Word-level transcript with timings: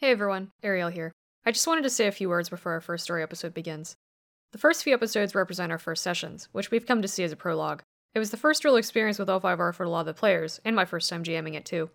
Hey 0.00 0.12
everyone, 0.12 0.50
Ariel 0.62 0.88
here. 0.88 1.12
I 1.44 1.52
just 1.52 1.66
wanted 1.66 1.82
to 1.82 1.90
say 1.90 2.06
a 2.06 2.10
few 2.10 2.30
words 2.30 2.48
before 2.48 2.72
our 2.72 2.80
first 2.80 3.04
story 3.04 3.22
episode 3.22 3.52
begins. 3.52 3.96
The 4.52 4.56
first 4.56 4.82
few 4.82 4.94
episodes 4.94 5.34
represent 5.34 5.70
our 5.70 5.78
first 5.78 6.02
sessions, 6.02 6.48
which 6.52 6.70
we've 6.70 6.86
come 6.86 7.02
to 7.02 7.06
see 7.06 7.22
as 7.22 7.32
a 7.32 7.36
prologue. 7.36 7.82
It 8.14 8.18
was 8.18 8.30
the 8.30 8.38
first 8.38 8.64
real 8.64 8.76
experience 8.76 9.18
with 9.18 9.28
L5R 9.28 9.74
for 9.74 9.82
a 9.82 9.90
lot 9.90 10.00
of 10.00 10.06
the 10.06 10.14
players, 10.14 10.58
and 10.64 10.74
my 10.74 10.86
first 10.86 11.10
time 11.10 11.22
GMing 11.22 11.52
it 11.52 11.66
too. 11.66 11.90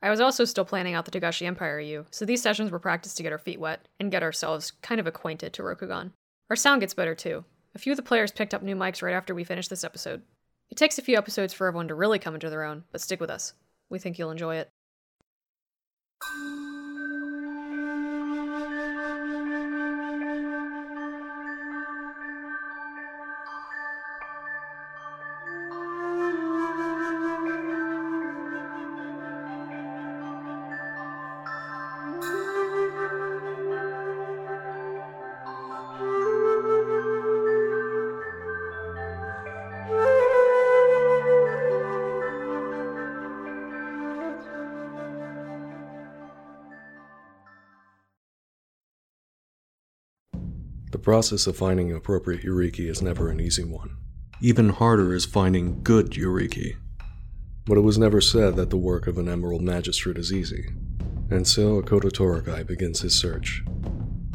I 0.00 0.10
was 0.10 0.20
also 0.20 0.44
still 0.44 0.64
planning 0.64 0.94
out 0.94 1.06
the 1.06 1.10
Togashi 1.10 1.44
Empire 1.44 1.80
EU, 1.80 2.04
so 2.12 2.24
these 2.24 2.40
sessions 2.40 2.70
were 2.70 2.78
practice 2.78 3.14
to 3.14 3.24
get 3.24 3.32
our 3.32 3.38
feet 3.38 3.58
wet 3.58 3.88
and 3.98 4.12
get 4.12 4.22
ourselves 4.22 4.70
kind 4.80 5.00
of 5.00 5.08
acquainted 5.08 5.52
to 5.54 5.62
Rokugan. 5.62 6.12
Our 6.50 6.56
sound 6.56 6.82
gets 6.82 6.94
better 6.94 7.16
too. 7.16 7.44
A 7.74 7.80
few 7.80 7.94
of 7.94 7.96
the 7.96 8.04
players 8.04 8.30
picked 8.30 8.54
up 8.54 8.62
new 8.62 8.76
mics 8.76 9.02
right 9.02 9.16
after 9.16 9.34
we 9.34 9.42
finished 9.42 9.70
this 9.70 9.82
episode. 9.82 10.22
It 10.70 10.76
takes 10.76 10.98
a 10.98 11.02
few 11.02 11.18
episodes 11.18 11.52
for 11.52 11.66
everyone 11.66 11.88
to 11.88 11.96
really 11.96 12.20
come 12.20 12.34
into 12.34 12.48
their 12.48 12.62
own, 12.62 12.84
but 12.92 13.00
stick 13.00 13.18
with 13.18 13.28
us. 13.28 13.54
We 13.88 13.98
think 13.98 14.20
you'll 14.20 14.30
enjoy 14.30 14.54
it. 14.54 14.68
Process 51.10 51.48
of 51.48 51.56
finding 51.56 51.92
appropriate 51.92 52.44
yoriki 52.44 52.88
is 52.88 53.02
never 53.02 53.30
an 53.30 53.40
easy 53.40 53.64
one. 53.64 53.96
Even 54.40 54.68
harder 54.68 55.12
is 55.12 55.24
finding 55.24 55.82
good 55.82 56.12
yoriki. 56.12 56.76
But 57.66 57.78
it 57.78 57.80
was 57.80 57.98
never 57.98 58.20
said 58.20 58.54
that 58.54 58.70
the 58.70 58.76
work 58.76 59.08
of 59.08 59.18
an 59.18 59.28
Emerald 59.28 59.60
Magistrate 59.60 60.16
is 60.16 60.32
easy. 60.32 60.68
And 61.28 61.48
so 61.48 61.82
Akodo 61.82 62.12
Torokai 62.12 62.64
begins 62.64 63.00
his 63.00 63.18
search. 63.18 63.64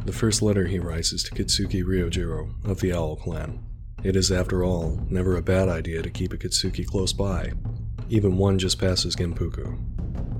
The 0.04 0.12
first 0.12 0.42
letter 0.42 0.67
he 0.67 0.80
writes 0.80 1.14
is 1.14 1.23
to 1.23 1.32
Kitsuki 1.32 1.82
Ryojiro 1.82 2.70
of 2.70 2.82
the 2.82 2.92
Owl 2.92 3.16
Clan. 3.16 3.64
It 4.04 4.17
is, 4.17 4.30
after 4.30 4.62
all, 4.62 5.00
never 5.10 5.38
a 5.38 5.42
bad 5.42 5.70
idea 5.70 6.02
to 6.02 6.10
keep 6.10 6.34
a 6.34 6.38
Kitsuki 6.38 6.86
close 6.86 7.14
by, 7.14 7.54
even 8.10 8.36
one 8.36 8.60
just 8.60 8.82
passes 8.82 9.16
Genpuku. 9.16 9.80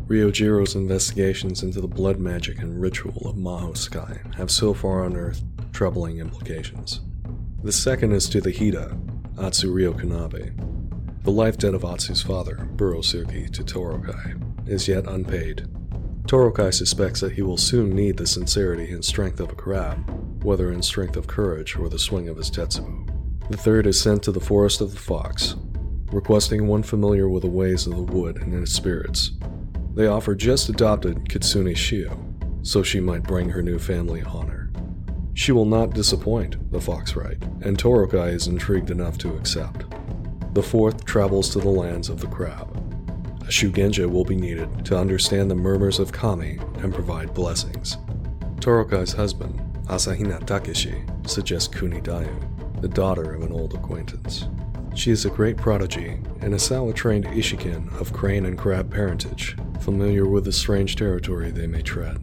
Ryojiro's 0.08 0.76
investigations 0.76 1.64
into 1.64 1.80
the 1.80 1.88
blood 1.88 2.20
magic 2.20 2.60
and 2.60 2.82
ritual 2.82 3.26
of 3.26 3.38
Mahotsukai 3.38 4.36
have 4.36 4.52
so 4.52 4.74
far 4.74 5.06
unearthed 5.06 5.45
troubling 5.76 6.20
implications. 6.20 7.02
The 7.62 7.72
second 7.74 8.14
is 8.14 8.30
to 8.30 8.40
the 8.40 8.54
Hida, 8.54 8.98
Atsu 9.38 9.74
Ryokanabe. 9.74 11.24
The 11.24 11.32
life 11.32 11.58
debt 11.58 11.74
of 11.74 11.84
Atsu's 11.84 12.22
father, 12.22 12.70
Burosuke, 12.78 13.52
to 13.52 13.62
Torokai 13.62 14.70
is 14.70 14.88
yet 14.88 15.06
unpaid. 15.06 15.68
Torokai 16.28 16.74
suspects 16.74 17.20
that 17.20 17.34
he 17.34 17.42
will 17.42 17.58
soon 17.58 17.94
need 17.94 18.16
the 18.16 18.26
sincerity 18.26 18.92
and 18.92 19.04
strength 19.04 19.42
of 19.42 19.52
a 19.52 19.56
crab, 19.56 20.44
whether 20.46 20.72
in 20.72 20.82
strength 20.82 21.18
of 21.18 21.28
courage 21.28 21.76
or 21.76 21.90
the 21.90 22.00
swing 22.00 22.30
of 22.30 22.38
his 22.38 22.50
tetsubo. 22.50 23.06
The 23.50 23.58
third 23.58 23.86
is 23.86 24.00
sent 24.00 24.24
to 24.24 24.32
the 24.32 24.40
Forest 24.40 24.80
of 24.80 24.92
the 24.92 24.98
Fox, 24.98 25.56
requesting 26.14 26.68
one 26.68 26.84
familiar 26.84 27.28
with 27.28 27.44
the 27.44 27.50
ways 27.50 27.86
of 27.86 27.98
the 27.98 28.14
wood 28.14 28.38
and 28.38 28.54
its 28.54 28.72
spirits. 28.72 29.32
They 29.94 30.08
offer 30.08 30.36
just 30.36 30.70
adopted 30.70 31.28
Kitsune 31.28 31.76
Shio, 31.76 32.18
so 32.66 32.82
she 32.82 33.02
might 33.02 33.24
bring 33.24 33.50
her 33.50 33.62
new 33.62 33.78
family 33.78 34.22
honor. 34.24 34.55
She 35.36 35.52
will 35.52 35.66
not 35.66 35.94
disappoint, 35.94 36.72
the 36.72 36.80
fox 36.80 37.18
write, 37.18 37.44
and 37.62 37.78
Torokai 37.78 38.34
is 38.34 38.48
intrigued 38.48 38.90
enough 38.90 39.18
to 39.18 39.36
accept. 39.36 39.84
The 40.54 40.64
fourth 40.64 41.04
travels 41.04 41.50
to 41.50 41.60
the 41.60 41.70
lands 41.70 42.08
of 42.08 42.22
the 42.22 42.28
crab. 42.28 42.74
A 43.42 43.50
Shugenja 43.50 44.10
will 44.10 44.24
be 44.24 44.38
needed 44.38 44.86
to 44.86 44.98
understand 44.98 45.52
the 45.52 45.56
murmurs 45.56 46.00
of 46.00 46.14
Kami 46.14 46.58
and 46.78 46.94
provide 46.94 47.34
blessings. 47.34 47.98
Torokai's 48.62 49.12
husband, 49.12 49.60
Asahina 49.88 50.44
Takeshi, 50.48 51.04
suggests 51.28 51.68
Kunidayu, 51.68 52.82
the 52.82 52.88
daughter 52.88 53.34
of 53.34 53.44
an 53.44 53.52
old 53.52 53.74
acquaintance. 53.74 54.48
She 54.96 55.12
is 55.12 55.26
a 55.26 55.30
great 55.30 55.58
prodigy 55.58 56.18
and 56.40 56.54
a 56.54 56.60
Sawa 56.60 56.94
trained 56.94 57.26
Ishiken 57.26 58.00
of 58.00 58.14
crane 58.14 58.46
and 58.46 58.58
crab 58.58 58.90
parentage, 58.90 59.58
familiar 59.82 60.28
with 60.28 60.46
the 60.46 60.54
strange 60.54 60.96
territory 60.96 61.52
they 61.52 61.68
may 61.68 61.82
tread. 61.82 62.20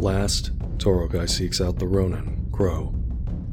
Last, 0.00 0.56
Torokai 0.78 1.28
seeks 1.28 1.60
out 1.60 1.78
the 1.80 1.88
Ronin, 1.88 2.33
Crow. 2.54 2.94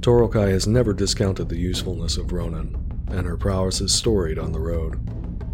Torokai 0.01 0.51
has 0.51 0.67
never 0.67 0.93
discounted 0.93 1.49
the 1.49 1.57
usefulness 1.57 2.17
of 2.17 2.31
Ronin, 2.31 2.75
and 3.07 3.25
her 3.25 3.35
prowess 3.35 3.81
is 3.81 3.91
storied 3.91 4.37
on 4.37 4.51
the 4.51 4.59
road. 4.59 4.99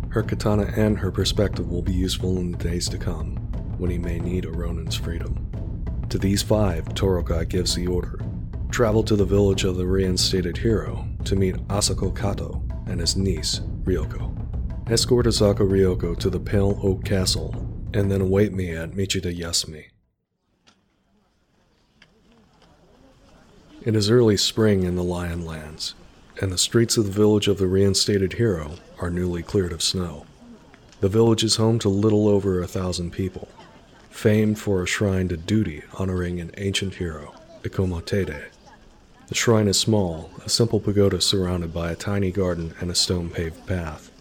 Her 0.10 0.22
katana 0.22 0.74
and 0.76 0.98
her 1.00 1.12
perspective 1.12 1.70
will 1.70 1.82
be 1.82 1.94
useful 1.94 2.38
in 2.40 2.52
the 2.52 2.58
days 2.58 2.90
to 2.90 2.98
come, 2.98 3.38
when 3.78 3.90
he 3.90 3.98
may 3.98 4.20
need 4.20 4.44
a 4.44 4.52
Ronin's 4.52 4.96
freedom. 4.96 5.50
To 6.10 6.18
these 6.18 6.44
five, 6.44 6.86
Torokai 6.90 7.48
gives 7.48 7.74
the 7.74 7.88
order 7.88 8.20
travel 8.70 9.02
to 9.02 9.16
the 9.16 9.26
village 9.26 9.64
of 9.64 9.78
the 9.78 9.88
reinstated 9.88 10.58
hero 10.58 11.08
to 11.24 11.36
meet 11.36 11.56
Asako 11.68 12.16
Kato 12.16 12.62
and 12.86 13.00
his 13.00 13.16
niece, 13.16 13.62
Ryoko. 13.86 14.36
Escort 14.92 15.26
Asako 15.26 15.60
Ryoko 15.60 16.18
to 16.20 16.30
the 16.30 16.40
Pale 16.40 16.80
Oak 16.84 17.06
Castle, 17.06 17.56
and 17.94 18.12
then 18.12 18.22
await 18.22 18.54
me 18.54 18.72
at 18.72 18.92
Michida 18.92 19.36
Yasumi. 19.36 19.86
It 23.84 23.96
is 23.96 24.10
early 24.10 24.38
spring 24.38 24.84
in 24.84 24.96
the 24.96 25.04
Lion 25.04 25.46
Lands, 25.46 25.94
and 26.42 26.52
the 26.52 26.58
streets 26.58 26.98
of 26.98 27.06
the 27.06 27.12
village 27.12 27.48
of 27.48 27.60
the 27.60 27.68
reinstated 27.68 28.34
hero 28.34 28.72
are 29.00 29.12
newly 29.12 29.44
cleared 29.44 29.72
of 29.72 29.84
snow. 29.84 30.26
The 31.00 31.08
village 31.08 31.44
is 31.44 31.58
home 31.58 31.78
to 31.80 31.90
little 31.90 32.28
over 32.28 32.60
a 32.60 32.68
thousand 32.68 33.12
people, 33.12 33.48
famed 34.10 34.58
for 34.58 34.82
a 34.82 34.88
shrine 34.88 35.28
to 35.30 35.38
duty 35.38 35.84
honoring 35.94 36.40
an 36.40 36.52
ancient 36.58 36.96
hero, 36.96 37.36
Ikomotede. 37.64 38.46
The 39.28 39.36
shrine 39.36 39.68
is 39.68 39.80
small, 39.80 40.32
a 40.44 40.50
simple 40.50 40.80
pagoda 40.80 41.22
surrounded 41.22 41.72
by 41.72 41.92
a 41.92 41.96
tiny 41.96 42.32
garden 42.32 42.74
and 42.80 42.90
a 42.90 42.96
stone 42.96 43.30
paved 43.30 43.68
path. 43.68 44.12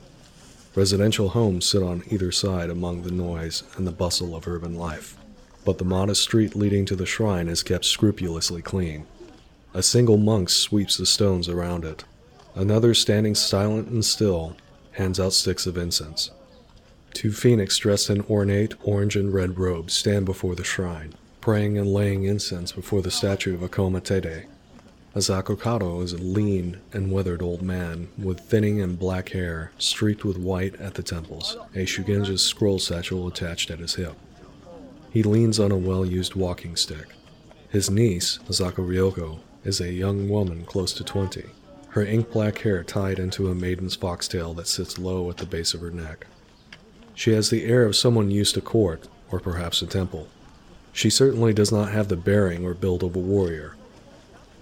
Residential 0.75 1.31
homes 1.31 1.65
sit 1.65 1.83
on 1.83 2.03
either 2.09 2.31
side 2.31 2.69
among 2.69 3.03
the 3.03 3.11
noise 3.11 3.63
and 3.77 3.87
the 3.87 3.93
bustle 3.93 4.37
of 4.37 4.47
urban 4.47 4.75
life, 4.75 5.17
but 5.65 5.79
the 5.79 5.85
modest 5.85 6.23
street 6.23 6.55
leading 6.55 6.85
to 6.85 6.95
the 6.95 7.07
shrine 7.07 7.49
is 7.49 7.63
kept 7.63 7.87
scrupulously 7.87 8.61
clean. 8.61 9.07
A 9.77 9.83
single 9.83 10.17
monk 10.17 10.49
sweeps 10.49 10.97
the 10.97 11.05
stones 11.05 11.51
around 11.51 11.85
it. 11.85 12.03
Another, 12.55 12.95
standing 12.95 13.35
silent 13.35 13.89
and 13.89 14.03
still, 14.03 14.57
hands 14.93 15.21
out 15.21 15.35
sticks 15.35 15.67
of 15.67 15.77
incense. 15.77 16.31
Two 17.13 17.31
phoenix 17.31 17.77
dressed 17.77 18.09
in 18.09 18.23
ornate 18.23 18.73
orange 18.83 19.17
and 19.17 19.35
red 19.35 19.59
robes 19.59 19.93
stand 19.93 20.25
before 20.25 20.55
the 20.55 20.65
shrine, 20.65 21.13
praying 21.43 21.77
and 21.77 21.93
laying 21.93 22.25
incense 22.25 22.73
before 22.73 23.03
the 23.03 23.11
statue 23.11 23.55
of 23.55 23.61
Akoma 23.61 24.03
Tede. 24.03 24.47
Asako 25.15 25.61
Kato 25.61 26.01
is 26.01 26.15
a 26.15 26.17
lean 26.17 26.79
and 26.95 27.13
weathered 27.13 27.43
old 27.43 27.61
man 27.61 28.09
with 28.17 28.41
thinning 28.41 28.81
and 28.81 28.99
black 28.99 29.29
hair 29.29 29.73
streaked 29.77 30.25
with 30.25 30.39
white 30.39 30.75
at 30.81 30.95
the 30.95 31.03
temples, 31.03 31.55
a 31.75 31.85
Shugenja's 31.85 32.43
scroll 32.43 32.79
satchel 32.79 33.29
attached 33.29 33.71
at 33.71 33.81
his 33.81 33.97
hip. 33.97 34.17
He 35.11 35.23
leans 35.23 35.61
on 35.61 35.71
a 35.71 35.77
well 35.77 36.07
used 36.07 36.35
walking 36.35 36.77
stick. 36.77 37.09
His 37.69 37.91
niece, 37.91 38.39
Asako 38.49 38.77
Ryoko, 38.77 39.41
is 39.67 39.81
a 39.81 39.93
young 39.93 40.29
woman 40.29 40.65
close 40.65 40.93
to 40.93 41.03
20, 41.03 41.45
her 41.89 42.05
ink 42.05 42.31
black 42.31 42.59
hair 42.59 42.85
tied 42.85 43.19
into 43.19 43.51
a 43.51 43.55
maiden's 43.55 43.97
foxtail 43.97 44.55
that 44.55 44.69
sits 44.69 44.99
low 44.99 45.29
at 45.29 45.39
the 45.39 45.47
base 45.47 45.75
of 45.75 45.81
her 45.81 45.91
neck. 45.91 46.27
She 47.15 47.33
has 47.33 47.51
the 47.51 47.65
air 47.65 47.85
of 47.85 47.97
someone 47.97 48.31
used 48.31 48.55
to 48.55 48.61
court, 48.61 49.09
or 49.31 49.41
perhaps 49.41 49.83
a 49.83 49.87
temple. 49.87 50.29
She 50.93 51.11
certainly 51.11 51.53
does 51.53 51.73
not 51.73 51.91
have 51.91 52.09
the 52.09 52.17
bearing 52.17 52.65
or 52.65 52.75
build 52.75 53.03
of 53.03 53.17
a 53.17 53.19
warrior. 53.19 53.75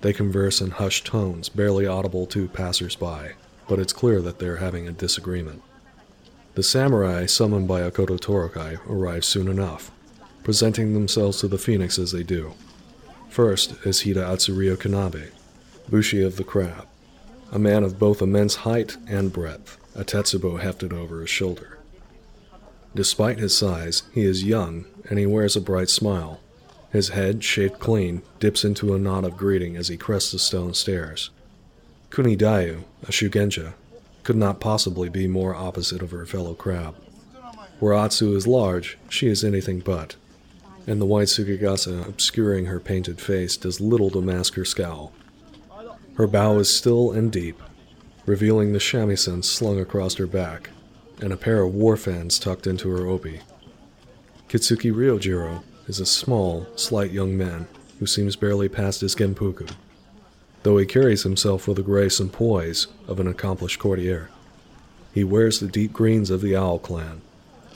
They 0.01 0.13
converse 0.13 0.61
in 0.61 0.71
hushed 0.71 1.07
tones, 1.07 1.49
barely 1.49 1.87
audible 1.87 2.27
to 2.29 2.49
passers-by, 2.49 3.33
but 3.69 3.79
it's 3.79 3.93
clear 3.93 4.23
that 4.23 4.39
they're 4.39 4.57
having 4.57 4.89
a 4.89 4.93
disagreement. 4.93 5.63
The 6.55 6.63
samurai 6.63 7.27
summoned 7.27 7.69
by 7.69 7.83
Akodo 7.83 8.19
Torokai 8.19 8.79
arrive 8.89 9.25
soon 9.25 9.49
enough, 9.49 9.91
presenting 10.45 10.95
themselves 10.95 11.41
to 11.41 11.49
the 11.49 11.59
phoenix 11.59 11.99
as 11.99 12.13
they 12.13 12.23
do. 12.23 12.55
First 13.35 13.73
is 13.85 14.03
Hida 14.03 14.25
Atsuryo 14.25 14.77
Kanabe, 14.77 15.33
Bushi 15.89 16.23
of 16.23 16.37
the 16.37 16.45
Crab, 16.45 16.87
a 17.51 17.59
man 17.59 17.83
of 17.83 17.99
both 17.99 18.23
immense 18.23 18.55
height 18.63 18.97
and 19.09 19.33
breadth, 19.33 19.77
a 19.93 20.05
tetsubo 20.05 20.61
hefted 20.61 20.93
over 20.93 21.21
his 21.21 21.31
shoulder. 21.31 21.79
Despite 22.95 23.41
his 23.41 23.59
size, 23.59 24.05
he 24.13 24.23
is 24.23 24.45
young 24.45 24.85
and 25.11 25.19
he 25.19 25.27
wears 25.27 25.57
a 25.57 25.61
bright 25.61 25.89
smile. 25.89 26.39
His 26.93 27.09
head, 27.09 27.43
shaved 27.43 27.81
clean, 27.81 28.23
dips 28.39 28.65
into 28.65 28.95
a 28.95 29.01
nod 29.01 29.25
of 29.25 29.37
greeting 29.37 29.77
as 29.77 29.89
he 29.89 29.97
crests 29.97 30.31
the 30.31 30.39
stone 30.39 30.73
stairs. 30.73 31.31
Kunidayu, 32.11 32.85
a 33.03 33.07
Shugenja, 33.07 33.73
could 34.23 34.37
not 34.37 34.61
possibly 34.61 35.09
be 35.09 35.27
more 35.27 35.57
opposite 35.57 36.03
of 36.03 36.13
her 36.13 36.25
fellow 36.25 36.55
crab. 36.55 36.95
Where 37.81 37.95
Atsu 37.95 38.37
is 38.37 38.47
large, 38.47 38.97
she 39.09 39.27
is 39.27 39.43
anything 39.43 39.81
but. 39.81 40.15
And 40.87 41.01
the 41.01 41.07
white 41.07 41.29
Sukigasa 41.29 42.07
obscuring 42.09 42.67
her 42.67 42.81
painted 42.81 43.21
face 43.21 43.57
does 43.57 43.81
little 43.81 44.11
to 44.11 44.21
mask 44.21 44.55
her 44.55 44.65
scowl. 44.65 45.13
Her 46.17 46.27
bow 46.27 46.59
is 46.59 46.75
still 46.75 47.11
and 47.13 47.33
deep, 47.33 47.61
revealing 48.27 48.73
the 48.73 48.79
shamisen 48.79 49.43
slung 49.45 49.81
across 49.81 50.15
her 50.17 50.27
back, 50.27 50.71
and 51.21 51.33
a 51.33 51.37
pair 51.37 51.63
of 51.63 51.75
war 51.75 51.97
fans 51.97 52.39
tucked 52.39 52.67
into 52.67 52.91
her 52.91 53.07
obi. 53.07 53.41
Kitsuki 54.49 54.93
Ryojiro 54.93 55.63
is 55.89 56.01
a 56.01 56.07
small, 56.07 56.67
slight 56.77 57.11
young 57.11 57.37
man 57.37 57.67
who 57.99 58.07
seems 58.07 58.37
barely 58.37 58.69
past 58.69 59.01
his 59.01 59.15
genpuku, 59.15 59.71
though 60.63 60.77
he 60.77 60.87
carries 60.87 61.23
himself 61.23 61.67
with 61.67 61.77
the 61.77 61.83
grace 61.83 62.21
and 62.21 62.33
poise 62.33 62.87
of 63.09 63.21
an 63.21 63.27
accomplished 63.27 63.79
courtier. 63.79 64.31
He 65.13 65.25
wears 65.25 65.61
the 65.61 65.69
deep 65.69 65.93
greens 65.93 66.31
of 66.31 66.41
the 66.41 66.57
Owl 66.57 66.79
clan, 66.79 67.21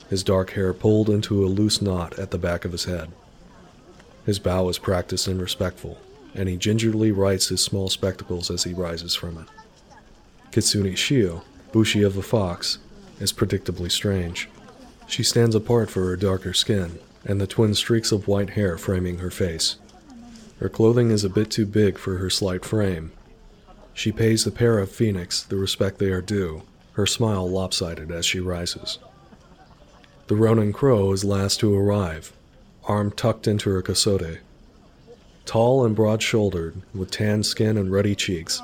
his 0.08 0.22
dark 0.22 0.50
hair 0.50 0.72
pulled 0.72 1.10
into 1.10 1.44
a 1.44 1.48
loose 1.48 1.82
knot 1.82 2.18
at 2.18 2.30
the 2.30 2.38
back 2.38 2.64
of 2.64 2.72
his 2.72 2.84
head. 2.84 3.10
His 4.24 4.38
bow 4.38 4.68
is 4.68 4.78
practiced 4.78 5.26
and 5.26 5.40
respectful, 5.40 5.98
and 6.34 6.48
he 6.48 6.56
gingerly 6.56 7.12
rights 7.12 7.48
his 7.48 7.62
small 7.62 7.88
spectacles 7.88 8.50
as 8.50 8.64
he 8.64 8.74
rises 8.74 9.14
from 9.14 9.38
it. 9.38 9.46
Kitsune 10.50 10.94
Shio, 10.94 11.42
Bushi 11.72 12.02
of 12.02 12.14
the 12.14 12.22
Fox, 12.22 12.78
is 13.20 13.32
predictably 13.32 13.90
strange. 13.90 14.48
She 15.06 15.22
stands 15.22 15.54
apart 15.54 15.90
for 15.90 16.04
her 16.04 16.16
darker 16.16 16.52
skin 16.52 16.98
and 17.24 17.40
the 17.40 17.46
twin 17.46 17.74
streaks 17.74 18.12
of 18.12 18.28
white 18.28 18.50
hair 18.50 18.78
framing 18.78 19.18
her 19.18 19.30
face. 19.30 19.76
Her 20.60 20.68
clothing 20.68 21.10
is 21.10 21.24
a 21.24 21.30
bit 21.30 21.50
too 21.50 21.66
big 21.66 21.98
for 21.98 22.18
her 22.18 22.30
slight 22.30 22.64
frame. 22.64 23.12
She 23.94 24.12
pays 24.12 24.44
the 24.44 24.50
pair 24.50 24.78
of 24.78 24.90
Phoenix 24.90 25.42
the 25.42 25.56
respect 25.56 25.98
they 25.98 26.10
are 26.10 26.20
due, 26.20 26.62
her 26.92 27.06
smile 27.06 27.48
lopsided 27.48 28.10
as 28.10 28.26
she 28.26 28.40
rises. 28.40 28.98
The 30.28 30.36
Ronin 30.36 30.74
Crow 30.74 31.12
is 31.12 31.24
last 31.24 31.58
to 31.60 31.74
arrive, 31.74 32.34
arm 32.84 33.12
tucked 33.12 33.48
into 33.48 33.70
her 33.70 33.82
kosode. 33.82 34.40
Tall 35.46 35.86
and 35.86 35.96
broad 35.96 36.22
shouldered, 36.22 36.82
with 36.94 37.10
tan 37.10 37.42
skin 37.42 37.78
and 37.78 37.90
ruddy 37.90 38.14
cheeks, 38.14 38.60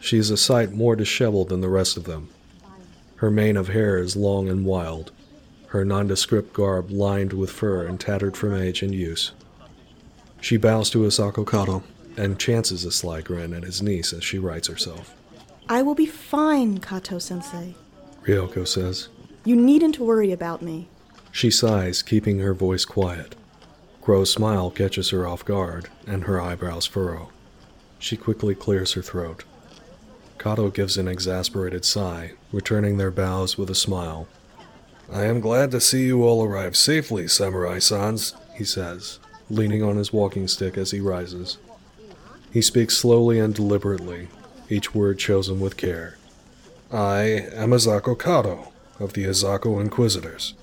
she 0.00 0.16
is 0.16 0.30
a 0.30 0.38
sight 0.38 0.72
more 0.72 0.96
disheveled 0.96 1.50
than 1.50 1.60
the 1.60 1.68
rest 1.68 1.98
of 1.98 2.04
them. 2.04 2.30
Her 3.16 3.30
mane 3.30 3.58
of 3.58 3.68
hair 3.68 3.98
is 3.98 4.16
long 4.16 4.48
and 4.48 4.64
wild, 4.64 5.12
her 5.66 5.84
nondescript 5.84 6.54
garb 6.54 6.90
lined 6.90 7.34
with 7.34 7.50
fur 7.50 7.84
and 7.84 8.00
tattered 8.00 8.34
from 8.34 8.54
age 8.54 8.80
and 8.82 8.94
use. 8.94 9.32
She 10.40 10.56
bows 10.56 10.88
to 10.90 11.00
Asako 11.00 11.46
Kato 11.46 11.82
and 12.16 12.38
chances 12.38 12.86
a 12.86 12.90
sly 12.90 13.20
grin 13.20 13.52
at 13.52 13.64
his 13.64 13.82
niece 13.82 14.14
as 14.14 14.24
she 14.24 14.38
rights 14.38 14.68
herself. 14.68 15.14
I 15.68 15.82
will 15.82 15.94
be 15.94 16.06
fine, 16.06 16.78
Kato 16.78 17.18
sensei. 17.18 17.74
Ryoko 18.22 18.66
says. 18.66 19.10
You 19.44 19.56
needn't 19.56 19.98
worry 19.98 20.32
about 20.32 20.62
me. 20.62 20.88
She 21.32 21.50
sighs, 21.50 22.02
keeping 22.02 22.40
her 22.40 22.52
voice 22.52 22.84
quiet. 22.84 23.34
Crow's 24.02 24.30
smile 24.30 24.70
catches 24.70 25.10
her 25.10 25.26
off 25.26 25.44
guard, 25.44 25.88
and 26.06 26.24
her 26.24 26.40
eyebrows 26.40 26.86
furrow. 26.86 27.30
She 27.98 28.18
quickly 28.18 28.54
clears 28.54 28.92
her 28.92 29.02
throat. 29.02 29.44
Kato 30.38 30.68
gives 30.70 30.98
an 30.98 31.08
exasperated 31.08 31.84
sigh, 31.84 32.32
returning 32.52 32.98
their 32.98 33.10
bows 33.10 33.56
with 33.56 33.70
a 33.70 33.74
smile. 33.74 34.28
I 35.10 35.24
am 35.24 35.40
glad 35.40 35.70
to 35.70 35.80
see 35.80 36.04
you 36.04 36.22
all 36.22 36.44
arrive 36.44 36.76
safely, 36.76 37.26
Samurai 37.28 37.78
Sans, 37.78 38.34
he 38.54 38.64
says, 38.64 39.18
leaning 39.48 39.82
on 39.82 39.96
his 39.96 40.12
walking 40.12 40.48
stick 40.48 40.76
as 40.76 40.90
he 40.90 41.00
rises. 41.00 41.58
He 42.52 42.60
speaks 42.60 42.96
slowly 42.96 43.38
and 43.38 43.54
deliberately, 43.54 44.28
each 44.68 44.94
word 44.94 45.18
chosen 45.18 45.60
with 45.60 45.76
care. 45.76 46.18
I 46.92 47.22
am 47.54 47.70
Asako 47.70 48.18
Kato, 48.18 48.72
of 49.00 49.14
the 49.14 49.24
Asako 49.24 49.80
Inquisitors. 49.80 50.54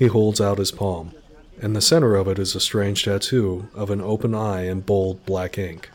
He 0.00 0.06
holds 0.06 0.40
out 0.40 0.56
his 0.56 0.72
palm. 0.72 1.12
In 1.60 1.74
the 1.74 1.82
center 1.82 2.16
of 2.16 2.26
it 2.26 2.38
is 2.38 2.54
a 2.54 2.60
strange 2.60 3.04
tattoo 3.04 3.68
of 3.74 3.90
an 3.90 4.00
open 4.00 4.34
eye 4.34 4.62
in 4.62 4.80
bold 4.80 5.26
black 5.26 5.58
ink. 5.58 5.90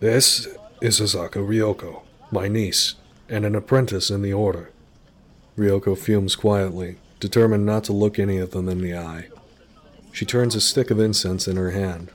This 0.00 0.46
is 0.82 1.00
Asako 1.00 1.48
Ryoko, 1.48 2.02
my 2.30 2.46
niece, 2.46 2.96
and 3.30 3.46
an 3.46 3.54
apprentice 3.54 4.10
in 4.10 4.20
the 4.20 4.34
order. 4.34 4.70
Ryoko 5.56 5.96
fumes 5.96 6.36
quietly, 6.36 6.98
determined 7.20 7.64
not 7.64 7.84
to 7.84 7.94
look 7.94 8.18
any 8.18 8.36
of 8.36 8.50
them 8.50 8.68
in 8.68 8.82
the 8.82 8.94
eye. 8.94 9.28
She 10.12 10.26
turns 10.26 10.54
a 10.54 10.60
stick 10.60 10.90
of 10.90 11.00
incense 11.00 11.48
in 11.48 11.56
her 11.56 11.70
hand. 11.70 12.10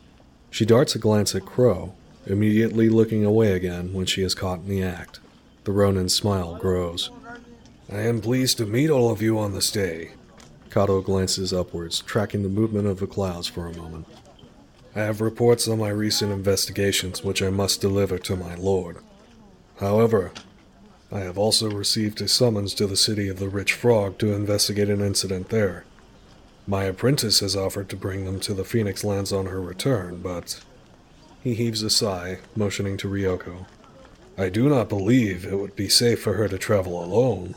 She 0.52 0.68
darts 0.68 0.94
a 0.94 1.00
glance 1.00 1.34
at 1.34 1.48
Crow, 1.48 1.96
immediately 2.28 2.90
looking 2.90 3.26
away 3.26 3.54
again 3.54 3.92
when 3.92 4.06
she 4.06 4.22
is 4.22 4.36
caught 4.36 4.60
in 4.60 4.70
the 4.70 4.84
act. 4.84 5.20
The 5.64 5.72
Ronin's 5.72 6.14
smile 6.14 6.58
grows. 6.58 7.10
I 7.92 8.02
am 8.02 8.22
pleased 8.22 8.58
to 8.58 8.68
meet 8.68 8.92
all 8.92 9.10
of 9.10 9.24
you 9.24 9.40
on 9.40 9.56
this 9.56 9.72
day. 9.72 10.12
Kato 10.78 11.02
glances 11.02 11.54
upwards, 11.54 12.02
tracking 12.02 12.44
the 12.44 12.50
movement 12.50 12.86
of 12.86 13.00
the 13.00 13.08
clouds 13.08 13.48
for 13.48 13.66
a 13.66 13.76
moment. 13.76 14.06
I 14.96 15.00
have 15.00 15.22
reports 15.22 15.68
on 15.68 15.80
my 15.80 15.90
recent 15.90 16.32
investigations 16.32 17.24
which 17.24 17.42
I 17.42 17.50
must 17.50 17.82
deliver 17.82 18.20
to 18.20 18.36
my 18.36 18.54
lord. 18.54 18.98
However, 19.78 20.34
I 21.12 21.22
have 21.22 21.36
also 21.36 21.72
received 21.72 22.22
a 22.22 22.28
summons 22.28 22.76
to 22.76 22.86
the 22.86 22.96
city 22.96 23.28
of 23.28 23.40
the 23.40 23.50
Rich 23.50 23.74
Frog 23.74 24.20
to 24.20 24.34
investigate 24.34 24.88
an 24.88 25.02
incident 25.02 25.50
there. 25.50 25.84
My 26.68 26.84
apprentice 26.84 27.40
has 27.40 27.56
offered 27.56 27.90
to 27.90 27.96
bring 27.96 28.26
them 28.26 28.40
to 28.42 28.54
the 28.54 28.64
Phoenix 28.64 29.04
Lands 29.04 29.34
on 29.34 29.48
her 29.48 29.60
return, 29.60 30.22
but. 30.22 30.62
He 31.44 31.56
heaves 31.56 31.82
a 31.82 31.90
sigh, 31.90 32.38
motioning 32.56 32.98
to 32.98 33.10
Ryoko. 33.10 33.66
I 34.38 34.50
do 34.50 34.70
not 34.70 34.90
believe 34.90 35.44
it 35.44 35.58
would 35.58 35.76
be 35.76 35.90
safe 35.90 36.22
for 36.22 36.34
her 36.34 36.48
to 36.48 36.60
travel 36.60 37.04
alone, 37.04 37.56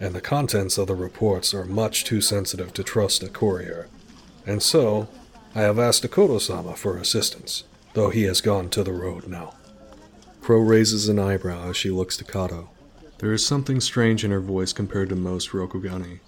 and 0.00 0.14
the 0.14 0.20
contents 0.20 0.78
of 0.78 0.86
the 0.86 0.94
reports 0.94 1.54
are 1.54 1.64
much 1.64 2.04
too 2.04 2.20
sensitive 2.20 2.72
to 2.74 2.82
trust 2.82 3.22
a 3.22 3.28
courier. 3.28 3.88
And 4.46 4.62
so, 4.62 5.08
I 5.54 5.62
have 5.62 5.78
asked 5.78 6.04
Akodo 6.04 6.40
sama 6.40 6.76
for 6.76 6.98
assistance, 6.98 7.64
though 7.94 8.10
he 8.10 8.24
has 8.24 8.40
gone 8.40 8.68
to 8.70 8.84
the 8.84 8.92
road 8.92 9.26
now. 9.26 9.54
Crow 10.42 10.60
raises 10.60 11.08
an 11.08 11.18
eyebrow 11.18 11.70
as 11.70 11.76
she 11.76 11.90
looks 11.90 12.16
to 12.18 12.24
Kato. 12.24 12.68
There 13.18 13.32
is 13.32 13.46
something 13.46 13.80
strange 13.80 14.24
in 14.24 14.30
her 14.30 14.40
voice 14.40 14.72
compared 14.72 15.08
to 15.08 15.16
most 15.16 15.50
Rokugani, 15.50 16.20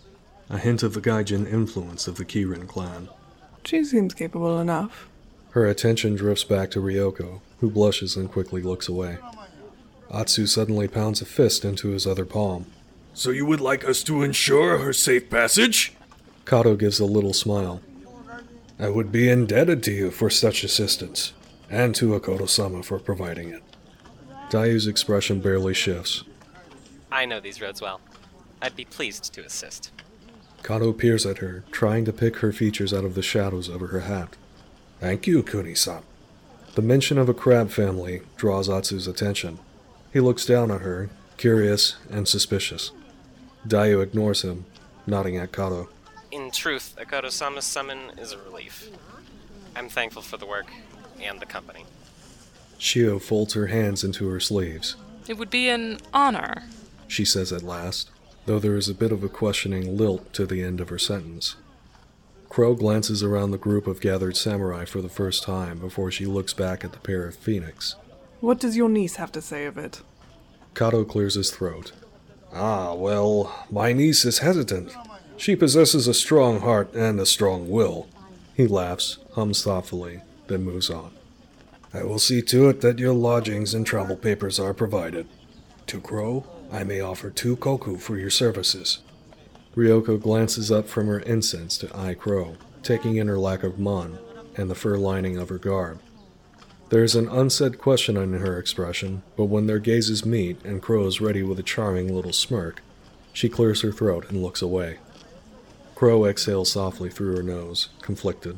a 0.49 0.59
hint 0.59 0.83
of 0.83 0.95
the 0.95 1.01
Gaijin 1.01 1.47
influence 1.47 2.09
of 2.09 2.17
the 2.17 2.25
Kirin 2.25 2.67
clan. 2.67 3.09
She 3.65 3.85
seems 3.85 4.15
capable 4.15 4.59
enough. 4.59 5.09
Her 5.51 5.67
attention 5.67 6.15
drifts 6.15 6.45
back 6.45 6.71
to 6.71 6.81
Ryoko, 6.81 7.41
who 7.61 7.71
blushes 7.71 8.17
and 8.17 8.33
quickly 8.33 8.63
looks 8.63 8.89
away. 8.89 9.19
Atsu 10.13 10.47
suddenly 10.47 10.89
pounds 10.89 11.21
a 11.21 11.27
fist 11.27 11.65
into 11.65 11.89
his 11.89 12.07
other 12.07 12.25
palm. 12.25 12.67
So 13.19 13.31
you 13.31 13.47
would 13.47 13.61
like 13.61 13.85
us 13.85 14.05
to 14.05 14.23
ensure 14.23 14.79
her 14.79 14.93
safe 14.93 15.29
passage? 15.29 15.93
Kato 16.47 16.77
gives 16.77 17.01
a 17.01 17.05
little 17.05 17.33
smile. 17.33 17.81
I 18.79 18.91
would 18.91 19.11
be 19.11 19.29
indebted 19.29 19.83
to 19.83 19.93
you 19.93 20.13
for 20.13 20.31
such 20.31 20.63
assistance, 20.63 21.33
and 21.69 21.97
to 21.97 22.17
Akodo 22.17 22.49
sama 22.49 22.85
for 22.85 23.01
providing 23.01 23.49
it. 23.49 23.65
Dayu's 24.51 24.87
expression 24.87 25.41
barely 25.41 25.75
shifts. 25.75 26.23
I 27.11 27.25
know 27.25 27.41
these 27.41 27.61
roads 27.61 27.83
well. 27.83 28.01
I'd 28.63 28.77
be 28.77 28.85
pleased 28.85 29.35
to 29.35 29.45
assist. 29.45 29.91
Kato 30.63 30.93
peers 30.93 31.27
at 31.27 31.39
her, 31.39 31.65
trying 31.73 32.05
to 32.05 32.13
pick 32.13 32.37
her 32.37 32.53
features 32.53 32.95
out 32.95 33.05
of 33.05 33.17
the 33.17 33.23
shadows 33.23 33.69
over 33.69 33.89
her 33.89 34.03
hat. 34.03 34.37
Thank 35.01 35.27
you, 35.27 35.43
Kuni-san. 35.43 36.03
The 36.77 36.83
mention 36.83 37.19
of 37.19 37.29
a 37.29 37.35
crab 37.35 37.71
family 37.71 38.23
draws 38.37 38.69
Atsu's 38.69 39.09
attention. 39.09 39.59
He 40.13 40.21
looks 40.21 40.47
down 40.47 40.71
at 40.71 40.83
her, 40.83 41.11
curious 41.37 41.97
and 42.09 42.29
suspicious. 42.29 42.93
Dayu 43.69 44.03
ignores 44.03 44.43
him, 44.43 44.65
nodding 45.07 45.37
at 45.37 45.53
Kato. 45.53 45.89
In 46.31 46.51
truth, 46.51 46.97
Akodo 46.99 47.31
Sama's 47.31 47.65
summon 47.65 47.99
is 48.19 48.33
a 48.33 48.39
relief. 48.39 48.89
I'm 49.77 49.89
thankful 49.89 50.23
for 50.23 50.37
the 50.37 50.47
work 50.47 50.71
and 51.21 51.39
the 51.41 51.47
company. 51.47 51.85
Shio 52.79 53.21
folds 53.21 53.55
her 53.55 53.69
hands 53.69 54.05
into 54.05 54.29
her 54.29 54.41
sleeves. 54.41 54.97
It 55.27 55.37
would 55.37 55.51
be 55.51 55.69
an 55.69 55.99
honor 56.15 56.65
she 57.09 57.25
says 57.25 57.53
at 57.53 57.63
last, 57.63 58.11
though 58.47 58.59
there 58.59 58.77
is 58.77 58.89
a 58.89 58.95
bit 58.95 59.11
of 59.11 59.25
a 59.25 59.29
questioning 59.29 59.97
lilt 59.97 60.33
to 60.35 60.47
the 60.47 60.63
end 60.63 60.81
of 60.81 60.91
her 60.91 60.99
sentence. 60.99 61.57
Crow 62.49 62.75
glances 62.75 63.23
around 63.23 63.51
the 63.51 63.59
group 63.59 63.87
of 63.87 64.01
gathered 64.01 64.37
samurai 64.37 64.85
for 64.85 65.03
the 65.03 65.09
first 65.09 65.43
time 65.43 65.79
before 65.79 66.11
she 66.11 66.27
looks 66.27 66.53
back 66.53 66.85
at 66.85 66.93
the 66.93 66.99
pair 66.99 67.27
of 67.27 67.35
Phoenix. 67.35 67.97
What 68.41 68.61
does 68.61 68.77
your 68.77 68.89
niece 68.89 69.17
have 69.17 69.33
to 69.33 69.43
say 69.43 69.65
of 69.65 69.77
it? 69.77 70.03
Kato 70.75 71.05
clears 71.05 71.35
his 71.35 71.51
throat. 71.51 71.93
Ah, 72.53 72.95
well, 72.95 73.67
my 73.71 73.93
niece 73.93 74.25
is 74.25 74.39
hesitant. 74.39 74.95
She 75.37 75.55
possesses 75.55 76.09
a 76.09 76.15
strong 76.15 76.61
heart 76.61 76.93
and 76.95 77.21
a 77.21 77.27
strong 77.27 77.71
will. 77.71 78.09
He 78.55 78.67
laughs, 78.67 79.19
hums 79.33 79.63
thoughtfully, 79.63 80.23
then 80.49 80.65
moves 80.65 80.91
on. 80.91 81.13
I 81.95 82.03
will 82.03 82.19
see 82.19 82.43
to 82.43 82.69
it 82.69 82.81
that 82.81 82.99
your 82.99 83.15
lodgings 83.15 83.73
and 83.73 83.87
travel 83.87 84.17
papers 84.17 84.59
are 84.59 84.75
provided. 84.75 85.27
To 85.87 86.01
Crow, 86.01 86.45
I 86.71 86.85
may 86.85 87.01
offer 87.01 87.31
two 87.31 87.57
koku 87.57 87.97
for 87.97 88.19
your 88.19 88.31
services. 88.31 88.99
Ryoko 89.77 90.21
glances 90.21 90.71
up 90.73 90.89
from 90.89 91.07
her 91.07 91.21
incense 91.21 91.79
to 91.79 91.97
eye 91.97 92.15
Crow, 92.15 92.57
taking 92.83 93.17
in 93.17 93.29
her 93.29 93.39
lack 93.39 93.63
of 93.63 93.79
mon 93.79 94.19
and 94.57 94.69
the 94.69 94.75
fur 94.75 94.97
lining 94.97 95.37
of 95.37 95.49
her 95.49 95.59
garb. 95.59 96.01
There 96.91 97.05
is 97.05 97.15
an 97.15 97.29
unsaid 97.29 97.79
question 97.79 98.17
in 98.17 98.33
her 98.33 98.59
expression, 98.59 99.23
but 99.37 99.45
when 99.45 99.67
their 99.67 99.79
gazes 99.79 100.25
meet 100.25 100.65
and 100.65 100.81
Crow 100.81 101.07
is 101.07 101.21
ready 101.21 101.43
with 101.43 101.59
a 101.59 101.63
charming 101.63 102.15
little 102.15 102.33
smirk, 102.33 102.83
she 103.35 103.51
clears 103.51 103.83
her 103.83 103.93
throat 103.93 104.27
and 104.31 104.43
looks 104.43 104.63
away. 104.63 104.97
Crow 105.95 106.25
exhales 106.25 106.73
softly 106.73 107.11
through 107.11 107.37
her 107.37 107.43
nose, 107.43 107.91
conflicted. 108.01 108.57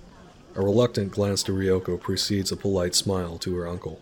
A 0.54 0.60
reluctant 0.60 1.10
glance 1.10 1.42
to 1.44 1.52
Ryoko 1.52 2.00
precedes 2.00 2.52
a 2.52 2.56
polite 2.56 2.94
smile 2.94 3.36
to 3.38 3.56
her 3.56 3.66
uncle. 3.66 4.00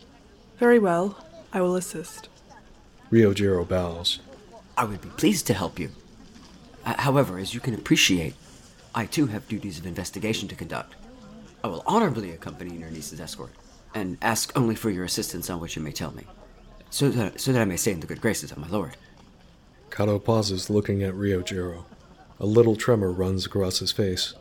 Very 0.58 0.78
well. 0.78 1.24
I 1.52 1.62
will 1.62 1.76
assist. 1.76 2.28
Ryojiro 3.10 3.66
bows. 3.66 4.18
I 4.76 4.84
would 4.84 5.00
be 5.00 5.08
pleased 5.08 5.46
to 5.46 5.54
help 5.54 5.78
you. 5.78 5.90
Uh, 6.84 7.00
however, 7.00 7.38
as 7.38 7.54
you 7.54 7.60
can 7.60 7.74
appreciate, 7.74 8.34
I 8.94 9.06
too 9.06 9.26
have 9.26 9.48
duties 9.48 9.78
of 9.78 9.86
investigation 9.86 10.48
to 10.48 10.54
conduct. 10.54 10.96
I 11.64 11.68
will 11.68 11.82
honorably 11.86 12.32
accompany 12.32 12.76
your 12.76 12.90
niece's 12.90 13.20
escort, 13.20 13.52
and 13.94 14.18
ask 14.22 14.56
only 14.56 14.74
for 14.74 14.90
your 14.90 15.04
assistance 15.04 15.50
on 15.50 15.60
what 15.60 15.76
you 15.76 15.82
may 15.82 15.92
tell 15.92 16.12
me, 16.12 16.24
so 16.90 17.08
that, 17.10 17.40
so 17.40 17.52
that 17.52 17.62
I 17.62 17.64
may 17.64 17.76
stay 17.76 17.92
in 17.92 18.00
the 18.00 18.06
good 18.06 18.20
graces 18.20 18.52
of 18.52 18.58
my 18.58 18.68
lord. 18.68 18.96
Kato 19.90 20.18
pauses, 20.18 20.70
looking 20.70 21.02
at 21.02 21.14
Ryojiro. 21.14 21.84
A 22.40 22.46
little 22.46 22.76
tremor 22.76 23.10
runs 23.10 23.46
across 23.46 23.80
his 23.80 23.90
face. 23.90 24.34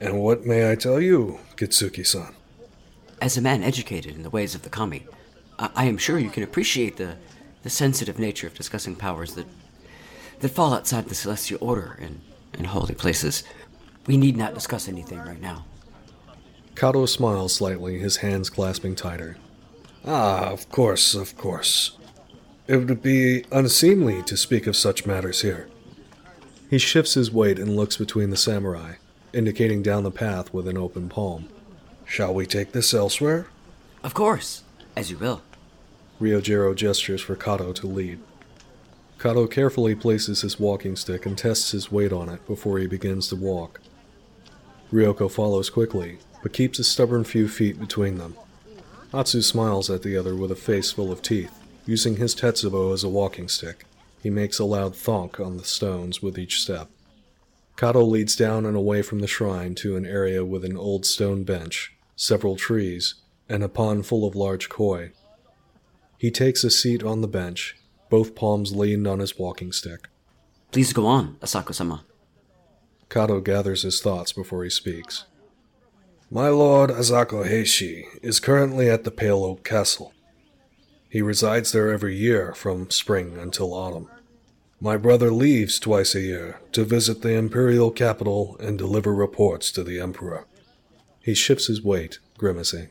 And 0.00 0.20
what 0.20 0.46
may 0.46 0.70
I 0.70 0.74
tell 0.74 1.00
you, 1.00 1.38
Kitsuki 1.56 2.06
san? 2.06 2.34
As 3.20 3.36
a 3.36 3.42
man 3.42 3.62
educated 3.62 4.16
in 4.16 4.22
the 4.22 4.30
ways 4.30 4.54
of 4.54 4.62
the 4.62 4.70
kami, 4.70 5.06
I, 5.58 5.70
I 5.76 5.84
am 5.84 5.98
sure 5.98 6.18
you 6.18 6.30
can 6.30 6.42
appreciate 6.42 6.96
the, 6.96 7.16
the 7.62 7.70
sensitive 7.70 8.18
nature 8.18 8.46
of 8.46 8.54
discussing 8.54 8.96
powers 8.96 9.34
that, 9.34 9.46
that 10.40 10.48
fall 10.48 10.72
outside 10.72 11.06
the 11.06 11.14
celestial 11.14 11.58
order 11.60 11.98
and, 12.00 12.20
and 12.54 12.66
holy 12.66 12.94
places. 12.94 13.44
We 14.06 14.16
need 14.16 14.36
not 14.36 14.54
discuss 14.54 14.88
anything 14.88 15.18
right 15.18 15.40
now. 15.40 15.66
Kato 16.74 17.06
smiles 17.06 17.54
slightly, 17.54 17.98
his 17.98 18.18
hands 18.18 18.48
clasping 18.48 18.94
tighter. 18.94 19.36
Ah, 20.04 20.50
of 20.50 20.68
course, 20.70 21.14
of 21.14 21.36
course. 21.36 21.96
It 22.66 22.76
would 22.76 23.02
be 23.02 23.44
unseemly 23.52 24.22
to 24.22 24.36
speak 24.36 24.66
of 24.66 24.76
such 24.76 25.06
matters 25.06 25.42
here. 25.42 25.68
He 26.70 26.78
shifts 26.78 27.14
his 27.14 27.32
weight 27.32 27.58
and 27.58 27.76
looks 27.76 27.96
between 27.96 28.30
the 28.30 28.36
samurai, 28.36 28.94
indicating 29.32 29.82
down 29.82 30.04
the 30.04 30.10
path 30.10 30.54
with 30.54 30.68
an 30.68 30.78
open 30.78 31.08
palm. 31.08 31.48
Shall 32.04 32.32
we 32.32 32.46
take 32.46 32.72
this 32.72 32.94
elsewhere? 32.94 33.48
Of 34.02 34.14
course, 34.14 34.62
as 34.96 35.10
you 35.10 35.18
will. 35.18 35.42
Ryojiro 36.20 36.74
gestures 36.76 37.20
for 37.20 37.34
Kato 37.34 37.72
to 37.72 37.86
lead. 37.86 38.20
Kato 39.18 39.46
carefully 39.46 39.94
places 39.94 40.40
his 40.42 40.58
walking 40.58 40.96
stick 40.96 41.26
and 41.26 41.36
tests 41.36 41.72
his 41.72 41.92
weight 41.92 42.12
on 42.12 42.28
it 42.28 42.46
before 42.46 42.78
he 42.78 42.86
begins 42.86 43.28
to 43.28 43.36
walk. 43.36 43.80
Ryoko 44.92 45.30
follows 45.30 45.70
quickly, 45.70 46.18
but 46.42 46.52
keeps 46.52 46.78
a 46.78 46.84
stubborn 46.84 47.24
few 47.24 47.48
feet 47.48 47.78
between 47.78 48.18
them. 48.18 48.36
Atsu 49.12 49.42
smiles 49.42 49.90
at 49.90 50.02
the 50.02 50.16
other 50.16 50.36
with 50.36 50.50
a 50.50 50.56
face 50.56 50.92
full 50.92 51.10
of 51.10 51.22
teeth, 51.22 51.52
using 51.86 52.16
his 52.16 52.34
tetsubo 52.34 52.92
as 52.92 53.02
a 53.02 53.08
walking 53.08 53.48
stick. 53.48 53.84
He 54.22 54.30
makes 54.30 54.58
a 54.58 54.64
loud 54.64 54.92
thonk 54.92 55.44
on 55.44 55.56
the 55.56 55.64
stones 55.64 56.22
with 56.22 56.38
each 56.38 56.60
step. 56.60 56.88
Kato 57.76 58.04
leads 58.04 58.36
down 58.36 58.66
and 58.66 58.76
away 58.76 59.02
from 59.02 59.20
the 59.20 59.26
shrine 59.26 59.74
to 59.76 59.96
an 59.96 60.04
area 60.04 60.44
with 60.44 60.64
an 60.64 60.76
old 60.76 61.06
stone 61.06 61.44
bench, 61.44 61.94
several 62.14 62.56
trees, 62.56 63.14
and 63.48 63.64
a 63.64 63.68
pond 63.68 64.06
full 64.06 64.26
of 64.26 64.36
large 64.36 64.68
koi. 64.68 65.12
He 66.18 66.30
takes 66.30 66.62
a 66.62 66.70
seat 66.70 67.02
on 67.02 67.22
the 67.22 67.28
bench, 67.28 67.76
both 68.10 68.34
palms 68.34 68.76
leaned 68.76 69.06
on 69.06 69.20
his 69.20 69.38
walking 69.38 69.72
stick. 69.72 70.08
Please 70.70 70.92
go 70.92 71.06
on, 71.06 71.36
Asako 71.40 71.74
sama. 71.74 72.04
Kato 73.08 73.40
gathers 73.40 73.82
his 73.82 74.00
thoughts 74.00 74.32
before 74.32 74.62
he 74.62 74.70
speaks. 74.70 75.24
My 76.32 76.48
lord 76.48 76.90
Asako 76.90 77.44
Heishi 77.44 78.04
is 78.22 78.38
currently 78.38 78.88
at 78.88 79.02
the 79.02 79.10
Pale 79.10 79.42
Oak 79.42 79.64
Castle. 79.64 80.12
He 81.08 81.22
resides 81.22 81.72
there 81.72 81.90
every 81.92 82.16
year 82.16 82.54
from 82.54 82.88
spring 82.90 83.36
until 83.36 83.74
autumn. 83.74 84.08
My 84.80 84.96
brother 84.96 85.32
leaves 85.32 85.80
twice 85.80 86.14
a 86.14 86.20
year 86.20 86.60
to 86.70 86.84
visit 86.84 87.22
the 87.22 87.32
imperial 87.32 87.90
capital 87.90 88.56
and 88.60 88.78
deliver 88.78 89.12
reports 89.12 89.72
to 89.72 89.82
the 89.82 89.98
emperor. 89.98 90.46
He 91.18 91.34
shifts 91.34 91.66
his 91.66 91.82
weight, 91.82 92.20
grimacing. 92.38 92.90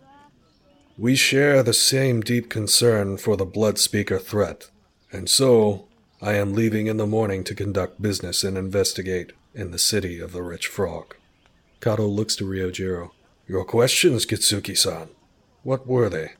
We 0.97 1.15
share 1.15 1.63
the 1.63 1.71
same 1.71 2.19
deep 2.19 2.49
concern 2.49 3.15
for 3.15 3.37
the 3.37 3.45
blood 3.45 3.79
speaker 3.79 4.19
threat, 4.19 4.69
and 5.13 5.29
so 5.29 5.87
I 6.21 6.33
am 6.33 6.53
leaving 6.53 6.87
in 6.87 6.97
the 6.97 7.07
morning 7.07 7.45
to 7.45 7.55
conduct 7.55 8.01
business 8.01 8.43
and 8.43 8.57
investigate 8.57 9.31
in 9.55 9.71
the 9.71 9.79
city 9.79 10.19
of 10.19 10.33
the 10.33 10.43
rich 10.43 10.67
frog. 10.67 11.15
Kato 11.79 12.05
looks 12.05 12.35
to 12.35 12.43
Ryojiro. 12.43 13.11
Your 13.49 13.65
questions, 13.65 14.27
Kitsuki 14.27 14.77
san. 14.77 15.09
What 15.63 15.87
were 15.87 16.07
they? 16.07 16.33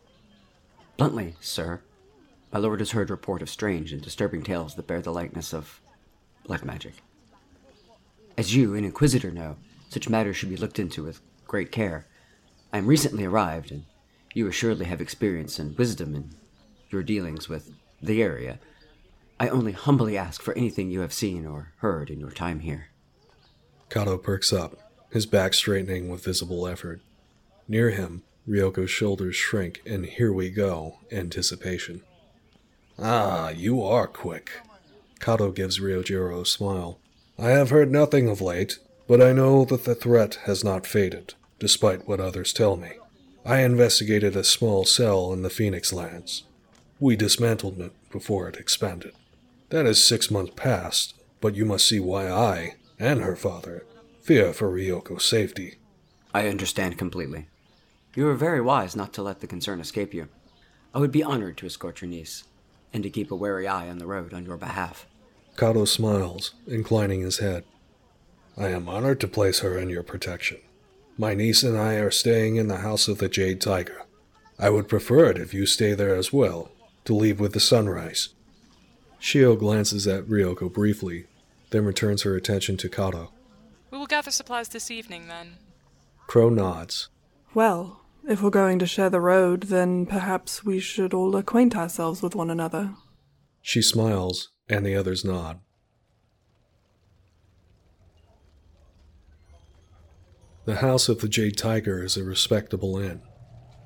Bluntly, 0.95 1.33
sir, 1.41 1.81
my 2.53 2.59
lord 2.59 2.81
has 2.81 2.91
heard 2.91 3.09
report 3.09 3.41
of 3.41 3.49
strange 3.49 3.91
and 3.91 3.99
disturbing 3.99 4.43
tales 4.43 4.75
that 4.75 4.85
bear 4.85 5.01
the 5.01 5.11
likeness 5.11 5.51
of 5.51 5.81
black 6.45 6.63
magic. 6.63 6.93
As 8.37 8.55
you, 8.55 8.75
an 8.75 8.85
inquisitor, 8.85 9.31
know, 9.31 9.55
such 9.89 10.07
matters 10.07 10.37
should 10.37 10.51
be 10.51 10.55
looked 10.55 10.77
into 10.77 11.03
with 11.03 11.19
great 11.47 11.71
care. 11.71 12.05
I 12.71 12.77
am 12.77 12.85
recently 12.85 13.25
arrived, 13.25 13.71
and 13.71 13.85
you 14.35 14.47
assuredly 14.47 14.85
have 14.85 15.01
experience 15.01 15.57
and 15.57 15.75
wisdom 15.79 16.13
in 16.13 16.29
your 16.91 17.01
dealings 17.01 17.49
with 17.49 17.71
the 18.03 18.21
area. 18.21 18.59
I 19.39 19.49
only 19.49 19.71
humbly 19.71 20.15
ask 20.15 20.43
for 20.43 20.55
anything 20.55 20.91
you 20.91 20.99
have 20.99 21.13
seen 21.13 21.47
or 21.47 21.73
heard 21.77 22.11
in 22.11 22.19
your 22.19 22.29
time 22.29 22.59
here. 22.59 22.89
Kato 23.89 24.19
perks 24.19 24.53
up, 24.53 24.88
his 25.11 25.25
back 25.25 25.53
straightening 25.53 26.09
with 26.09 26.23
visible 26.23 26.67
effort. 26.67 27.01
Near 27.67 27.89
him, 27.91 28.23
Ryoko's 28.47 28.89
shoulders 28.89 29.35
shrink 29.35 29.81
in 29.85 30.03
here 30.03 30.33
we 30.33 30.49
go 30.49 30.99
anticipation. 31.11 32.01
Ah, 32.97 33.49
you 33.49 33.81
are 33.81 34.07
quick. 34.07 34.51
Kato 35.19 35.51
gives 35.51 35.79
Ryojiro 35.79 36.41
a 36.41 36.45
smile. 36.45 36.99
I 37.37 37.49
have 37.49 37.69
heard 37.69 37.91
nothing 37.91 38.27
of 38.27 38.41
late, 38.41 38.79
but 39.07 39.21
I 39.21 39.33
know 39.33 39.65
that 39.65 39.85
the 39.85 39.95
threat 39.95 40.35
has 40.45 40.63
not 40.63 40.87
faded, 40.87 41.33
despite 41.59 42.07
what 42.07 42.19
others 42.19 42.51
tell 42.51 42.75
me. 42.75 42.93
I 43.45 43.61
investigated 43.61 44.35
a 44.35 44.43
small 44.43 44.85
cell 44.85 45.31
in 45.33 45.41
the 45.41 45.49
Phoenix 45.49 45.93
Lands. 45.93 46.43
We 46.99 47.15
dismantled 47.15 47.79
it 47.79 47.93
before 48.11 48.49
it 48.49 48.57
expanded. 48.57 49.13
That 49.69 49.85
is 49.85 50.03
six 50.03 50.29
months 50.29 50.53
past, 50.55 51.13
but 51.39 51.55
you 51.55 51.63
must 51.65 51.87
see 51.87 51.99
why 51.99 52.29
I, 52.29 52.75
and 52.99 53.21
her 53.21 53.35
father, 53.35 53.85
fear 54.29 54.53
for 54.53 54.69
Ryoko's 54.69 55.25
safety. 55.25 55.79
I 56.35 56.47
understand 56.47 56.99
completely. 56.99 57.47
You 58.15 58.27
are 58.27 58.35
very 58.35 58.61
wise 58.61 58.95
not 58.95 59.11
to 59.13 59.23
let 59.23 59.39
the 59.39 59.47
concern 59.47 59.79
escape 59.79 60.13
you. 60.13 60.27
I 60.93 60.99
would 60.99 61.11
be 61.11 61.23
honored 61.23 61.57
to 61.57 61.65
escort 61.65 62.01
your 62.01 62.11
niece, 62.11 62.43
and 62.93 63.01
to 63.01 63.09
keep 63.09 63.31
a 63.31 63.35
wary 63.35 63.67
eye 63.67 63.89
on 63.89 63.97
the 63.97 64.05
road 64.05 64.31
on 64.35 64.45
your 64.45 64.57
behalf. 64.57 65.07
Kato 65.57 65.83
smiles, 65.85 66.53
inclining 66.67 67.21
his 67.21 67.39
head. 67.39 67.63
I 68.55 68.67
am 68.67 68.87
honored 68.87 69.19
to 69.21 69.27
place 69.27 69.61
her 69.61 69.79
in 69.79 69.89
your 69.89 70.03
protection. 70.03 70.59
My 71.17 71.33
niece 71.33 71.63
and 71.63 71.75
I 71.75 71.95
are 71.95 72.11
staying 72.11 72.57
in 72.57 72.67
the 72.67 72.85
House 72.85 73.07
of 73.07 73.17
the 73.17 73.29
Jade 73.29 73.59
Tiger. 73.59 74.03
I 74.59 74.69
would 74.69 74.87
prefer 74.87 75.25
it 75.31 75.39
if 75.39 75.55
you 75.55 75.65
stay 75.65 75.95
there 75.95 76.13
as 76.13 76.31
well, 76.31 76.69
to 77.05 77.15
leave 77.15 77.39
with 77.39 77.53
the 77.53 77.59
sunrise. 77.59 78.29
Shio 79.19 79.57
glances 79.57 80.05
at 80.05 80.25
Ryoko 80.25 80.71
briefly, 80.71 81.25
then 81.71 81.83
returns 81.83 82.21
her 82.21 82.35
attention 82.35 82.77
to 82.77 82.89
Kato. 82.89 83.31
We 83.91 83.97
will 83.97 84.07
gather 84.07 84.31
supplies 84.31 84.69
this 84.69 84.91
evening, 84.91 85.27
then. 85.27 85.57
Crow 86.27 86.49
nods. 86.49 87.09
Well, 87.53 88.01
if 88.27 88.41
we're 88.41 88.49
going 88.49 88.79
to 88.79 88.85
share 88.85 89.09
the 89.09 89.21
road, 89.21 89.63
then 89.63 90.05
perhaps 90.05 90.63
we 90.63 90.79
should 90.79 91.13
all 91.13 91.35
acquaint 91.35 91.75
ourselves 91.75 92.21
with 92.21 92.35
one 92.35 92.51
another. 92.51 92.93
She 93.61 93.81
smiles, 93.81 94.49
and 94.67 94.85
the 94.85 94.95
others 94.95 95.25
nod. 95.25 95.59
The 100.65 100.75
House 100.75 101.09
of 101.09 101.21
the 101.21 101.27
Jade 101.27 101.57
Tiger 101.57 102.03
is 102.03 102.15
a 102.15 102.23
respectable 102.23 102.99
inn. 102.99 103.21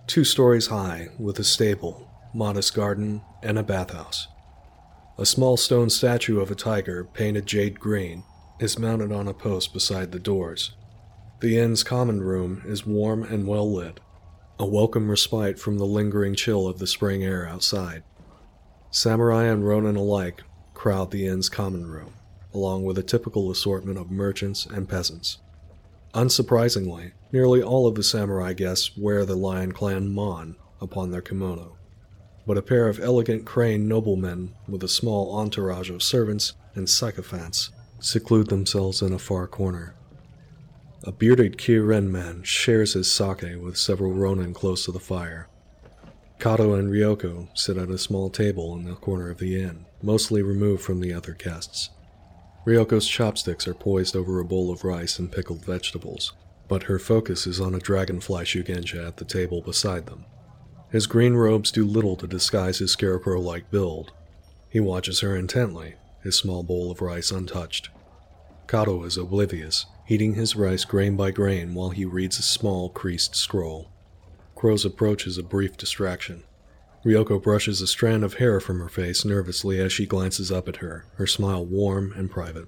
Two 0.05 0.25
stories 0.25 0.67
high, 0.67 1.10
with 1.17 1.39
a 1.39 1.43
stable, 1.45 2.12
modest 2.33 2.74
garden, 2.74 3.22
and 3.41 3.57
a 3.57 3.63
bathhouse. 3.63 4.27
A 5.17 5.25
small 5.25 5.55
stone 5.55 5.89
statue 5.89 6.41
of 6.41 6.51
a 6.51 6.55
tiger, 6.55 7.05
painted 7.05 7.45
jade 7.45 7.79
green, 7.79 8.25
is 8.63 8.79
mounted 8.79 9.12
on 9.12 9.27
a 9.27 9.34
post 9.34 9.74
beside 9.74 10.13
the 10.13 10.20
doors. 10.20 10.72
The 11.41 11.60
inn's 11.60 11.84
common 11.84 12.24
room 12.24 12.63
is 12.65 12.86
warm 12.86 13.22
and 13.24 13.46
well 13.46 13.70
lit, 13.70 14.00
a 14.58 14.65
welcome 14.65 15.10
respite 15.10 15.60
from 15.60 15.77
the 15.77 15.86
lingering 15.86 16.34
chill 16.34 16.65
of 16.70 16.79
the 16.79 16.88
spring 16.88 17.25
air 17.25 17.46
outside. 17.46 18.03
Samurai 18.89 19.48
and 19.48 19.67
Ronin 19.67 19.98
alike 19.98 20.43
crowd 20.74 21.12
the 21.12 21.27
inn's 21.27 21.50
common 21.50 21.88
room, 21.88 22.13
along 22.53 22.86
with 22.86 22.98
a 22.98 23.03
typical 23.03 23.51
assortment 23.51 23.98
of 23.98 24.10
merchants 24.10 24.65
and 24.65 24.88
peasants. 24.88 25.39
Unsurprisingly, 26.13 27.12
nearly 27.34 27.62
all 27.62 27.86
of 27.86 27.96
the 27.96 28.03
samurai 28.03 28.53
guests 28.53 28.96
wear 28.96 29.25
the 29.25 29.36
Lion 29.36 29.74
Clan 29.74 30.08
Mon 30.08 30.55
upon 30.79 31.12
their 31.12 31.22
kimono, 31.22 31.75
but 32.48 32.58
a 32.58 32.62
pair 32.62 32.88
of 32.88 33.01
elegant 33.01 33.43
crane 33.43 33.89
noblemen 33.89 34.55
with 34.70 34.82
a 34.84 34.88
small 34.88 35.36
entourage 35.36 35.89
of 35.89 36.01
servants 36.01 36.53
and 36.75 36.89
sycophants 36.89 37.72
seclude 38.03 38.50
themselves 38.50 39.01
in 39.01 39.13
a 39.13 39.19
far 39.19 39.48
corner. 39.48 39.95
A 41.05 41.12
bearded 41.12 41.57
Kirin 41.57 42.12
man 42.12 42.43
shares 42.43 42.93
his 42.93 43.10
sake 43.10 43.62
with 43.62 43.77
several 43.77 44.12
ronin 44.12 44.53
close 44.53 44.83
to 44.86 44.91
the 44.91 45.00
fire. 45.00 45.48
Kato 46.38 46.74
and 46.74 46.91
Ryoko 46.91 47.48
sit 47.57 47.77
at 47.77 47.89
a 47.89 47.98
small 47.98 48.29
table 48.29 48.75
in 48.75 48.83
the 48.83 48.95
corner 48.95 49.29
of 49.29 49.38
the 49.38 49.62
inn, 49.62 49.86
mostly 50.01 50.41
removed 50.41 50.83
from 50.83 51.00
the 51.00 51.13
other 51.13 51.33
guests. 51.33 51.91
Ryoko's 52.65 53.07
chopsticks 53.07 53.67
are 53.69 53.74
poised 53.74 54.17
over 54.17 54.39
a 54.39 54.45
bowl 54.45 54.69
of 54.69 54.83
rice 54.83 55.17
and 55.17 55.31
pickled 55.31 55.63
vegetables, 55.63 56.33
but 56.67 56.83
her 56.83 57.00
focus 57.00 57.48
is 57.48 57.62
on 57.62 57.74
a 57.74 57.79
dragonfly 57.79 58.43
Shugenja 58.43 59.07
at 59.07 59.15
the 59.17 59.25
table 59.25 59.62
beside 59.62 60.07
them. 60.07 60.25
His 60.91 61.07
green 61.07 61.36
robes 61.36 61.72
do 61.72 61.86
little 61.86 62.17
to 62.17 62.27
disguise 62.27 62.79
his 62.79 62.91
scarecrow 62.91 63.39
like 63.39 63.72
build. 63.72 64.12
He 64.69 64.81
watches 64.81 65.22
her 65.22 65.38
intently, 65.38 65.95
his 66.24 66.38
small 66.38 66.63
bowl 66.63 66.89
of 66.89 67.01
rice 67.01 67.32
untouched. 67.32 67.89
Kato 68.68 69.03
is 69.03 69.18
oblivious, 69.18 69.86
eating 70.08 70.34
his 70.34 70.56
rice 70.56 70.86
grain 70.86 71.15
by 71.15 71.32
grain 71.32 71.74
while 71.74 71.89
he 71.89 72.06
reads 72.06 72.39
a 72.39 72.44
small, 72.44 72.89
creased 72.89 73.36
scroll. 73.36 73.92
Crow's 74.56 74.86
approach 74.86 75.27
is 75.27 75.38
a 75.38 75.44
brief 75.44 75.75
distraction. 75.75 76.44
Ryoko 77.06 77.42
brushes 77.42 77.82
a 77.82 77.88
strand 77.88 78.24
of 78.24 78.36
hair 78.36 78.62
from 78.62 78.80
her 78.80 78.88
face 78.88 79.25
nervously 79.25 79.80
as 79.80 79.92
she 79.92 80.06
glances 80.06 80.51
up 80.51 80.70
at 80.70 80.77
her, 80.77 81.06
her 81.15 81.27
smile 81.27 81.65
warm 81.65 82.13
and 82.15 82.32
private. 82.32 82.68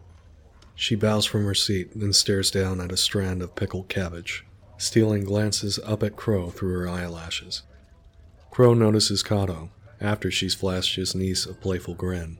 She 0.76 0.96
bows 0.96 1.26
from 1.26 1.46
her 1.46 1.56
seat, 1.56 1.98
then 1.98 2.12
stares 2.12 2.52
down 2.52 2.82
at 2.82 2.92
a 2.92 2.98
strand 2.98 3.42
of 3.42 3.56
pickled 3.56 3.88
cabbage, 3.88 4.46
stealing 4.78 5.24
glances 5.24 5.80
up 5.86 6.04
at 6.04 6.18
Crow 6.18 6.50
through 6.50 6.78
her 6.80 6.90
eyelashes. 6.90 7.64
Crow 8.52 8.74
notices 8.74 9.24
Kato, 9.24 9.70
after 10.02 10.30
she's 10.30 10.54
flashed 10.54 10.98
his 10.98 11.16
niece 11.16 11.46
a 11.46 11.54
playful 11.54 11.96
grin. 11.96 12.38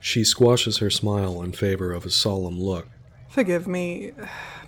She 0.00 0.24
squashes 0.24 0.78
her 0.78 0.90
smile 0.90 1.42
in 1.42 1.52
favor 1.52 1.92
of 1.92 2.06
a 2.06 2.10
solemn 2.10 2.60
look. 2.60 2.88
Forgive 3.28 3.66
me. 3.66 4.12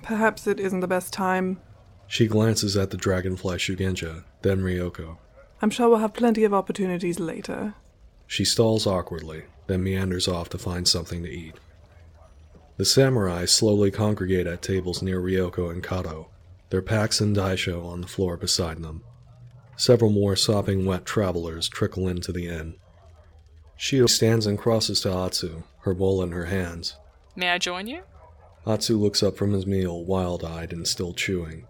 Perhaps 0.03 0.47
it 0.47 0.61
isn't 0.61 0.81
the 0.81 0.87
best 0.87 1.13
time. 1.13 1.61
She 2.07 2.27
glances 2.27 2.77
at 2.77 2.91
the 2.91 2.97
dragonfly 2.97 3.57
Shugenja, 3.59 4.25
then 4.43 4.61
Ryoko. 4.61 5.19
I'm 5.63 5.71
sure 5.71 5.89
we'll 5.89 5.99
have 5.99 6.15
plenty 6.15 6.45
of 6.45 6.53
opportunities 6.53 7.21
later. 7.21 7.75
She 8.27 8.45
stalls 8.45 8.87
awkwardly, 8.87 9.45
then 9.67 9.83
meanders 9.83 10.27
off 10.27 10.49
to 10.51 10.59
find 10.59 10.89
something 10.89 11.23
to 11.23 11.31
eat. 11.31 11.55
The 12.79 12.85
samurai 12.85 13.45
slowly 13.45 13.91
congregate 13.91 14.47
at 14.47 14.63
tables 14.63 15.03
near 15.03 15.21
Ryoko 15.21 15.71
and 15.71 15.85
Kato, 15.85 16.29
their 16.71 16.83
packs 16.83 17.21
and 17.21 17.37
daisho 17.37 17.85
on 17.85 18.01
the 18.01 18.07
floor 18.07 18.37
beside 18.37 18.83
them. 18.83 19.05
Several 19.77 20.11
more 20.11 20.35
sopping 20.35 20.87
wet 20.87 21.05
travelers 21.05 21.69
trickle 21.69 22.09
into 22.09 22.33
the 22.33 22.49
inn. 22.49 22.77
Shio 23.81 24.07
stands 24.11 24.47
and 24.47 24.59
crosses 24.59 25.01
to 25.01 25.11
Atsu, 25.11 25.63
her 25.81 25.95
bowl 25.95 26.23
in 26.23 26.33
her 26.33 26.45
hands. 26.45 26.97
May 27.35 27.49
I 27.49 27.57
join 27.57 27.87
you? 27.87 28.03
Atsu 28.67 28.99
looks 28.99 29.23
up 29.23 29.39
from 29.39 29.55
his 29.55 29.67
meal, 29.67 30.05
wild 30.05 30.45
eyed 30.45 30.75
and 30.75 30.87
still 30.87 31.15
chewing. 31.15 31.67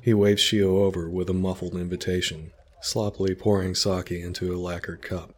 He 0.00 0.14
waves 0.14 0.40
Shio 0.40 0.84
over 0.84 1.10
with 1.10 1.28
a 1.28 1.34
muffled 1.34 1.74
invitation, 1.74 2.52
sloppily 2.80 3.34
pouring 3.34 3.74
sake 3.74 4.12
into 4.12 4.54
a 4.54 4.56
lacquered 4.56 5.02
cup. 5.02 5.34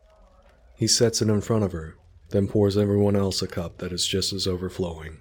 He 0.76 0.86
sets 0.86 1.22
it 1.22 1.30
in 1.30 1.40
front 1.40 1.64
of 1.64 1.72
her, 1.72 1.96
then 2.28 2.48
pours 2.48 2.76
everyone 2.76 3.16
else 3.16 3.40
a 3.40 3.46
cup 3.46 3.78
that 3.78 3.90
is 3.90 4.06
just 4.06 4.34
as 4.34 4.46
overflowing. 4.46 5.20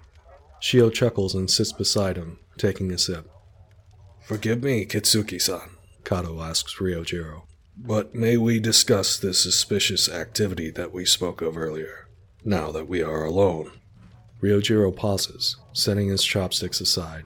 Shio 0.60 0.92
chuckles 0.92 1.34
and 1.34 1.50
sits 1.50 1.72
beside 1.72 2.18
him, 2.18 2.38
taking 2.58 2.92
a 2.92 2.98
sip. 2.98 3.26
Forgive 4.20 4.62
me, 4.62 4.84
Kitsuki 4.84 5.40
san, 5.40 5.70
Kato 6.04 6.42
asks 6.42 6.74
Ryojiro. 6.74 7.44
But 7.82 8.14
may 8.14 8.36
we 8.36 8.60
discuss 8.60 9.18
this 9.18 9.42
suspicious 9.42 10.06
activity 10.06 10.70
that 10.70 10.92
we 10.92 11.04
spoke 11.06 11.40
of 11.40 11.56
earlier, 11.56 12.06
now 12.44 12.70
that 12.70 12.86
we 12.86 13.02
are 13.02 13.24
alone? 13.24 13.70
Ryojiro 14.42 14.94
pauses, 14.94 15.56
setting 15.72 16.08
his 16.08 16.22
chopsticks 16.22 16.80
aside. 16.80 17.24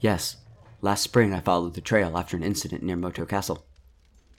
Yes, 0.00 0.36
last 0.80 1.02
spring 1.02 1.34
I 1.34 1.40
followed 1.40 1.74
the 1.74 1.82
trail 1.82 2.16
after 2.16 2.36
an 2.36 2.42
incident 2.42 2.82
near 2.82 2.96
Moto 2.96 3.26
Castle. 3.26 3.66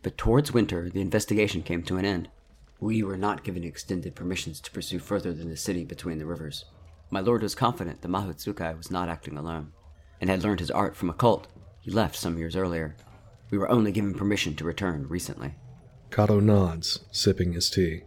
But 0.02 0.18
towards 0.18 0.52
winter, 0.52 0.90
the 0.90 1.02
investigation 1.02 1.62
came 1.62 1.84
to 1.84 1.98
an 1.98 2.06
end. 2.06 2.30
We 2.80 3.04
were 3.04 3.18
not 3.18 3.44
given 3.44 3.64
extended 3.64 4.16
permissions 4.16 4.60
to 4.62 4.72
pursue 4.72 5.00
further 5.00 5.32
than 5.32 5.50
the 5.50 5.58
city 5.58 5.86
between 5.86 6.18
the 6.18 6.26
rivers. 6.26 6.66
My 7.12 7.20
lord 7.20 7.44
was 7.44 7.56
confident 7.56 8.02
that 8.02 8.08
Mahotsukai 8.08 8.76
was 8.76 8.90
not 8.90 9.10
acting 9.10 9.38
alone, 9.38 9.74
and 10.20 10.30
had 10.30 10.44
learned 10.44 10.60
his 10.60 10.72
art 10.72 10.96
from 10.96 11.10
a 11.10 11.14
cult 11.14 11.48
he 11.80 11.92
left 11.92 12.16
some 12.16 12.40
years 12.40 12.56
earlier. 12.56 12.96
We 13.50 13.58
were 13.58 13.70
only 13.70 13.92
given 13.92 14.14
permission 14.14 14.56
to 14.56 14.64
return 14.64 15.08
recently. 15.08 15.56
Kato 16.12 16.40
nods, 16.40 17.00
sipping 17.12 17.54
his 17.54 17.70
tea. 17.70 18.04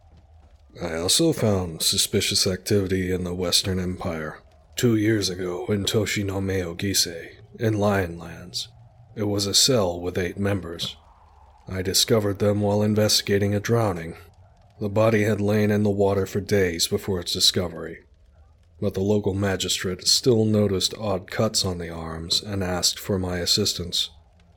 I 0.83 0.95
also 0.97 1.33
found 1.33 1.83
suspicious 1.83 2.47
activity 2.47 3.13
in 3.13 3.25
the 3.25 3.35
Western 3.35 3.79
Empire. 3.79 4.41
Two 4.77 4.97
years 4.97 5.29
ago 5.29 5.67
in 5.67 5.85
Toshino 5.85 6.41
Gise, 6.77 7.37
in 7.59 7.75
Lionlands. 7.75 8.69
It 9.17 9.25
was 9.25 9.47
a 9.47 9.55
cell 9.55 10.01
with 10.01 10.17
eight 10.17 10.39
members. 10.39 10.97
I 11.69 11.83
discovered 11.83 12.39
them 12.39 12.61
while 12.61 12.83
investigating 12.83 13.55
a 13.55 13.61
drowning. 13.61 14.17
The 14.81 14.89
body 14.89 15.25
had 15.25 15.41
lain 15.41 15.71
in 15.71 15.83
the 15.83 15.91
water 15.91 16.25
for 16.25 16.41
days 16.41 16.87
before 16.87 17.21
its 17.21 17.33
discovery. 17.33 17.99
But 18.81 18.95
the 18.95 19.01
local 19.01 19.35
magistrate 19.35 20.07
still 20.07 20.45
noticed 20.45 20.95
odd 20.97 21.29
cuts 21.31 21.65
on 21.65 21.79
the 21.79 21.91
arms 21.91 22.41
and 22.41 22.63
asked 22.63 22.99
for 22.99 23.19
my 23.19 23.39
assistance. 23.39 24.11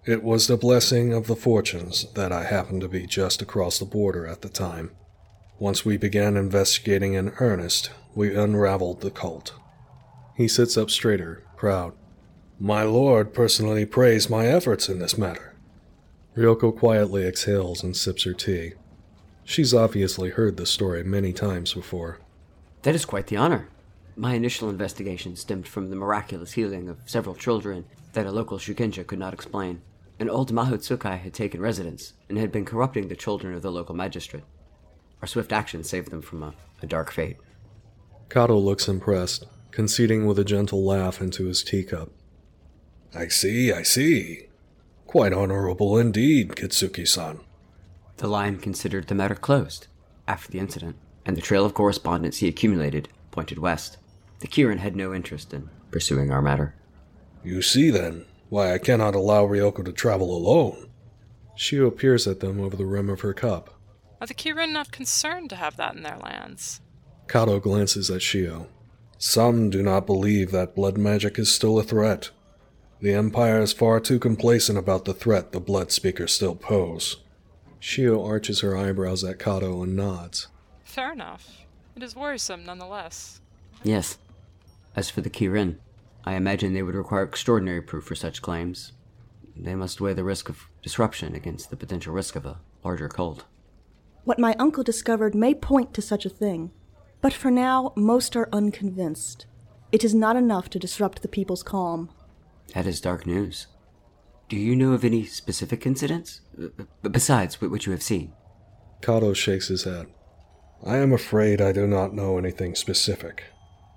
It 0.04 0.24
was 0.24 0.48
the 0.48 0.58
blessing 0.58 1.14
of 1.14 1.28
the 1.28 1.36
fortunes 1.36 2.12
that 2.14 2.32
I 2.32 2.46
happened 2.46 2.82
to 2.82 2.88
be 2.88 3.06
just 3.06 3.40
across 3.40 3.78
the 3.78 3.86
border 3.86 4.26
at 4.26 4.42
the 4.42 4.50
time. 4.50 4.90
Once 5.60 5.86
we 5.86 5.96
began 5.96 6.36
investigating 6.36 7.14
in 7.14 7.34
earnest, 7.40 7.92
we 8.16 8.36
unraveled 8.36 9.02
the 9.02 9.12
cult. 9.12 9.54
He 10.36 10.48
sits 10.48 10.76
up 10.76 10.90
straighter, 10.90 11.44
proud. 11.56 11.94
My 12.60 12.82
lord 12.82 13.32
personally 13.32 13.86
praised 13.86 14.28
my 14.28 14.48
efforts 14.48 14.90
in 14.90 14.98
this 14.98 15.20
matter. 15.20 15.54
Ryoko 16.36 16.76
quietly 16.76 17.24
exhales 17.24 17.84
and 17.84 17.96
sips 17.96 18.24
her 18.24 18.34
tea. 18.34 18.74
She's 19.44 19.72
obviously 19.72 20.32
heard 20.32 20.58
the 20.58 20.66
story 20.66 21.04
many 21.04 21.32
times 21.32 21.76
before. 21.76 22.20
That 22.82 22.96
is 22.96 23.06
quite 23.06 23.28
the 23.28 23.38
honor. 23.38 23.70
My 24.16 24.34
initial 24.34 24.68
investigation 24.68 25.36
stemmed 25.36 25.68
from 25.68 25.92
the 25.92 25.96
miraculous 25.96 26.54
healing 26.54 26.90
of 26.90 26.98
several 27.06 27.36
children 27.36 27.86
that 28.14 28.26
a 28.26 28.32
local 28.32 28.58
Shugenja 28.58 29.06
could 29.06 29.20
not 29.20 29.36
explain. 29.36 29.84
An 30.22 30.30
old 30.30 30.54
Mahotsukai 30.54 31.18
had 31.18 31.34
taken 31.34 31.62
residence 31.62 32.14
and 32.30 32.38
had 32.38 32.52
been 32.52 32.64
corrupting 32.64 33.08
the 33.08 33.16
children 33.16 33.56
of 33.56 33.64
the 33.64 33.72
local 33.72 33.96
magistrate. 33.96 34.44
Our 35.20 35.28
swift 35.28 35.52
action 35.52 35.84
saved 35.84 36.12
them 36.12 36.22
from 36.22 36.44
a, 36.44 36.54
a 36.80 36.86
dark 36.86 37.12
fate. 37.12 37.38
Kato 38.30 38.56
looks 38.60 38.88
impressed, 38.88 39.48
conceding 39.72 40.28
with 40.28 40.38
a 40.38 40.44
gentle 40.44 40.86
laugh 40.86 41.22
into 41.22 41.46
his 41.46 41.64
teacup. 41.64 42.12
I 43.16 43.30
see, 43.30 43.74
I 43.74 43.82
see. 43.82 44.50
Quite 45.08 45.34
honorable 45.34 45.98
indeed, 45.98 46.50
Kitsuki 46.50 47.08
san. 47.08 47.40
The 48.18 48.28
lion 48.28 48.60
considered 48.60 49.08
the 49.08 49.16
matter 49.16 49.34
closed 49.34 49.88
after 50.28 50.52
the 50.52 50.60
incident, 50.60 50.98
and 51.26 51.36
the 51.36 51.42
trail 51.42 51.66
of 51.66 51.74
correspondence 51.74 52.38
he 52.38 52.48
accumulated 52.48 53.10
pointed 53.32 53.58
west. 53.58 53.98
The 54.38 54.48
Kirin 54.48 54.78
had 54.78 54.96
no 54.96 55.16
interest 55.16 55.52
in 55.52 55.72
pursuing 55.90 56.30
our 56.30 56.44
matter. 56.44 56.76
You 57.44 57.64
see, 57.64 57.90
then, 57.90 58.26
why 58.52 58.74
I 58.74 58.80
cannot 58.80 59.16
allow 59.16 59.48
Ryoko 59.48 59.86
to 59.86 59.94
travel 59.94 60.36
alone. 60.36 60.90
Shio 61.58 61.90
peers 61.90 62.28
at 62.28 62.42
them 62.42 62.60
over 62.60 62.76
the 62.76 62.86
rim 62.86 63.10
of 63.10 63.22
her 63.22 63.34
cup. 63.34 63.80
Are 64.20 64.28
the 64.28 64.34
Kirin 64.34 64.74
not 64.74 64.92
concerned 64.92 65.50
to 65.52 65.56
have 65.56 65.78
that 65.78 65.96
in 65.96 66.04
their 66.04 66.18
lands? 66.18 66.82
Kato 67.30 67.62
glances 67.62 68.12
at 68.12 68.20
Shio. 68.20 68.68
Some 69.18 69.70
do 69.70 69.82
not 69.82 70.06
believe 70.06 70.52
that 70.52 70.76
blood 70.76 70.98
magic 70.98 71.40
is 71.40 71.50
still 71.50 71.80
a 71.80 71.84
threat. 71.84 72.32
The 73.00 73.14
Empire 73.14 73.62
is 73.62 73.72
far 73.72 74.02
too 74.02 74.20
complacent 74.20 74.78
about 74.78 75.06
the 75.06 75.14
threat 75.14 75.54
the 75.54 75.62
blood 75.62 75.90
speakers 75.94 76.34
still 76.34 76.56
pose. 76.56 77.22
Shio 77.80 78.28
arches 78.28 78.60
her 78.60 78.76
eyebrows 78.76 79.24
at 79.24 79.40
Kato 79.40 79.82
and 79.82 79.96
nods. 79.96 80.50
Fair 80.84 81.14
enough. 81.14 81.62
It 81.96 82.04
is 82.04 82.18
worrisome 82.18 82.66
nonetheless. 82.66 83.40
Yes. 83.82 84.18
As 84.94 85.10
for 85.10 85.22
the 85.22 85.30
Kirin, 85.30 85.78
I 86.26 86.36
imagine 86.36 86.74
they 86.74 86.84
would 86.84 86.96
require 86.96 87.24
extraordinary 87.24 87.82
proof 87.82 88.06
for 88.06 88.16
such 88.16 88.42
claims. 88.42 88.92
They 89.56 89.76
must 89.76 90.00
weigh 90.00 90.14
the 90.14 90.24
risk 90.24 90.50
of 90.50 90.68
disruption 90.82 91.36
against 91.36 91.70
the 91.70 91.76
potential 91.78 92.14
risk 92.14 92.36
of 92.36 92.46
a 92.46 92.60
larger 92.84 93.10
cult. 93.10 93.46
What 94.24 94.40
my 94.40 94.56
uncle 94.60 94.84
discovered 94.84 95.34
may 95.34 95.54
point 95.54 95.94
to 95.96 96.02
such 96.02 96.26
a 96.26 96.30
thing, 96.30 96.72
but 97.22 97.34
for 97.34 97.52
now, 97.52 97.92
most 97.96 98.36
are 98.36 98.50
unconvinced. 98.54 99.46
It 99.92 100.04
is 100.04 100.14
not 100.14 100.36
enough 100.36 100.70
to 100.72 100.80
disrupt 100.80 101.22
the 101.22 101.28
people's 101.28 101.64
calm. 101.64 102.10
That 102.74 102.88
is 102.88 103.02
dark 103.02 103.26
news. 103.26 103.68
Do 104.48 104.58
you 104.58 104.76
know 104.76 104.94
of 104.94 105.04
any 105.04 105.26
specific 105.26 105.86
incidents? 105.86 106.42
Uh, 106.62 107.10
Besides 107.10 107.62
what 107.62 107.86
you 107.86 107.92
have 107.92 108.04
seen? 108.04 108.34
Kato 109.02 109.34
shakes 109.34 109.68
his 109.70 109.84
head. 109.84 110.08
I 110.86 110.98
am 110.98 111.14
afraid 111.14 111.62
I 111.62 111.72
do 111.72 111.88
not 111.88 112.14
know 112.14 112.38
anything 112.38 112.76
specific, 112.76 113.44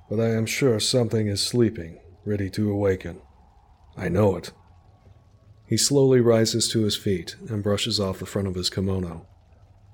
but 0.09 0.21
I 0.21 0.31
am 0.31 0.47
sure 0.47 0.79
something 0.81 1.29
is 1.29 1.43
sleeping, 1.43 1.99
ready 2.25 2.49
to 2.51 2.71
awaken. 2.71 3.21
I 3.97 4.09
know 4.09 4.37
it. 4.37 4.53
He 5.67 5.77
slowly 5.77 6.21
rises 6.21 6.69
to 6.69 6.83
his 6.83 6.97
feet 6.97 7.37
and 7.49 7.63
brushes 7.63 7.99
off 7.99 8.19
the 8.19 8.27
front 8.27 8.49
of 8.49 8.55
his 8.55 8.71
kimono. 8.71 9.27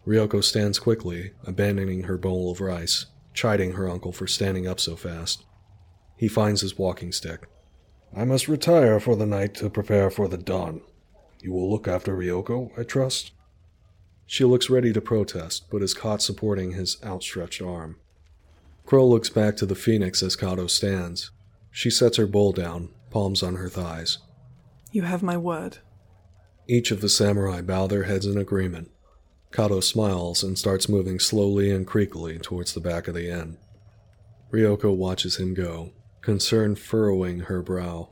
Ryoko 0.07 0.43
stands 0.43 0.79
quickly, 0.79 1.33
abandoning 1.47 2.05
her 2.05 2.16
bowl 2.16 2.51
of 2.51 2.61
rice, 2.61 3.07
chiding 3.35 3.73
her 3.73 3.88
uncle 3.88 4.12
for 4.12 4.27
standing 4.27 4.66
up 4.66 4.81
so 4.81 4.97
fast. 4.97 5.45
He 6.16 6.29
finds 6.29 6.61
his 6.61 6.79
walking 6.79 7.12
stick. 7.12 7.47
I 8.16 8.25
must 8.25 8.49
retire 8.49 8.99
for 8.99 9.14
the 9.14 9.27
night 9.27 9.55
to 9.57 9.71
prepare 9.71 10.11
for 10.11 10.27
the 10.27 10.38
dawn. 10.38 10.81
You 11.40 11.53
will 11.53 11.71
look 11.71 11.87
after 11.87 12.16
Ryoko, 12.16 12.79
I 12.79 12.83
trust? 12.83 13.33
She 14.27 14.45
looks 14.45 14.71
ready 14.71 14.93
to 14.93 15.01
protest, 15.01 15.71
but 15.71 15.83
is 15.83 15.95
caught 15.95 16.23
supporting 16.23 16.73
his 16.73 16.97
outstretched 17.05 17.62
arm. 17.62 17.97
Crow 18.87 19.07
looks 19.07 19.29
back 19.29 19.57
to 19.57 19.66
the 19.66 19.75
phoenix 19.75 20.23
as 20.23 20.37
Kato 20.37 20.66
stands. 20.66 21.31
She 21.71 21.91
sets 21.91 22.17
her 22.17 22.27
bowl 22.27 22.53
down, 22.53 22.91
palms 23.11 23.43
on 23.43 23.57
her 23.57 23.69
thighs. 23.69 24.19
You 24.93 25.03
have 25.03 25.23
my 25.23 25.37
word. 25.37 25.79
Each 26.67 26.91
of 26.91 27.01
the 27.01 27.09
samurai 27.09 27.63
bow 27.63 27.87
their 27.87 28.05
heads 28.05 28.27
in 28.27 28.37
agreement. 28.37 28.91
Kato 29.53 29.81
smiles 29.81 30.43
and 30.43 30.59
starts 30.59 30.89
moving 30.89 31.19
slowly 31.19 31.71
and 31.71 31.87
creakily 31.87 32.41
towards 32.41 32.73
the 32.73 32.81
back 32.81 33.09
of 33.09 33.15
the 33.15 33.29
inn. 33.29 33.59
Ryoko 34.53 34.95
watches 34.95 35.37
him 35.37 35.55
go, 35.55 35.93
concern 36.23 36.75
furrowing 36.75 37.41
her 37.41 37.63
brow. 37.63 38.11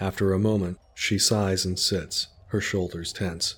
After 0.00 0.32
a 0.32 0.38
moment, 0.38 0.78
she 0.94 1.18
sighs 1.18 1.64
and 1.64 1.78
sits, 1.78 2.28
her 2.48 2.60
shoulders 2.60 3.12
tense. 3.12 3.56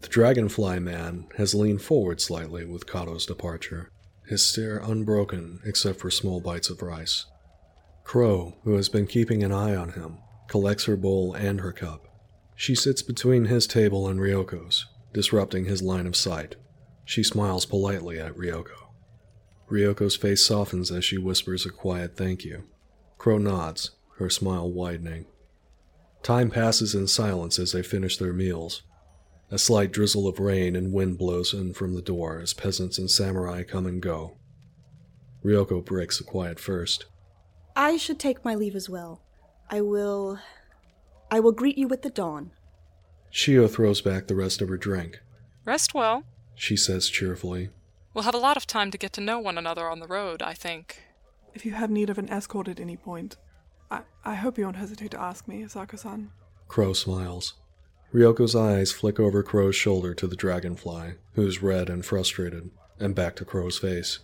The 0.00 0.08
dragonfly 0.08 0.80
man 0.80 1.26
has 1.36 1.54
leaned 1.54 1.82
forward 1.82 2.20
slightly 2.20 2.64
with 2.64 2.86
Kato's 2.86 3.26
departure, 3.26 3.90
his 4.26 4.44
stare 4.44 4.78
unbroken 4.78 5.60
except 5.64 6.00
for 6.00 6.10
small 6.10 6.40
bites 6.40 6.70
of 6.70 6.82
rice. 6.82 7.26
Crow, 8.06 8.54
who 8.62 8.76
has 8.76 8.88
been 8.88 9.08
keeping 9.08 9.42
an 9.42 9.50
eye 9.50 9.74
on 9.74 9.90
him, 9.90 10.18
collects 10.46 10.84
her 10.84 10.96
bowl 10.96 11.34
and 11.34 11.60
her 11.60 11.72
cup. 11.72 12.06
She 12.54 12.76
sits 12.76 13.02
between 13.02 13.46
his 13.46 13.66
table 13.66 14.06
and 14.06 14.20
Ryoko's, 14.20 14.86
disrupting 15.12 15.64
his 15.64 15.82
line 15.82 16.06
of 16.06 16.14
sight. 16.14 16.54
She 17.04 17.24
smiles 17.24 17.66
politely 17.66 18.20
at 18.20 18.36
Ryoko. 18.36 18.92
Ryoko's 19.68 20.14
face 20.14 20.46
softens 20.46 20.92
as 20.92 21.04
she 21.04 21.18
whispers 21.18 21.66
a 21.66 21.70
quiet 21.70 22.16
thank 22.16 22.44
you. 22.44 22.62
Crow 23.18 23.38
nods, 23.38 23.90
her 24.18 24.30
smile 24.30 24.70
widening. 24.70 25.26
Time 26.22 26.48
passes 26.48 26.94
in 26.94 27.08
silence 27.08 27.58
as 27.58 27.72
they 27.72 27.82
finish 27.82 28.18
their 28.18 28.32
meals. 28.32 28.82
A 29.50 29.58
slight 29.58 29.90
drizzle 29.90 30.28
of 30.28 30.38
rain 30.38 30.76
and 30.76 30.92
wind 30.92 31.18
blows 31.18 31.52
in 31.52 31.74
from 31.74 31.94
the 31.94 32.02
door 32.02 32.38
as 32.38 32.54
peasants 32.54 32.98
and 32.98 33.10
samurai 33.10 33.64
come 33.64 33.84
and 33.84 34.00
go. 34.00 34.36
Ryoko 35.44 35.84
breaks 35.84 36.18
the 36.18 36.24
quiet 36.24 36.60
first. 36.60 37.06
I 37.76 37.98
should 37.98 38.18
take 38.18 38.42
my 38.42 38.54
leave 38.54 38.74
as 38.74 38.88
well. 38.88 39.20
I 39.70 39.82
will. 39.82 40.40
I 41.30 41.40
will 41.40 41.52
greet 41.52 41.76
you 41.76 41.86
with 41.86 42.00
the 42.00 42.10
dawn. 42.10 42.52
Shio 43.30 43.70
throws 43.70 44.00
back 44.00 44.26
the 44.26 44.34
rest 44.34 44.62
of 44.62 44.70
her 44.70 44.78
drink. 44.78 45.20
Rest 45.66 45.92
well. 45.92 46.24
She 46.54 46.76
says 46.76 47.10
cheerfully. 47.10 47.68
We'll 48.14 48.24
have 48.24 48.34
a 48.34 48.38
lot 48.38 48.56
of 48.56 48.66
time 48.66 48.90
to 48.92 48.98
get 48.98 49.12
to 49.14 49.20
know 49.20 49.38
one 49.38 49.58
another 49.58 49.90
on 49.90 50.00
the 50.00 50.06
road, 50.06 50.40
I 50.40 50.54
think. 50.54 51.02
If 51.52 51.66
you 51.66 51.72
have 51.72 51.90
need 51.90 52.08
of 52.08 52.16
an 52.16 52.30
escort 52.30 52.66
at 52.66 52.80
any 52.80 52.96
point, 52.96 53.36
I, 53.90 54.00
I 54.24 54.36
hope 54.36 54.56
you 54.56 54.64
won't 54.64 54.76
hesitate 54.76 55.10
to 55.10 55.20
ask 55.20 55.46
me, 55.46 55.62
Asako 55.62 55.98
san. 55.98 56.30
Crow 56.68 56.94
smiles. 56.94 57.54
Ryoko's 58.14 58.56
eyes 58.56 58.92
flick 58.92 59.20
over 59.20 59.42
Crow's 59.42 59.76
shoulder 59.76 60.14
to 60.14 60.26
the 60.26 60.36
dragonfly, 60.36 61.16
who's 61.34 61.62
red 61.62 61.90
and 61.90 62.06
frustrated, 62.06 62.70
and 62.98 63.14
back 63.14 63.36
to 63.36 63.44
Crow's 63.44 63.78
face. 63.78 64.20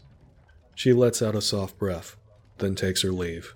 She 0.75 0.95
lets 0.95 1.21
out 1.21 1.35
a 1.35 1.43
soft 1.43 1.79
breath, 1.79 2.17
then 2.59 2.75
takes 2.75 3.03
her 3.03 3.13
leave. 3.13 3.55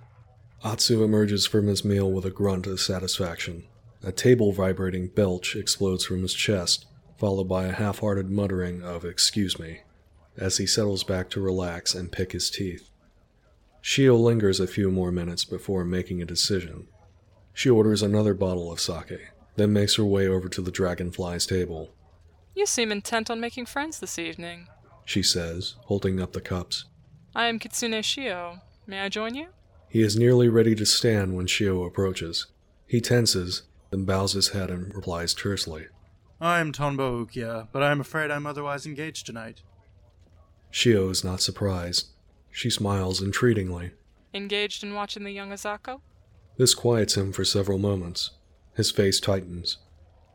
Atsu 0.65 1.05
emerges 1.05 1.47
from 1.47 1.67
his 1.67 1.85
meal 1.85 2.11
with 2.11 2.25
a 2.25 2.31
grunt 2.31 2.67
of 2.67 2.81
satisfaction. 2.81 3.65
A 4.03 4.13
table 4.13 4.53
vibrating 4.53 5.09
belch 5.09 5.55
explodes 5.55 6.05
from 6.05 6.23
his 6.23 6.35
chest, 6.35 6.87
followed 7.19 7.49
by 7.49 7.67
a 7.67 7.73
half 7.73 8.01
hearted 8.01 8.31
muttering 8.31 8.83
of 8.83 9.05
excuse 9.05 9.59
me, 9.59 9.81
as 10.37 10.59
he 10.59 10.67
settles 10.67 11.05
back 11.05 11.31
to 11.31 11.41
relax 11.41 11.95
and 11.95 12.13
pick 12.13 12.33
his 12.33 12.51
teeth. 12.51 12.91
Shio 13.83 14.21
lingers 14.21 14.59
a 14.59 14.67
few 14.67 14.91
more 14.91 15.13
minutes 15.13 15.45
before 15.45 15.85
making 15.85 16.21
a 16.21 16.27
decision. 16.27 16.89
She 17.55 17.71
orders 17.71 18.03
another 18.03 18.35
bottle 18.35 18.73
of 18.73 18.81
sake, 18.81 19.31
then 19.55 19.73
makes 19.73 19.97
her 19.97 20.05
way 20.05 20.27
over 20.27 20.49
to 20.49 20.61
the 20.61 20.73
dragonfly's 20.73 21.47
table. 21.47 21.91
You 22.55 22.67
seem 22.67 22.91
intent 22.91 23.31
on 23.31 23.41
making 23.41 23.67
friends 23.67 24.01
this 24.01 24.19
evening. 24.19 24.67
She 25.05 25.23
says, 25.23 25.77
holding 25.85 26.21
up 26.21 26.33
the 26.33 26.41
cups. 26.41 26.87
I 27.35 27.47
am 27.47 27.59
Kitsune 27.59 27.93
Shio. 28.03 28.61
May 28.87 29.01
I 29.01 29.09
join 29.09 29.35
you? 29.35 29.49
He 29.89 30.03
is 30.03 30.17
nearly 30.17 30.49
ready 30.49 30.75
to 30.75 30.87
stand 30.87 31.37
when 31.37 31.47
Shio 31.47 31.87
approaches. 31.87 32.47
He 32.87 33.01
tenses, 33.01 33.63
then 33.91 34.05
bows 34.05 34.33
his 34.33 34.49
head 34.49 34.71
and 34.71 34.95
replies 34.95 35.35
tersely. 35.35 35.87
I 36.41 36.61
am 36.61 36.73
Tonbo 36.73 37.27
Ukiya, 37.27 37.69
but 37.73 37.83
I 37.83 37.91
am 37.91 38.01
afraid 38.01 38.31
I'm 38.31 38.47
otherwise 38.47 38.87
engaged 38.87 39.27
tonight. 39.27 39.63
Shio 40.73 41.11
is 41.11 41.25
not 41.25 41.41
surprised. 41.41 42.09
She 42.51 42.71
smiles 42.71 43.23
entreatingly. 43.23 43.93
Engaged 44.35 44.85
in 44.85 44.95
watching 44.95 45.25
the 45.25 45.33
young 45.33 45.51
Asako? 45.51 46.01
This 46.59 46.75
quiets 46.75 47.17
him 47.17 47.33
for 47.33 47.45
several 47.45 47.79
moments. 47.79 48.31
His 48.75 48.91
face 48.91 49.19
tightens. 49.19 49.79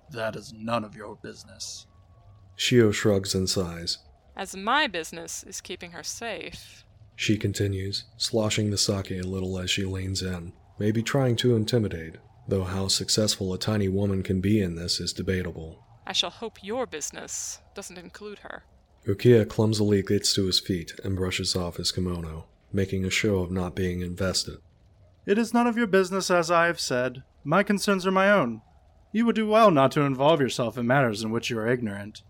That 0.09 0.35
is 0.35 0.51
none 0.53 0.83
of 0.83 0.95
your 0.95 1.15
business. 1.15 1.85
Shio 2.57 2.93
shrugs 2.93 3.33
and 3.33 3.49
sighs. 3.49 3.99
As 4.35 4.55
my 4.55 4.87
business 4.87 5.43
is 5.43 5.61
keeping 5.61 5.91
her 5.91 6.03
safe. 6.03 6.83
She 7.15 7.37
continues, 7.37 8.05
sloshing 8.17 8.71
the 8.71 8.77
sake 8.77 9.11
a 9.11 9.21
little 9.21 9.59
as 9.59 9.69
she 9.69 9.85
leans 9.85 10.21
in, 10.21 10.53
maybe 10.79 11.03
trying 11.03 11.35
to 11.37 11.55
intimidate, 11.55 12.15
though 12.47 12.63
how 12.63 12.87
successful 12.87 13.53
a 13.53 13.59
tiny 13.59 13.87
woman 13.87 14.23
can 14.23 14.41
be 14.41 14.61
in 14.61 14.75
this 14.75 14.99
is 14.99 15.13
debatable. 15.13 15.83
I 16.07 16.13
shall 16.13 16.31
hope 16.31 16.63
your 16.63 16.87
business 16.87 17.59
doesn't 17.75 17.97
include 17.97 18.39
her. 18.39 18.63
Ukiya 19.07 19.47
clumsily 19.47 20.01
gets 20.01 20.33
to 20.33 20.45
his 20.45 20.59
feet 20.59 20.93
and 21.03 21.15
brushes 21.15 21.55
off 21.55 21.77
his 21.77 21.91
kimono, 21.91 22.45
making 22.73 23.05
a 23.05 23.09
show 23.09 23.39
of 23.39 23.51
not 23.51 23.75
being 23.75 24.01
invested. 24.01 24.57
It 25.25 25.37
is 25.37 25.53
none 25.53 25.67
of 25.67 25.77
your 25.77 25.87
business, 25.87 26.31
as 26.31 26.49
I 26.49 26.65
have 26.65 26.79
said. 26.79 27.23
My 27.43 27.63
concerns 27.63 28.05
are 28.07 28.11
my 28.11 28.31
own. 28.31 28.61
You 29.11 29.25
would 29.25 29.35
do 29.35 29.47
well 29.47 29.71
not 29.71 29.91
to 29.93 30.01
involve 30.01 30.41
yourself 30.41 30.77
in 30.77 30.87
matters 30.87 31.23
in 31.23 31.31
which 31.31 31.49
you 31.49 31.59
are 31.59 31.67
ignorant. 31.67 32.23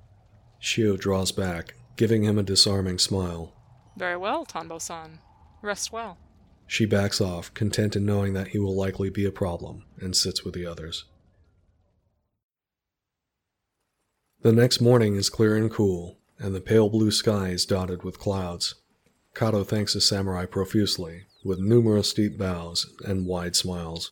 Shio 0.61 0.99
draws 0.99 1.31
back, 1.31 1.75
giving 1.95 2.23
him 2.23 2.37
a 2.37 2.43
disarming 2.43 2.97
smile. 2.97 3.53
Very 3.95 4.17
well, 4.17 4.45
Tonbo 4.45 4.79
san. 4.81 5.19
Rest 5.61 5.91
well. 5.91 6.17
She 6.65 6.85
backs 6.85 7.19
off, 7.19 7.53
content 7.53 7.95
in 7.95 8.05
knowing 8.05 8.33
that 8.33 8.49
he 8.49 8.59
will 8.59 8.75
likely 8.75 9.09
be 9.09 9.25
a 9.25 9.31
problem, 9.31 9.83
and 9.99 10.15
sits 10.15 10.43
with 10.43 10.53
the 10.53 10.65
others. 10.65 11.05
The 14.41 14.53
next 14.53 14.79
morning 14.79 15.15
is 15.15 15.29
clear 15.29 15.57
and 15.57 15.69
cool, 15.69 16.17
and 16.39 16.55
the 16.55 16.61
pale 16.61 16.89
blue 16.89 17.11
sky 17.11 17.49
is 17.49 17.65
dotted 17.65 18.03
with 18.03 18.19
clouds. 18.19 18.75
Kato 19.35 19.63
thanks 19.63 19.93
the 19.93 20.01
samurai 20.01 20.45
profusely, 20.45 21.25
with 21.43 21.59
numerous 21.59 22.13
deep 22.13 22.37
bows 22.37 22.91
and 23.05 23.27
wide 23.27 23.55
smiles. 23.55 24.11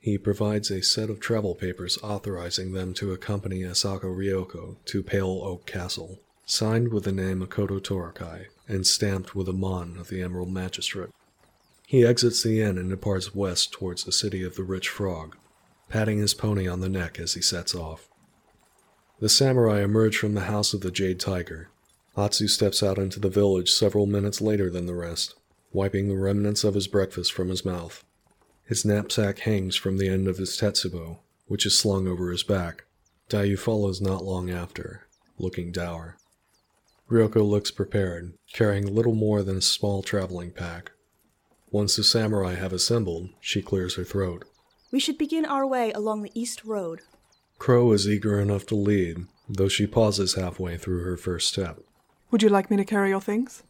He 0.00 0.16
provides 0.16 0.70
a 0.70 0.82
set 0.82 1.10
of 1.10 1.18
travel 1.18 1.54
papers 1.54 1.98
authorizing 2.02 2.72
them 2.72 2.94
to 2.94 3.12
accompany 3.12 3.62
Asako 3.62 4.14
Ryoko 4.14 4.76
to 4.84 5.02
Pale 5.02 5.42
Oak 5.42 5.66
Castle, 5.66 6.20
signed 6.46 6.92
with 6.92 7.04
the 7.04 7.12
name 7.12 7.40
Makoto 7.40 7.80
Torakai 7.80 8.46
and 8.68 8.86
stamped 8.86 9.34
with 9.34 9.46
the 9.46 9.52
mon 9.52 9.96
of 9.98 10.08
the 10.08 10.22
Emerald 10.22 10.52
Magistrate. 10.52 11.10
He 11.86 12.04
exits 12.04 12.42
the 12.42 12.60
inn 12.60 12.78
and 12.78 12.90
departs 12.90 13.34
west 13.34 13.72
towards 13.72 14.04
the 14.04 14.12
city 14.12 14.42
of 14.42 14.56
the 14.56 14.62
Rich 14.62 14.88
Frog, 14.88 15.36
patting 15.88 16.18
his 16.18 16.34
pony 16.34 16.66
on 16.66 16.80
the 16.80 16.88
neck 16.88 17.18
as 17.18 17.34
he 17.34 17.42
sets 17.42 17.74
off. 17.74 18.08
The 19.20 19.28
samurai 19.28 19.82
emerge 19.82 20.16
from 20.16 20.34
the 20.34 20.42
house 20.42 20.74
of 20.74 20.80
the 20.80 20.90
Jade 20.90 21.20
Tiger. 21.20 21.68
Atsu 22.16 22.48
steps 22.48 22.82
out 22.82 22.98
into 22.98 23.20
the 23.20 23.28
village 23.28 23.70
several 23.70 24.06
minutes 24.06 24.40
later 24.40 24.70
than 24.70 24.86
the 24.86 24.94
rest, 24.94 25.34
wiping 25.72 26.08
the 26.08 26.16
remnants 26.16 26.64
of 26.64 26.74
his 26.74 26.88
breakfast 26.88 27.32
from 27.32 27.48
his 27.48 27.64
mouth. 27.64 28.04
His 28.64 28.84
knapsack 28.84 29.40
hangs 29.40 29.76
from 29.76 29.98
the 29.98 30.08
end 30.08 30.26
of 30.26 30.38
his 30.38 30.56
tetsubo, 30.56 31.18
which 31.46 31.66
is 31.66 31.78
slung 31.78 32.08
over 32.08 32.30
his 32.30 32.42
back. 32.42 32.84
Dayu 33.28 33.58
follows 33.58 34.00
not 34.00 34.24
long 34.24 34.50
after, 34.50 35.06
looking 35.38 35.70
dour. 35.70 36.16
Ryoko 37.10 37.46
looks 37.46 37.70
prepared, 37.70 38.32
carrying 38.52 38.94
little 38.94 39.14
more 39.14 39.42
than 39.42 39.58
a 39.58 39.62
small 39.62 40.02
traveling 40.02 40.50
pack. 40.50 40.92
Once 41.70 41.96
the 41.96 42.04
samurai 42.04 42.54
have 42.54 42.72
assembled, 42.72 43.28
she 43.40 43.60
clears 43.60 43.96
her 43.96 44.04
throat. 44.04 44.44
We 44.90 45.00
should 45.00 45.18
begin 45.18 45.44
our 45.44 45.66
way 45.66 45.92
along 45.92 46.22
the 46.22 46.30
east 46.34 46.64
road. 46.64 47.00
Crow 47.58 47.92
is 47.92 48.08
eager 48.08 48.40
enough 48.40 48.64
to 48.66 48.74
lead, 48.74 49.26
though 49.48 49.68
she 49.68 49.86
pauses 49.86 50.34
halfway 50.34 50.76
through 50.76 51.02
her 51.04 51.16
first 51.16 51.48
step. 51.48 51.80
Would 52.30 52.42
you 52.42 52.48
like 52.48 52.70
me 52.70 52.76
to 52.78 52.84
carry 52.84 53.10
your 53.10 53.20
things? 53.20 53.62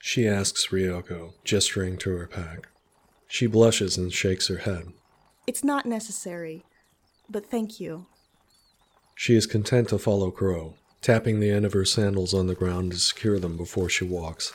She 0.00 0.26
asks 0.26 0.68
Ryoko, 0.68 1.34
gesturing 1.44 1.98
to 1.98 2.10
her 2.10 2.26
pack. 2.26 2.68
She 3.28 3.46
blushes 3.46 3.98
and 3.98 4.12
shakes 4.12 4.48
her 4.48 4.58
head. 4.58 4.92
It's 5.46 5.62
not 5.62 5.86
necessary, 5.86 6.64
but 7.28 7.50
thank 7.50 7.78
you. 7.78 8.06
She 9.14 9.36
is 9.36 9.46
content 9.46 9.90
to 9.90 9.98
follow 9.98 10.30
Crow, 10.30 10.76
tapping 11.00 11.40
the 11.40 11.50
end 11.50 11.64
of 11.64 11.72
her 11.72 11.84
sandals 11.84 12.34
on 12.34 12.46
the 12.46 12.54
ground 12.54 12.92
to 12.92 12.98
secure 12.98 13.38
them 13.38 13.56
before 13.56 13.88
she 13.88 14.04
walks. 14.04 14.52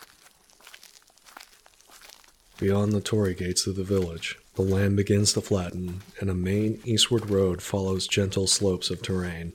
Beyond 2.58 2.94
the 2.94 3.02
Torii 3.02 3.34
gates 3.34 3.68
of 3.68 3.76
the 3.76 3.84
village, 3.84 4.38
the 4.56 4.62
land 4.62 4.96
begins 4.96 5.34
to 5.34 5.42
flatten, 5.42 6.02
and 6.20 6.30
a 6.30 6.36
main 6.36 6.80
eastward 6.86 7.30
road 7.30 7.62
follows 7.62 8.08
gentle 8.08 8.48
slopes 8.48 8.90
of 8.90 9.02
terrain. 9.02 9.54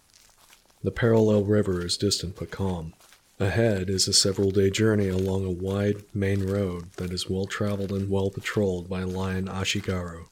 The 0.82 0.90
parallel 0.90 1.44
river 1.44 1.84
is 1.84 1.96
distant 1.96 2.36
but 2.36 2.50
calm. 2.50 2.92
Ahead 3.38 3.88
is 3.88 4.06
a 4.06 4.12
several 4.12 4.50
day 4.50 4.68
journey 4.68 5.08
along 5.08 5.46
a 5.46 5.50
wide 5.50 6.02
main 6.12 6.46
road 6.46 6.92
that 6.96 7.10
is 7.10 7.30
well 7.30 7.46
traveled 7.46 7.92
and 7.92 8.10
well 8.10 8.30
patrolled 8.30 8.90
by 8.90 9.02
Lion 9.02 9.46
Ashigaru. 9.46 10.26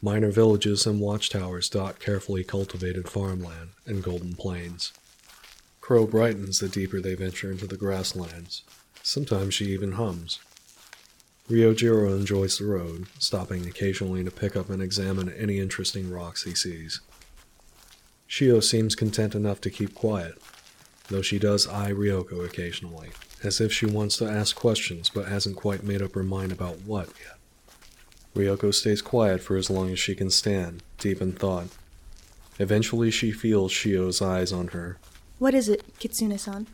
Minor 0.00 0.30
villages 0.30 0.86
and 0.86 1.00
watchtowers 1.00 1.68
dot 1.68 1.98
carefully 1.98 2.44
cultivated 2.44 3.08
farmland 3.08 3.70
and 3.86 4.04
golden 4.04 4.34
plains. 4.34 4.92
Crow 5.86 6.04
brightens 6.04 6.58
the 6.58 6.68
deeper 6.68 7.00
they 7.00 7.14
venture 7.14 7.48
into 7.48 7.64
the 7.64 7.76
grasslands. 7.76 8.64
Sometimes 9.04 9.54
she 9.54 9.66
even 9.66 9.92
hums. 9.92 10.40
Ryojiro 11.48 12.10
enjoys 12.10 12.58
the 12.58 12.64
road, 12.64 13.06
stopping 13.20 13.64
occasionally 13.68 14.24
to 14.24 14.32
pick 14.32 14.56
up 14.56 14.68
and 14.68 14.82
examine 14.82 15.32
any 15.32 15.60
interesting 15.60 16.10
rocks 16.10 16.42
he 16.42 16.56
sees. 16.56 17.02
Shio 18.28 18.60
seems 18.64 18.96
content 18.96 19.36
enough 19.36 19.60
to 19.60 19.70
keep 19.70 19.94
quiet, 19.94 20.42
though 21.06 21.22
she 21.22 21.38
does 21.38 21.68
eye 21.68 21.92
Ryoko 21.92 22.44
occasionally, 22.44 23.10
as 23.44 23.60
if 23.60 23.72
she 23.72 23.86
wants 23.86 24.16
to 24.16 24.28
ask 24.28 24.56
questions 24.56 25.08
but 25.08 25.28
hasn't 25.28 25.54
quite 25.54 25.84
made 25.84 26.02
up 26.02 26.14
her 26.14 26.24
mind 26.24 26.50
about 26.50 26.80
what 26.80 27.10
yet. 27.20 27.38
Ryoko 28.34 28.74
stays 28.74 29.02
quiet 29.02 29.40
for 29.40 29.56
as 29.56 29.70
long 29.70 29.90
as 29.92 30.00
she 30.00 30.16
can 30.16 30.30
stand, 30.30 30.82
deep 30.98 31.22
in 31.22 31.30
thought. 31.30 31.68
Eventually, 32.58 33.12
she 33.12 33.30
feels 33.30 33.70
Shio's 33.70 34.20
eyes 34.20 34.52
on 34.52 34.66
her. 34.68 34.98
What 35.38 35.54
is 35.54 35.68
it, 35.68 35.84
Kitsune 35.98 36.38
san? 36.38 36.66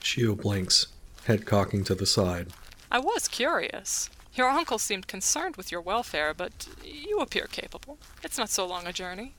Shio 0.00 0.36
blinks, 0.40 0.86
head 1.24 1.44
cocking 1.44 1.84
to 1.84 1.94
the 1.94 2.06
side. 2.06 2.48
I 2.90 2.98
was 2.98 3.28
curious. 3.28 4.08
Your 4.34 4.48
uncle 4.48 4.78
seemed 4.78 5.06
concerned 5.06 5.56
with 5.56 5.70
your 5.70 5.80
welfare, 5.80 6.32
but 6.32 6.66
you 6.82 7.18
appear 7.18 7.46
capable. 7.46 7.98
It's 8.22 8.38
not 8.38 8.48
so 8.48 8.66
long 8.66 8.86
a 8.86 8.92
journey. 8.92 9.34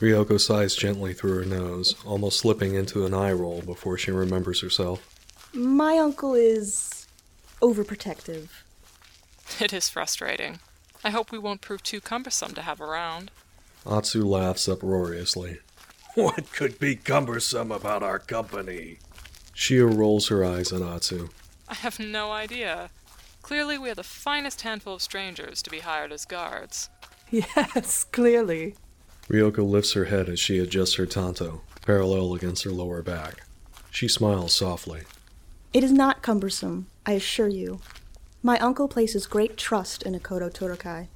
Ryoko 0.00 0.40
sighs 0.40 0.76
gently 0.76 1.12
through 1.12 1.38
her 1.38 1.44
nose, 1.44 1.96
almost 2.06 2.38
slipping 2.38 2.74
into 2.74 3.04
an 3.04 3.14
eye 3.14 3.32
roll 3.32 3.62
before 3.62 3.98
she 3.98 4.12
remembers 4.12 4.60
herself. 4.60 5.18
My 5.52 5.98
uncle 5.98 6.34
is 6.34 7.08
overprotective. 7.60 8.48
It 9.60 9.72
is 9.72 9.88
frustrating. 9.88 10.60
I 11.02 11.10
hope 11.10 11.32
we 11.32 11.38
won't 11.38 11.62
prove 11.62 11.82
too 11.82 12.00
cumbersome 12.00 12.54
to 12.54 12.62
have 12.62 12.80
around. 12.80 13.32
Atsu 13.84 14.24
laughs 14.24 14.68
uproariously. 14.68 15.58
What 16.18 16.50
could 16.50 16.80
be 16.80 16.96
cumbersome 16.96 17.70
about 17.70 18.02
our 18.02 18.18
company? 18.18 18.98
Shio 19.54 19.96
rolls 19.96 20.26
her 20.26 20.44
eyes 20.44 20.72
at 20.72 20.82
Atsu. 20.82 21.28
I 21.68 21.74
have 21.74 22.00
no 22.00 22.32
idea. 22.32 22.90
Clearly, 23.40 23.78
we 23.78 23.88
are 23.88 23.94
the 23.94 24.02
finest 24.02 24.62
handful 24.62 24.94
of 24.94 25.00
strangers 25.00 25.62
to 25.62 25.70
be 25.70 25.78
hired 25.78 26.10
as 26.10 26.24
guards. 26.24 26.90
Yes, 27.30 28.02
clearly. 28.02 28.74
Ryoko 29.28 29.58
lifts 29.58 29.92
her 29.92 30.06
head 30.06 30.28
as 30.28 30.40
she 30.40 30.58
adjusts 30.58 30.96
her 30.96 31.06
tanto, 31.06 31.60
parallel 31.86 32.34
against 32.34 32.64
her 32.64 32.72
lower 32.72 33.00
back. 33.00 33.44
She 33.92 34.08
smiles 34.08 34.52
softly. 34.52 35.02
It 35.72 35.84
is 35.84 35.92
not 35.92 36.22
cumbersome, 36.22 36.88
I 37.06 37.12
assure 37.12 37.46
you. 37.46 37.78
My 38.42 38.58
uncle 38.58 38.88
places 38.88 39.28
great 39.28 39.56
trust 39.56 40.02
in 40.02 40.18
Akodo 40.18 40.50
Torokai. 40.52 41.06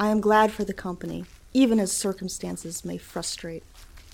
I 0.00 0.08
am 0.08 0.20
glad 0.20 0.50
for 0.50 0.64
the 0.64 0.74
company, 0.74 1.26
even 1.52 1.78
as 1.78 1.92
circumstances 1.92 2.84
may 2.84 2.98
frustrate. 2.98 3.62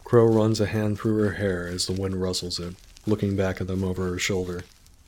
Crow 0.05 0.27
runs 0.27 0.61
a 0.61 0.67
hand 0.67 0.99
through 0.99 1.17
her 1.25 1.33
hair 1.33 1.67
as 1.67 1.87
the 1.87 1.93
wind 1.93 2.21
rustles 2.21 2.61
it, 2.61 2.75
looking 3.07 3.37
back 3.37 3.61
at 3.61 3.67
them 3.67 3.83
over 3.83 4.09
her 4.11 4.19
shoulder. 4.19 4.62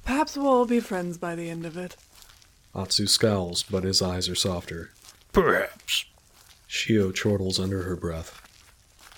Perhaps 0.04 0.36
we'll 0.36 0.48
all 0.48 0.66
be 0.66 0.80
friends 0.80 1.18
by 1.18 1.34
the 1.34 1.50
end 1.50 1.66
of 1.66 1.76
it. 1.76 1.96
Atsu 2.74 3.06
scowls, 3.06 3.62
but 3.62 3.84
his 3.84 4.02
eyes 4.02 4.28
are 4.28 4.34
softer. 4.34 4.90
Perhaps. 5.32 6.06
Shio 6.68 7.14
chortles 7.14 7.60
under 7.60 7.82
her 7.82 7.96
breath. 7.96 8.42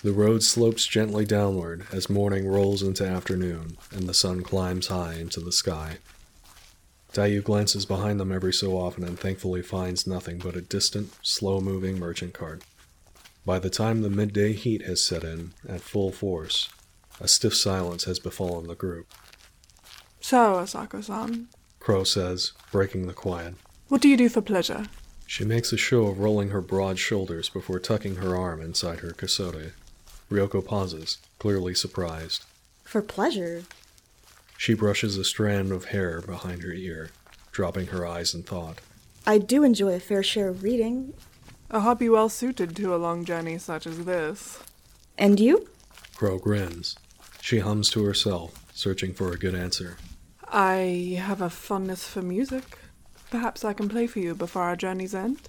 The 0.01 0.13
road 0.13 0.43
slopes 0.43 0.87
gently 0.87 1.25
downward 1.25 1.85
as 1.91 2.09
morning 2.09 2.47
rolls 2.47 2.81
into 2.81 3.05
afternoon 3.05 3.77
and 3.91 4.07
the 4.07 4.13
sun 4.13 4.43
climbs 4.43 4.87
high 4.87 5.15
into 5.15 5.41
the 5.41 5.51
sky. 5.51 5.97
Dayu 7.13 7.43
glances 7.43 7.85
behind 7.85 8.19
them 8.19 8.31
every 8.31 8.53
so 8.53 8.77
often 8.77 9.03
and 9.03 9.19
thankfully 9.19 9.61
finds 9.61 10.07
nothing 10.07 10.37
but 10.37 10.55
a 10.55 10.61
distant, 10.61 11.11
slow 11.21 11.59
moving 11.59 11.99
merchant 11.99 12.33
cart. 12.33 12.63
By 13.45 13.59
the 13.59 13.69
time 13.69 14.01
the 14.01 14.09
midday 14.09 14.53
heat 14.53 14.83
has 14.83 15.03
set 15.03 15.23
in 15.23 15.53
at 15.67 15.81
full 15.81 16.11
force, 16.11 16.69
a 17.19 17.27
stiff 17.27 17.55
silence 17.55 18.03
has 18.05 18.19
befallen 18.19 18.67
the 18.67 18.75
group. 18.75 19.07
So, 20.21 20.55
Asako 20.55 21.03
san, 21.03 21.47
Crow 21.79 22.03
says, 22.03 22.51
breaking 22.71 23.07
the 23.07 23.13
quiet. 23.13 23.55
what 23.87 24.01
do 24.01 24.09
you 24.09 24.17
do 24.17 24.29
for 24.29 24.41
pleasure? 24.41 24.85
She 25.25 25.45
makes 25.45 25.71
a 25.71 25.77
show 25.77 26.07
of 26.07 26.19
rolling 26.19 26.49
her 26.49 26.61
broad 26.61 26.99
shoulders 26.99 27.49
before 27.49 27.79
tucking 27.79 28.15
her 28.15 28.35
arm 28.35 28.61
inside 28.61 28.99
her 28.99 29.11
kosode. 29.11 29.71
Ryoko 30.29 30.63
pauses, 30.63 31.17
clearly 31.39 31.73
surprised. 31.73 32.45
For 32.83 33.01
pleasure. 33.01 33.63
She 34.57 34.73
brushes 34.73 35.17
a 35.17 35.23
strand 35.23 35.71
of 35.71 35.85
hair 35.85 36.21
behind 36.21 36.63
her 36.63 36.73
ear, 36.73 37.11
dropping 37.51 37.87
her 37.87 38.05
eyes 38.05 38.33
in 38.33 38.43
thought. 38.43 38.79
I 39.25 39.37
do 39.37 39.63
enjoy 39.63 39.93
a 39.93 39.99
fair 39.99 40.23
share 40.23 40.49
of 40.49 40.63
reading. 40.63 41.13
A 41.71 41.81
hobby 41.81 42.09
well 42.09 42.29
suited 42.29 42.75
to 42.77 42.95
a 42.95 42.97
long 42.97 43.23
journey 43.23 43.59
such 43.59 43.85
as 43.85 44.05
this. 44.05 44.63
And 45.17 45.39
you? 45.39 45.69
Crow 46.15 46.39
grins. 46.39 46.95
She 47.41 47.59
hums 47.59 47.91
to 47.91 48.03
herself, 48.03 48.65
searching 48.73 49.13
for 49.13 49.31
a 49.31 49.37
good 49.37 49.53
answer. 49.53 49.97
I 50.47 51.19
have 51.21 51.41
a 51.41 51.49
fondness 51.49 52.07
for 52.07 52.23
music. 52.23 52.77
Perhaps 53.29 53.63
I 53.63 53.73
can 53.73 53.87
play 53.87 54.07
for 54.07 54.17
you 54.19 54.33
before 54.33 54.63
our 54.63 54.75
journey's 54.75 55.13
end? 55.13 55.47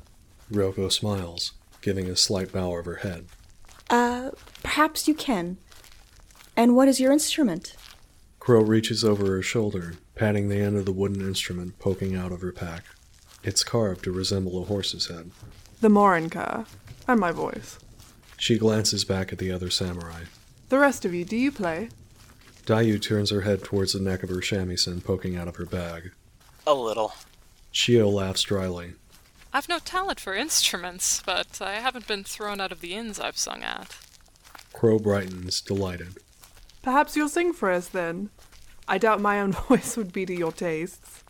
Ryoko 0.52 0.92
smiles, 0.92 1.52
giving 1.80 2.08
a 2.08 2.16
slight 2.16 2.52
bow 2.52 2.76
of 2.76 2.84
her 2.84 2.96
head. 2.96 3.26
Uh, 3.88 4.30
perhaps 4.62 5.08
you 5.08 5.14
can. 5.14 5.56
And 6.54 6.76
what 6.76 6.88
is 6.88 7.00
your 7.00 7.12
instrument? 7.12 7.76
Crow 8.38 8.60
reaches 8.60 9.04
over 9.04 9.26
her 9.26 9.42
shoulder, 9.42 9.94
patting 10.14 10.48
the 10.48 10.60
end 10.60 10.76
of 10.76 10.84
the 10.84 10.92
wooden 10.92 11.22
instrument 11.22 11.78
poking 11.78 12.14
out 12.14 12.32
of 12.32 12.42
her 12.42 12.52
pack. 12.52 12.84
It's 13.42 13.64
carved 13.64 14.04
to 14.04 14.12
resemble 14.12 14.60
a 14.60 14.66
horse's 14.66 15.06
head. 15.06 15.30
The 15.80 15.88
Morinka. 15.88 16.66
And 17.08 17.18
my 17.18 17.32
voice. 17.32 17.78
She 18.36 18.58
glances 18.58 19.04
back 19.04 19.32
at 19.32 19.38
the 19.38 19.50
other 19.50 19.70
samurai. 19.70 20.24
The 20.68 20.78
rest 20.78 21.04
of 21.04 21.14
you, 21.14 21.24
do 21.24 21.36
you 21.36 21.50
play? 21.50 21.88
Dayu 22.66 23.02
turns 23.02 23.30
her 23.30 23.40
head 23.40 23.64
towards 23.64 23.92
the 23.94 24.00
neck 24.00 24.22
of 24.22 24.28
her 24.28 24.36
shamisen 24.36 25.02
poking 25.02 25.36
out 25.36 25.48
of 25.48 25.56
her 25.56 25.66
bag. 25.66 26.12
A 26.66 26.74
little. 26.74 27.14
Shio 27.72 28.12
laughs 28.12 28.42
dryly. 28.42 28.92
I've 29.52 29.68
no 29.68 29.78
talent 29.78 30.20
for 30.20 30.34
instruments, 30.34 31.22
but 31.24 31.60
I 31.60 31.74
haven't 31.74 32.06
been 32.06 32.22
thrown 32.24 32.60
out 32.60 32.70
of 32.70 32.80
the 32.80 32.94
inns 32.94 33.18
I've 33.18 33.38
sung 33.38 33.62
at. 33.62 33.96
Crow 34.72 34.98
brightens, 34.98 35.60
delighted. 35.60 36.18
Perhaps 36.82 37.16
you'll 37.16 37.28
sing 37.28 37.52
for 37.52 37.70
us 37.70 37.88
then. 37.88 38.30
I 38.86 38.98
doubt 38.98 39.20
my 39.20 39.40
own 39.40 39.52
voice 39.68 39.96
would 39.96 40.12
be 40.12 40.24
to 40.26 40.34
your 40.34 40.52
tastes. 40.52 41.24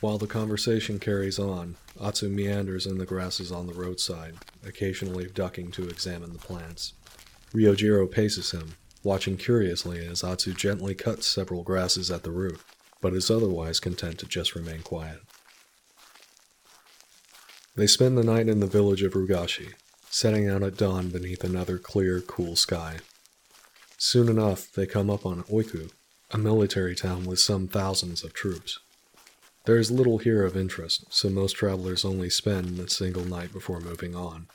While 0.00 0.18
the 0.18 0.26
conversation 0.26 0.98
carries 0.98 1.38
on, 1.38 1.76
Atsu 2.00 2.28
meanders 2.28 2.86
in 2.86 2.98
the 2.98 3.06
grasses 3.06 3.50
on 3.50 3.66
the 3.66 3.74
roadside, 3.74 4.36
occasionally 4.64 5.26
ducking 5.26 5.70
to 5.72 5.88
examine 5.88 6.32
the 6.32 6.38
plants. 6.38 6.92
Ryojiro 7.52 8.10
paces 8.10 8.52
him, 8.52 8.74
watching 9.02 9.36
curiously 9.36 10.06
as 10.06 10.22
Atsu 10.22 10.54
gently 10.54 10.94
cuts 10.94 11.26
several 11.26 11.62
grasses 11.62 12.10
at 12.10 12.22
the 12.22 12.30
root, 12.30 12.60
but 13.00 13.14
is 13.14 13.30
otherwise 13.30 13.80
content 13.80 14.18
to 14.18 14.26
just 14.26 14.54
remain 14.54 14.82
quiet. 14.82 15.20
They 17.76 17.86
spend 17.86 18.18
the 18.18 18.24
night 18.24 18.48
in 18.48 18.60
the 18.60 18.66
village 18.66 19.02
of 19.02 19.12
Rugashi, 19.12 19.74
setting 20.10 20.48
out 20.48 20.62
at 20.62 20.76
dawn 20.76 21.10
beneath 21.10 21.44
another 21.44 21.78
clear, 21.78 22.20
cool 22.20 22.56
sky. 22.56 22.98
Soon 23.96 24.28
enough, 24.28 24.72
they 24.72 24.86
come 24.86 25.10
up 25.10 25.24
on 25.24 25.44
Oiku, 25.44 25.90
a 26.30 26.38
military 26.38 26.94
town 26.94 27.24
with 27.24 27.38
some 27.38 27.68
thousands 27.68 28.24
of 28.24 28.32
troops. 28.32 28.78
There 29.68 29.76
is 29.76 29.90
little 29.90 30.16
here 30.16 30.46
of 30.46 30.56
interest, 30.56 31.04
so 31.10 31.28
most 31.28 31.52
travelers 31.52 32.02
only 32.02 32.30
spend 32.30 32.78
a 32.78 32.88
single 32.88 33.26
night 33.26 33.52
before 33.52 33.80
moving 33.80 34.16
on. 34.16 34.48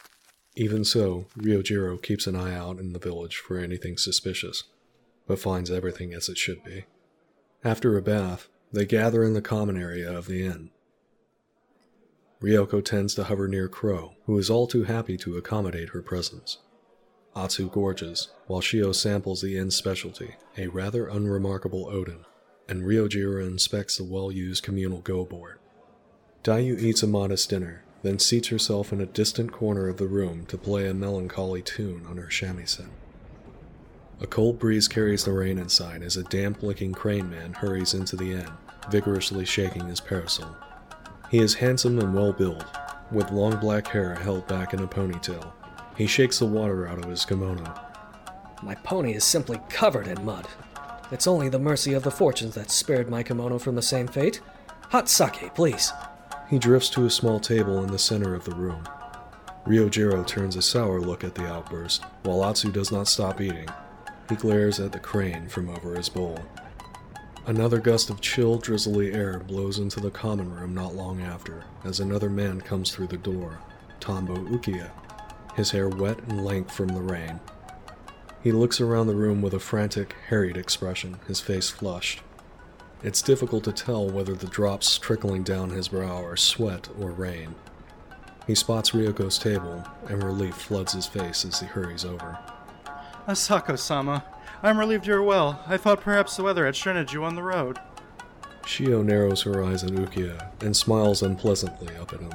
Even 0.56 0.84
so, 0.84 1.28
Ryojiro 1.38 2.02
keeps 2.02 2.26
an 2.26 2.36
eye 2.36 2.56
out 2.56 2.80
in 2.80 2.94
the 2.94 3.00
village 3.00 3.38
for 3.38 3.60
anything 3.60 3.96
suspicious, 3.96 4.64
but 5.28 5.38
finds 5.38 5.70
everything 5.70 6.16
as 6.16 6.30
it 6.30 6.40
should 6.40 6.64
be. 6.64 6.86
After 7.64 7.96
a 7.96 8.02
bath, 8.02 8.50
they 8.72 8.88
gather 8.88 9.24
in 9.24 9.36
the 9.36 9.42
common 9.44 9.78
area 9.80 10.12
of 10.12 10.26
the 10.26 10.44
inn. 10.44 10.72
Ryoko 12.42 12.84
tends 12.84 13.14
to 13.14 13.26
hover 13.26 13.48
near 13.48 13.68
Crow, 13.68 14.16
who 14.26 14.36
is 14.40 14.50
all 14.50 14.66
too 14.66 14.86
happy 14.86 15.16
to 15.18 15.38
accommodate 15.38 15.90
her 15.90 16.02
presence. 16.02 16.58
Atsu 17.36 17.70
gorges, 17.70 18.30
while 18.48 18.62
Shio 18.62 18.96
samples 18.96 19.42
the 19.44 19.60
inn's 19.60 19.76
specialty, 19.76 20.38
a 20.58 20.70
rather 20.70 21.06
unremarkable 21.06 21.86
oden, 21.86 22.26
and 22.68 22.84
Ryojiro 22.84 23.46
inspects 23.46 23.98
the 23.98 24.04
well-used 24.04 24.64
communal 24.64 25.00
go 25.00 25.26
board. 25.26 25.60
Dayu 26.44 26.80
eats 26.80 27.04
a 27.04 27.08
modest 27.08 27.50
dinner, 27.50 27.84
then 28.02 28.20
seats 28.20 28.50
herself 28.50 28.92
in 28.92 29.00
a 29.00 29.06
distant 29.06 29.52
corner 29.52 29.88
of 29.88 29.98
the 29.98 30.08
room 30.08 30.46
to 30.48 30.58
play 30.58 30.88
a 30.88 30.94
melancholy 30.94 31.62
tune 31.62 32.06
on 32.08 32.18
her 32.18 32.28
shamisen. 32.28 32.90
A 34.20 34.28
cold 34.28 34.60
breeze 34.60 34.88
carries 34.88 35.24
the 35.24 35.32
rain 35.32 35.58
inside 35.58 36.04
as 36.04 36.18
a 36.18 36.24
damp-looking 36.24 36.94
crane 36.94 37.30
man 37.30 37.54
hurries 37.54 37.94
into 37.94 38.16
the 38.16 38.34
inn, 38.34 38.50
vigorously 38.90 39.46
shaking 39.46 39.88
his 39.88 40.00
parasol. 40.00 40.56
He 41.30 41.40
is 41.40 41.56
handsome 41.56 42.00
and 42.00 42.14
well-built, 42.14 42.66
with 43.12 43.32
long 43.32 43.58
black 43.58 43.88
hair 43.88 44.16
held 44.16 44.48
back 44.48 44.74
in 44.74 44.82
a 44.82 44.88
ponytail. 44.88 45.52
He 45.98 46.08
shakes 46.08 46.40
the 46.40 46.46
water 46.46 46.88
out 46.88 47.00
of 47.00 47.10
his 47.10 47.26
kimono. 47.26 47.74
My 48.62 48.76
pony 48.76 49.14
is 49.14 49.24
simply 49.24 49.60
covered 49.70 50.08
in 50.08 50.24
mud. 50.24 50.48
It's 51.12 51.28
only 51.28 51.50
the 51.50 51.60
mercy 51.60 51.94
of 51.94 52.04
the 52.04 52.12
fortunes 52.12 52.56
that 52.56 52.72
spared 52.72 53.10
my 53.10 53.24
kimono 53.24 53.60
from 53.60 53.76
the 53.76 53.82
same 53.82 54.08
fate. 54.08 54.42
Hot 54.90 55.10
sake, 55.10 55.54
please. 55.54 55.92
He 56.50 56.60
drifts 56.60 56.90
to 56.92 57.06
a 57.06 57.10
small 57.10 57.40
table 57.40 57.84
in 57.84 57.92
the 57.92 58.00
center 58.00 58.34
of 58.34 58.46
the 58.46 58.56
room. 58.56 58.84
Ryojiro 59.66 60.26
turns 60.26 60.56
a 60.56 60.62
sour 60.62 61.00
look 61.00 61.24
at 61.24 61.36
the 61.36 61.46
outburst, 61.46 62.04
while 62.24 62.44
Atsu 62.44 62.72
does 62.72 62.92
not 62.92 63.08
stop 63.08 63.40
eating. 63.40 63.68
He 64.30 64.36
glares 64.36 64.80
at 64.80 64.92
the 64.92 65.00
crane 65.00 65.48
from 65.48 65.70
over 65.70 65.96
his 65.96 66.10
bowl. 66.10 66.40
Another 67.46 67.80
gust 67.80 68.10
of 68.10 68.22
chill, 68.22 68.58
drizzly 68.58 69.14
air 69.14 69.40
blows 69.40 69.80
into 69.80 70.00
the 70.00 70.12
common 70.12 70.54
room 70.54 70.74
not 70.74 70.96
long 70.96 71.22
after, 71.22 71.64
as 71.84 72.00
another 72.00 72.30
man 72.30 72.62
comes 72.62 72.92
through 72.92 73.08
the 73.08 73.18
door, 73.18 73.60
Tombo 74.00 74.36
Ukiya, 74.36 74.90
his 75.56 75.72
hair 75.72 75.90
wet 75.90 76.20
and 76.28 76.46
lank 76.46 76.70
from 76.70 76.88
the 76.88 77.02
rain. 77.02 77.40
He 78.44 78.52
looks 78.52 78.82
around 78.82 79.08
the 79.08 79.16
room 79.16 79.42
with 79.42 79.54
a 79.54 79.60
frantic, 79.60 80.16
harried 80.28 80.58
expression, 80.58 81.18
his 81.28 81.40
face 81.40 81.70
flushed. 81.70 82.22
It's 83.02 83.22
difficult 83.22 83.64
to 83.64 83.72
tell 83.72 84.10
whether 84.10 84.34
the 84.34 84.48
drops 84.48 84.98
trickling 84.98 85.44
down 85.44 85.70
his 85.70 85.88
brow 85.88 86.24
are 86.26 86.36
sweat 86.36 86.90
or 87.00 87.12
rain. 87.12 87.56
He 88.46 88.54
spots 88.54 88.92
Ryoko's 88.92 89.38
table, 89.38 89.86
and 90.10 90.22
relief 90.22 90.56
floods 90.56 90.92
his 90.92 91.06
face 91.06 91.46
as 91.46 91.62
he 91.62 91.66
hurries 91.68 92.04
over. 92.04 92.38
Asako 93.30 93.80
sama, 93.80 94.26
I'm 94.62 94.78
relieved 94.78 95.08
you're 95.08 95.24
well. 95.24 95.64
I 95.66 95.78
thought 95.78 96.02
perhaps 96.02 96.36
the 96.36 96.44
weather 96.44 96.66
had 96.66 96.76
stranded 96.76 97.14
you 97.14 97.24
on 97.24 97.36
the 97.36 97.44
road. 97.44 97.80
Shio 98.64 99.06
narrows 99.06 99.44
her 99.44 99.64
eyes 99.64 99.86
at 99.86 99.92
Ukiya 99.92 100.52
and 100.62 100.76
smiles 100.76 101.24
unpleasantly 101.24 101.96
up 101.96 102.12
at 102.12 102.20
him. 102.20 102.34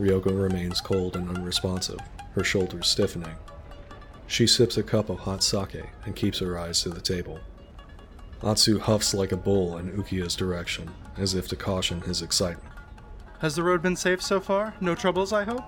Ryoko 0.00 0.40
remains 0.40 0.80
cold 0.80 1.14
and 1.14 1.28
unresponsive, 1.28 2.00
her 2.32 2.42
shoulders 2.42 2.88
stiffening. 2.88 3.36
She 4.28 4.46
sips 4.46 4.76
a 4.76 4.82
cup 4.82 5.08
of 5.08 5.20
hot 5.20 5.42
sake 5.42 5.86
and 6.04 6.14
keeps 6.14 6.38
her 6.38 6.58
eyes 6.58 6.82
to 6.82 6.90
the 6.90 7.00
table. 7.00 7.40
Atsu 8.42 8.78
huffs 8.78 9.14
like 9.14 9.32
a 9.32 9.36
bull 9.36 9.78
in 9.78 9.90
Ukiya's 9.90 10.36
direction, 10.36 10.90
as 11.16 11.34
if 11.34 11.48
to 11.48 11.56
caution 11.56 12.02
his 12.02 12.20
excitement. 12.20 12.72
Has 13.40 13.56
the 13.56 13.62
road 13.62 13.82
been 13.82 13.96
safe 13.96 14.22
so 14.22 14.38
far? 14.38 14.74
No 14.80 14.94
troubles, 14.94 15.32
I 15.32 15.44
hope? 15.44 15.64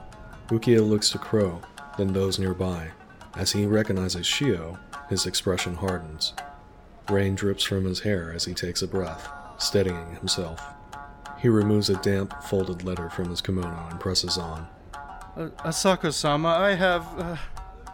Ukiya 0.49 0.87
looks 0.87 1.09
to 1.11 1.19
Crow, 1.19 1.63
then 1.97 2.13
those 2.13 2.39
nearby. 2.39 2.91
As 3.35 3.53
he 3.53 3.65
recognizes 3.65 4.27
Shio, 4.27 4.79
his 5.09 5.25
expression 5.25 5.75
hardens. 5.75 6.35
Rain 7.09 7.35
drips 7.35 7.65
from 7.65 7.87
his 7.87 8.01
hair 8.01 8.31
as 8.33 8.45
he 8.45 8.53
takes 8.53 8.83
a 8.83 8.87
breath, 8.87 9.27
steadying 9.59 10.15
himself. 10.17 10.63
He 11.39 11.49
removes 11.49 11.89
a 11.89 11.97
damp, 11.97 12.43
folded 12.43 12.85
letter 12.85 13.09
from 13.09 13.31
his 13.31 13.41
kimono 13.41 13.89
and 13.91 13.99
presses 13.99 14.37
on. 14.37 14.69
Uh, 15.37 15.49
Asako 15.65 16.13
sama, 16.13 16.49
I 16.49 16.75
have. 16.75 17.07
Uh, 17.19 17.37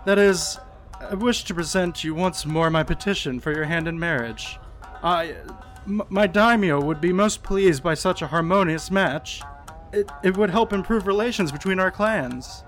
that 0.07 0.19
is, 0.19 0.59
I 0.99 1.15
wish 1.15 1.45
to 1.45 1.55
present 1.55 2.03
you 2.03 2.15
once 2.15 2.47
more 2.47 2.71
my 2.71 2.83
petition 2.83 3.39
for 3.39 3.53
your 3.53 3.65
hand 3.65 3.87
in 3.87 3.99
marriage. 3.99 4.59
I. 5.03 5.35
M- 5.87 6.03
my 6.09 6.27
daimyo 6.27 6.81
would 6.81 7.01
be 7.01 7.13
most 7.13 7.45
pleased 7.45 7.81
by 7.81 7.95
such 7.95 8.21
a 8.21 8.27
harmonious 8.27 8.91
match. 8.91 9.41
It, 9.93 10.11
it 10.25 10.37
would 10.37 10.51
help 10.51 10.73
improve 10.73 11.07
relations 11.07 11.53
between 11.53 11.79
our 11.79 11.93
clans. 11.93 12.65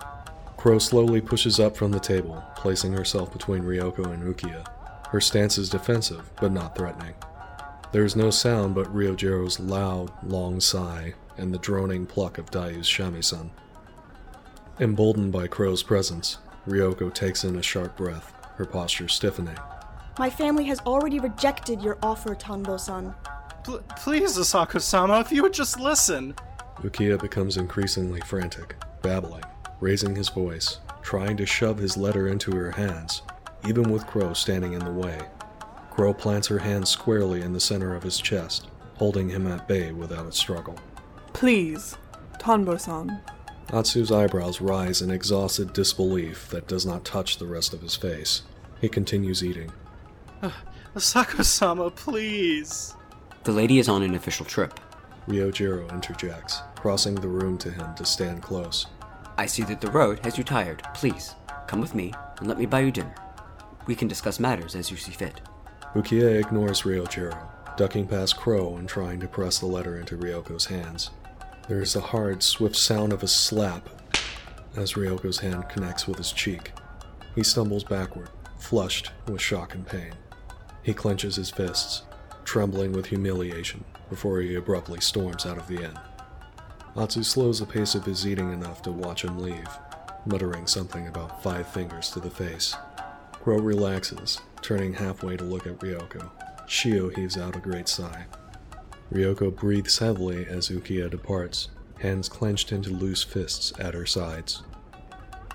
Crow 0.56 0.78
slowly 0.78 1.20
pushes 1.20 1.58
up 1.58 1.76
from 1.76 1.90
the 1.90 1.98
table, 1.98 2.44
placing 2.54 2.92
herself 2.92 3.32
between 3.32 3.62
Ryoko 3.62 4.12
and 4.12 4.22
Ukiya. 4.22 4.66
Her 5.08 5.20
stance 5.20 5.58
is 5.58 5.68
defensive, 5.68 6.30
but 6.40 6.52
not 6.52 6.76
threatening. 6.76 7.14
There 7.90 8.04
is 8.04 8.14
no 8.14 8.30
sound 8.30 8.74
but 8.74 8.94
Ryojiro's 8.94 9.58
loud, 9.58 10.12
long 10.22 10.60
sigh 10.60 11.14
and 11.36 11.54
the 11.54 11.58
droning 11.58 12.06
pluck 12.06 12.38
of 12.38 12.50
Dayu's 12.50 12.86
shamisen. 12.86 13.50
Emboldened 14.78 15.32
by 15.32 15.46
Crow's 15.46 15.82
presence, 15.82 16.38
Ryoko 16.68 17.12
takes 17.12 17.44
in 17.44 17.56
a 17.56 17.62
sharp 17.62 17.96
breath, 17.96 18.32
her 18.56 18.64
posture 18.66 19.08
stiffening. 19.08 19.58
My 20.18 20.28
family 20.28 20.64
has 20.64 20.80
already 20.80 21.20
rejected 21.20 21.80
your 21.80 21.98
offer, 22.02 22.34
Tonbo-san. 22.34 23.14
Pl- 23.64 23.82
please, 23.96 24.36
Asako 24.36 24.80
sama, 24.80 25.20
if 25.20 25.32
you 25.32 25.42
would 25.42 25.52
just 25.52 25.78
listen. 25.80 26.34
Ukiya 26.82 27.20
becomes 27.20 27.56
increasingly 27.56 28.20
frantic, 28.22 28.76
babbling, 29.02 29.44
raising 29.80 30.14
his 30.14 30.28
voice, 30.28 30.78
trying 31.02 31.36
to 31.36 31.46
shove 31.46 31.78
his 31.78 31.96
letter 31.96 32.28
into 32.28 32.52
her 32.52 32.70
hands, 32.72 33.22
even 33.66 33.90
with 33.90 34.06
Crow 34.06 34.32
standing 34.32 34.74
in 34.74 34.84
the 34.84 34.90
way. 34.90 35.18
Crow 35.90 36.12
plants 36.12 36.48
her 36.48 36.58
hand 36.58 36.86
squarely 36.86 37.42
in 37.42 37.52
the 37.52 37.60
center 37.60 37.94
of 37.94 38.02
his 38.02 38.18
chest, 38.18 38.68
holding 38.96 39.28
him 39.28 39.46
at 39.46 39.66
bay 39.66 39.92
without 39.92 40.26
a 40.26 40.32
struggle. 40.32 40.76
Please, 41.32 41.96
Tonbo-san. 42.38 43.20
Atsu's 43.68 44.10
eyebrows 44.10 44.62
rise 44.62 45.02
in 45.02 45.10
exhausted 45.10 45.74
disbelief 45.74 46.48
that 46.48 46.66
does 46.66 46.86
not 46.86 47.04
touch 47.04 47.36
the 47.36 47.46
rest 47.46 47.74
of 47.74 47.82
his 47.82 47.96
face. 47.96 48.42
He 48.80 48.88
continues 48.88 49.44
eating. 49.44 49.70
Uh, 50.40 50.50
Asako 50.94 51.44
sama, 51.44 51.90
please. 51.90 52.94
The 53.44 53.52
lady 53.52 53.78
is 53.78 53.88
on 53.88 54.02
an 54.02 54.14
official 54.14 54.46
trip. 54.46 54.80
Ryojiro 55.28 55.92
interjects, 55.92 56.62
crossing 56.76 57.14
the 57.16 57.28
room 57.28 57.58
to 57.58 57.70
him 57.70 57.94
to 57.96 58.06
stand 58.06 58.42
close. 58.42 58.86
I 59.36 59.44
see 59.44 59.62
that 59.64 59.82
the 59.82 59.90
road 59.90 60.20
has 60.24 60.38
you 60.38 60.44
tired. 60.44 60.82
Please, 60.94 61.34
come 61.66 61.82
with 61.82 61.94
me 61.94 62.14
and 62.38 62.48
let 62.48 62.58
me 62.58 62.64
buy 62.64 62.80
you 62.80 62.90
dinner. 62.90 63.14
We 63.86 63.94
can 63.94 64.08
discuss 64.08 64.40
matters 64.40 64.74
as 64.74 64.90
you 64.90 64.96
see 64.96 65.12
fit. 65.12 65.42
Ukiya 65.94 66.40
ignores 66.40 66.82
Ryojiro, 66.82 67.36
ducking 67.76 68.06
past 68.06 68.38
Crow 68.38 68.76
and 68.76 68.88
trying 68.88 69.20
to 69.20 69.28
press 69.28 69.58
the 69.58 69.66
letter 69.66 69.98
into 69.98 70.16
Ryoko's 70.16 70.66
hands. 70.66 71.10
There 71.68 71.82
is 71.82 71.94
a 71.94 72.00
hard, 72.00 72.42
swift 72.42 72.76
sound 72.76 73.12
of 73.12 73.22
a 73.22 73.28
slap 73.28 73.90
as 74.74 74.94
Ryoko's 74.94 75.40
hand 75.40 75.68
connects 75.68 76.08
with 76.08 76.16
his 76.16 76.32
cheek. 76.32 76.72
He 77.34 77.42
stumbles 77.42 77.84
backward, 77.84 78.30
flushed 78.58 79.10
with 79.26 79.42
shock 79.42 79.74
and 79.74 79.86
pain. 79.86 80.14
He 80.82 80.94
clenches 80.94 81.36
his 81.36 81.50
fists, 81.50 82.04
trembling 82.44 82.92
with 82.92 83.04
humiliation, 83.04 83.84
before 84.08 84.40
he 84.40 84.54
abruptly 84.54 85.02
storms 85.02 85.44
out 85.44 85.58
of 85.58 85.68
the 85.68 85.84
inn. 85.84 85.98
Atsu 86.96 87.22
slows 87.22 87.60
the 87.60 87.66
pace 87.66 87.94
of 87.94 88.06
his 88.06 88.26
eating 88.26 88.50
enough 88.50 88.80
to 88.82 88.90
watch 88.90 89.22
him 89.22 89.38
leave, 89.38 89.68
muttering 90.24 90.66
something 90.66 91.06
about 91.06 91.42
five 91.42 91.68
fingers 91.68 92.10
to 92.12 92.20
the 92.20 92.30
face. 92.30 92.74
Crow 93.32 93.58
relaxes, 93.58 94.40
turning 94.62 94.94
halfway 94.94 95.36
to 95.36 95.44
look 95.44 95.66
at 95.66 95.78
Ryoko. 95.80 96.30
Shio 96.66 97.14
heaves 97.14 97.36
out 97.36 97.56
a 97.56 97.60
great 97.60 97.88
sigh. 97.88 98.24
Ryoko 99.12 99.54
breathes 99.54 99.98
heavily 99.98 100.46
as 100.46 100.68
Ukiya 100.68 101.10
departs, 101.10 101.68
hands 101.98 102.28
clenched 102.28 102.72
into 102.72 102.90
loose 102.90 103.22
fists 103.22 103.72
at 103.78 103.94
her 103.94 104.06
sides. 104.06 104.62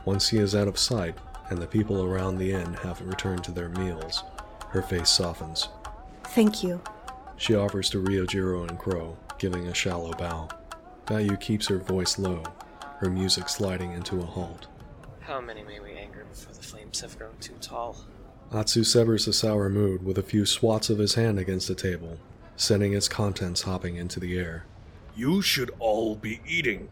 Once 0.05 0.29
he 0.29 0.37
is 0.39 0.55
out 0.55 0.67
of 0.67 0.77
sight, 0.77 1.15
and 1.49 1.61
the 1.61 1.67
people 1.67 2.03
around 2.03 2.37
the 2.37 2.51
inn 2.51 2.73
have 2.73 3.01
returned 3.01 3.43
to 3.43 3.51
their 3.51 3.69
meals, 3.69 4.23
her 4.69 4.81
face 4.81 5.09
softens. 5.09 5.69
Thank 6.29 6.63
you. 6.63 6.81
She 7.37 7.53
offers 7.53 7.89
to 7.91 8.01
Ryojiro 8.01 8.67
and 8.67 8.79
Crow, 8.79 9.17
giving 9.37 9.67
a 9.67 9.73
shallow 9.73 10.13
bow. 10.13 10.49
Dayu 11.05 11.39
keeps 11.39 11.67
her 11.67 11.77
voice 11.77 12.17
low, 12.17 12.43
her 12.99 13.09
music 13.09 13.49
sliding 13.49 13.91
into 13.91 14.19
a 14.19 14.25
halt. 14.25 14.67
How 15.19 15.39
many 15.41 15.63
may 15.63 15.79
we 15.79 15.91
anger 15.91 16.25
before 16.29 16.53
the 16.53 16.61
flames 16.63 17.01
have 17.01 17.17
grown 17.17 17.37
too 17.39 17.55
tall? 17.61 17.97
Atsu 18.51 18.83
severs 18.83 19.25
the 19.25 19.33
sour 19.33 19.69
mood 19.69 20.03
with 20.03 20.17
a 20.17 20.23
few 20.23 20.45
swats 20.45 20.89
of 20.89 20.97
his 20.97 21.15
hand 21.15 21.39
against 21.39 21.67
the 21.67 21.75
table, 21.75 22.17
sending 22.55 22.93
its 22.93 23.07
contents 23.07 23.63
hopping 23.63 23.95
into 23.95 24.19
the 24.19 24.37
air. 24.37 24.65
You 25.15 25.41
should 25.41 25.71
all 25.79 26.15
be 26.15 26.41
eating. 26.47 26.89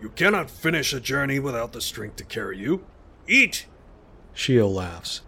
You 0.00 0.10
cannot 0.10 0.50
finish 0.50 0.92
a 0.92 1.00
journey 1.00 1.38
without 1.38 1.72
the 1.72 1.80
strength 1.80 2.16
to 2.16 2.24
carry 2.24 2.58
you. 2.58 2.84
Eat! 3.26 3.66
Shio 4.34 4.72
laughs. 4.72 5.20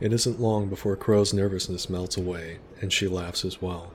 It 0.00 0.12
isn't 0.12 0.40
long 0.40 0.68
before 0.68 0.96
Crow's 0.96 1.32
nervousness 1.32 1.88
melts 1.88 2.16
away, 2.16 2.58
and 2.80 2.92
she 2.92 3.08
laughs 3.08 3.44
as 3.44 3.62
well. 3.62 3.92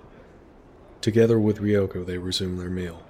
Together 1.02 1.40
with 1.40 1.60
Ryoko, 1.60 2.06
they 2.06 2.18
resume 2.18 2.58
their 2.58 2.70
meal, 2.70 3.04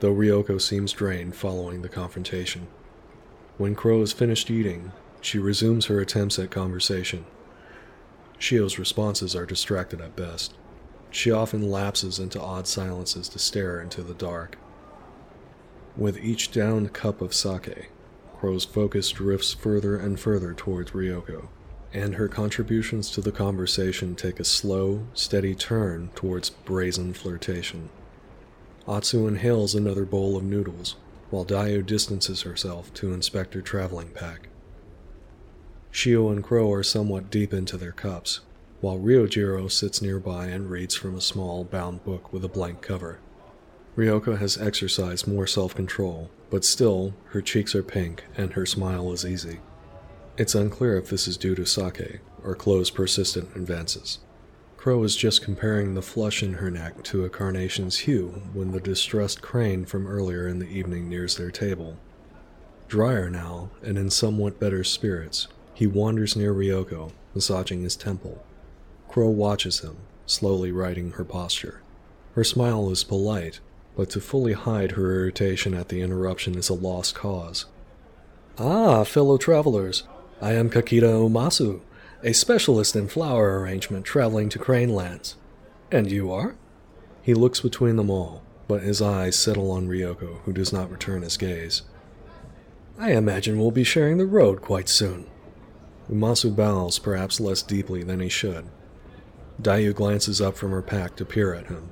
though 0.00 0.14
Ryoko 0.14 0.60
seems 0.60 0.92
drained 0.92 1.34
following 1.34 1.82
the 1.82 1.88
confrontation. 1.88 2.66
When 3.56 3.74
Crow 3.74 4.02
is 4.02 4.12
finished 4.12 4.50
eating, 4.50 4.92
she 5.20 5.38
resumes 5.38 5.86
her 5.86 6.00
attempts 6.00 6.38
at 6.38 6.50
conversation. 6.50 7.26
Shio's 8.38 8.78
responses 8.78 9.36
are 9.36 9.46
distracted 9.46 10.00
at 10.00 10.16
best. 10.16 10.54
She 11.10 11.30
often 11.30 11.70
lapses 11.70 12.18
into 12.18 12.40
odd 12.40 12.66
silences 12.66 13.28
to 13.30 13.38
stare 13.38 13.80
into 13.80 14.02
the 14.02 14.14
dark. 14.14 14.56
With 15.96 16.18
each 16.18 16.52
downed 16.52 16.92
cup 16.92 17.20
of 17.20 17.34
sake, 17.34 17.90
Crow's 18.38 18.64
focus 18.64 19.10
drifts 19.10 19.52
further 19.52 19.96
and 19.96 20.18
further 20.18 20.54
towards 20.54 20.92
Ryoko, 20.92 21.48
and 21.92 22.14
her 22.14 22.28
contributions 22.28 23.10
to 23.10 23.20
the 23.20 23.32
conversation 23.32 24.14
take 24.14 24.40
a 24.40 24.44
slow, 24.44 25.06
steady 25.12 25.54
turn 25.54 26.10
towards 26.14 26.50
brazen 26.50 27.12
flirtation. 27.12 27.90
Atsu 28.88 29.26
inhales 29.26 29.74
another 29.74 30.04
bowl 30.04 30.36
of 30.36 30.44
noodles, 30.44 30.96
while 31.28 31.44
Dayu 31.44 31.84
distances 31.84 32.42
herself 32.42 32.94
to 32.94 33.12
inspect 33.12 33.54
her 33.54 33.60
traveling 33.60 34.08
pack. 34.08 34.48
Shio 35.92 36.32
and 36.32 36.42
Crow 36.42 36.72
are 36.72 36.82
somewhat 36.82 37.30
deep 37.30 37.52
into 37.52 37.76
their 37.76 37.92
cups, 37.92 38.40
while 38.80 38.98
Ryojiro 38.98 39.70
sits 39.70 40.00
nearby 40.00 40.46
and 40.46 40.70
reads 40.70 40.94
from 40.94 41.14
a 41.14 41.20
small, 41.20 41.64
bound 41.64 42.04
book 42.04 42.32
with 42.32 42.44
a 42.44 42.48
blank 42.48 42.80
cover. 42.80 43.18
Ryoko 43.96 44.38
has 44.38 44.56
exercised 44.56 45.26
more 45.26 45.46
self 45.46 45.74
control, 45.74 46.30
but 46.50 46.64
still, 46.64 47.14
her 47.26 47.42
cheeks 47.42 47.74
are 47.74 47.82
pink 47.82 48.24
and 48.36 48.52
her 48.52 48.64
smile 48.64 49.12
is 49.12 49.26
easy. 49.26 49.60
It's 50.36 50.54
unclear 50.54 50.96
if 50.96 51.10
this 51.10 51.28
is 51.28 51.36
due 51.36 51.54
to 51.54 51.66
sake 51.66 52.20
or 52.42 52.54
Crow's 52.54 52.90
persistent 52.90 53.54
advances. 53.54 54.20
Crow 54.78 55.02
is 55.02 55.14
just 55.14 55.42
comparing 55.42 55.92
the 55.92 56.00
flush 56.00 56.42
in 56.42 56.54
her 56.54 56.70
neck 56.70 57.02
to 57.04 57.24
a 57.24 57.28
carnation's 57.28 57.98
hue 57.98 58.40
when 58.54 58.72
the 58.72 58.80
distressed 58.80 59.42
crane 59.42 59.84
from 59.84 60.06
earlier 60.06 60.48
in 60.48 60.58
the 60.58 60.68
evening 60.68 61.06
nears 61.06 61.36
their 61.36 61.50
table. 61.50 61.98
Drier 62.88 63.28
now, 63.28 63.70
and 63.82 63.98
in 63.98 64.08
somewhat 64.08 64.58
better 64.58 64.82
spirits, 64.82 65.48
he 65.74 65.86
wanders 65.86 66.34
near 66.34 66.54
Ryoko, 66.54 67.12
massaging 67.34 67.82
his 67.82 67.94
temple. 67.94 68.42
Crow 69.10 69.28
watches 69.28 69.80
him, 69.80 69.96
slowly 70.24 70.70
righting 70.70 71.10
her 71.12 71.24
posture. 71.24 71.82
Her 72.36 72.44
smile 72.44 72.90
is 72.90 73.02
polite, 73.02 73.58
but 73.96 74.08
to 74.10 74.20
fully 74.20 74.52
hide 74.52 74.92
her 74.92 75.12
irritation 75.12 75.74
at 75.74 75.88
the 75.88 76.00
interruption 76.00 76.56
is 76.56 76.68
a 76.68 76.74
lost 76.74 77.16
cause. 77.16 77.66
Ah, 78.56 79.02
fellow 79.02 79.36
travelers, 79.36 80.04
I 80.40 80.52
am 80.52 80.70
Kakita 80.70 81.28
Umasu, 81.28 81.80
a 82.22 82.32
specialist 82.32 82.94
in 82.94 83.08
flower 83.08 83.58
arrangement 83.58 84.04
traveling 84.04 84.48
to 84.50 84.60
Crane 84.60 84.94
Lands. 84.94 85.34
And 85.90 86.08
you 86.08 86.30
are? 86.30 86.54
He 87.20 87.34
looks 87.34 87.60
between 87.60 87.96
them 87.96 88.10
all, 88.10 88.44
but 88.68 88.82
his 88.82 89.02
eyes 89.02 89.36
settle 89.36 89.72
on 89.72 89.88
Ryoko, 89.88 90.40
who 90.44 90.52
does 90.52 90.72
not 90.72 90.88
return 90.88 91.22
his 91.22 91.36
gaze. 91.36 91.82
I 92.96 93.10
imagine 93.10 93.58
we'll 93.58 93.72
be 93.72 93.82
sharing 93.82 94.18
the 94.18 94.26
road 94.26 94.60
quite 94.60 94.88
soon. 94.88 95.26
Umasu 96.08 96.54
bows 96.54 97.00
perhaps 97.00 97.40
less 97.40 97.62
deeply 97.62 98.04
than 98.04 98.20
he 98.20 98.28
should. 98.28 98.66
Dayu 99.62 99.94
glances 99.94 100.40
up 100.40 100.56
from 100.56 100.70
her 100.70 100.82
pack 100.82 101.16
to 101.16 101.24
peer 101.24 101.54
at 101.54 101.66
him. 101.66 101.90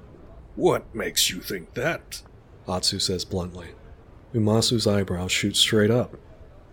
What 0.57 0.95
makes 0.95 1.31
you 1.31 1.41
think 1.41 1.75
that? 1.75 2.23
Atsu 2.69 2.99
says 2.99 3.25
bluntly. 3.25 3.69
Umasu's 4.35 4.87
eyebrows 4.87 5.33
shoot 5.33 5.57
straight 5.57 5.91
up. 5.91 6.17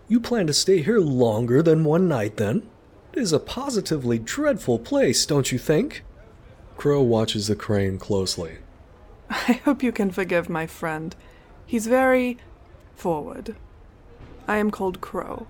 You 0.08 0.20
plan 0.20 0.46
to 0.46 0.52
stay 0.52 0.82
here 0.82 1.00
longer 1.00 1.62
than 1.62 1.84
one 1.84 2.08
night, 2.08 2.36
then? 2.36 2.68
It 3.12 3.20
is 3.20 3.32
a 3.32 3.40
positively 3.40 4.18
dreadful 4.18 4.78
place, 4.78 5.24
don't 5.24 5.50
you 5.50 5.58
think? 5.58 6.04
Crow 6.76 7.02
watches 7.02 7.46
the 7.46 7.56
crane 7.56 7.98
closely. 7.98 8.58
I 9.30 9.60
hope 9.64 9.82
you 9.82 9.92
can 9.92 10.10
forgive 10.10 10.48
my 10.48 10.66
friend. 10.66 11.16
He's 11.64 11.86
very 11.86 12.38
forward. 12.94 13.56
I 14.46 14.58
am 14.58 14.70
called 14.70 15.00
Crow. 15.00 15.46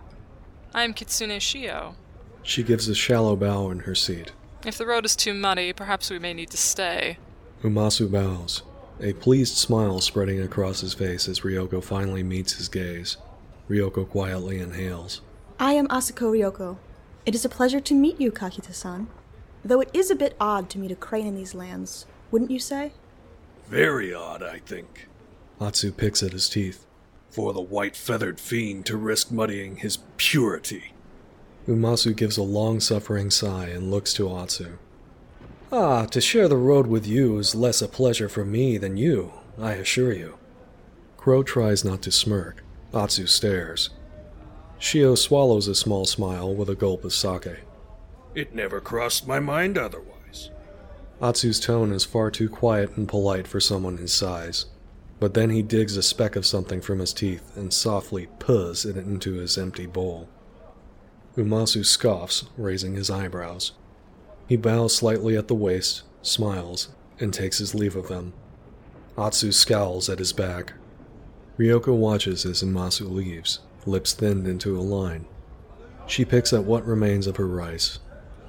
I 0.72 0.84
am 0.84 0.94
Kitsune 0.94 1.38
Shio. 1.38 1.94
She 2.42 2.62
gives 2.62 2.88
a 2.88 2.94
shallow 2.94 3.36
bow 3.36 3.70
in 3.70 3.80
her 3.80 3.94
seat. 3.94 4.32
If 4.66 4.76
the 4.78 4.84
road 4.84 5.04
is 5.04 5.14
too 5.14 5.32
muddy, 5.32 5.72
perhaps 5.72 6.10
we 6.10 6.18
may 6.18 6.34
need 6.34 6.50
to 6.50 6.56
stay. 6.56 7.18
Umasu 7.62 8.10
bows, 8.10 8.64
a 9.00 9.12
pleased 9.12 9.56
smile 9.56 10.00
spreading 10.00 10.40
across 10.40 10.80
his 10.80 10.92
face 10.92 11.28
as 11.28 11.40
Ryoko 11.40 11.82
finally 11.84 12.24
meets 12.24 12.54
his 12.54 12.68
gaze. 12.68 13.16
Ryoko 13.70 14.08
quietly 14.08 14.58
inhales. 14.58 15.20
I 15.60 15.74
am 15.74 15.86
Asako 15.86 16.32
Ryoko. 16.32 16.78
It 17.24 17.36
is 17.36 17.44
a 17.44 17.48
pleasure 17.48 17.78
to 17.78 17.94
meet 17.94 18.20
you, 18.20 18.32
Kakita-san. 18.32 19.06
Though 19.64 19.80
it 19.80 19.90
is 19.94 20.10
a 20.10 20.16
bit 20.16 20.36
odd 20.40 20.68
to 20.70 20.80
meet 20.80 20.90
a 20.90 20.96
crane 20.96 21.28
in 21.28 21.36
these 21.36 21.54
lands, 21.54 22.04
wouldn't 22.32 22.50
you 22.50 22.58
say? 22.58 22.90
Very 23.68 24.12
odd, 24.12 24.42
I 24.42 24.58
think. 24.58 25.06
Atsu 25.60 25.92
picks 25.92 26.24
at 26.24 26.32
his 26.32 26.48
teeth. 26.48 26.84
For 27.30 27.52
the 27.52 27.60
white 27.60 27.94
feathered 27.94 28.40
fiend 28.40 28.84
to 28.86 28.96
risk 28.96 29.30
muddying 29.30 29.76
his 29.76 29.98
purity. 30.16 30.92
Umasu 31.68 32.14
gives 32.14 32.36
a 32.36 32.42
long 32.42 32.78
suffering 32.78 33.30
sigh 33.30 33.66
and 33.66 33.90
looks 33.90 34.12
to 34.14 34.34
Atsu. 34.34 34.78
Ah, 35.72 36.06
to 36.06 36.20
share 36.20 36.46
the 36.46 36.56
road 36.56 36.86
with 36.86 37.06
you 37.06 37.38
is 37.38 37.54
less 37.54 37.82
a 37.82 37.88
pleasure 37.88 38.28
for 38.28 38.44
me 38.44 38.78
than 38.78 38.96
you, 38.96 39.32
I 39.58 39.72
assure 39.72 40.12
you. 40.12 40.38
Crow 41.16 41.42
tries 41.42 41.84
not 41.84 42.02
to 42.02 42.12
smirk. 42.12 42.62
Atsu 42.94 43.26
stares. 43.26 43.90
Shio 44.78 45.18
swallows 45.18 45.66
a 45.66 45.74
small 45.74 46.04
smile 46.04 46.54
with 46.54 46.68
a 46.68 46.76
gulp 46.76 47.04
of 47.04 47.12
sake. 47.12 47.64
It 48.34 48.54
never 48.54 48.80
crossed 48.80 49.26
my 49.26 49.40
mind 49.40 49.76
otherwise. 49.76 50.50
Atsu's 51.20 51.58
tone 51.58 51.92
is 51.92 52.04
far 52.04 52.30
too 52.30 52.48
quiet 52.48 52.96
and 52.96 53.08
polite 53.08 53.48
for 53.48 53.58
someone 53.58 53.96
his 53.96 54.12
size. 54.12 54.66
But 55.18 55.34
then 55.34 55.50
he 55.50 55.62
digs 55.62 55.96
a 55.96 56.02
speck 56.02 56.36
of 56.36 56.46
something 56.46 56.80
from 56.80 57.00
his 57.00 57.12
teeth 57.12 57.56
and 57.56 57.72
softly 57.72 58.28
puhs 58.38 58.84
it 58.84 58.96
into 58.96 59.32
his 59.34 59.58
empty 59.58 59.86
bowl. 59.86 60.28
Umasu 61.36 61.84
scoffs, 61.84 62.46
raising 62.56 62.94
his 62.94 63.10
eyebrows. 63.10 63.72
He 64.48 64.56
bows 64.56 64.96
slightly 64.96 65.36
at 65.36 65.48
the 65.48 65.54
waist, 65.54 66.02
smiles, 66.22 66.88
and 67.20 67.32
takes 67.32 67.58
his 67.58 67.74
leave 67.74 67.94
of 67.94 68.08
them. 68.08 68.32
Atsu 69.18 69.52
scowls 69.52 70.08
at 70.08 70.18
his 70.18 70.32
back. 70.32 70.72
Ryoko 71.58 71.94
watches 71.94 72.44
as 72.46 72.62
Umasu 72.62 73.10
leaves, 73.10 73.60
lips 73.84 74.12
thinned 74.12 74.46
into 74.46 74.78
a 74.78 74.80
line. 74.80 75.26
She 76.06 76.24
picks 76.24 76.52
at 76.52 76.64
what 76.64 76.86
remains 76.86 77.26
of 77.26 77.36
her 77.36 77.46
rice. 77.46 77.98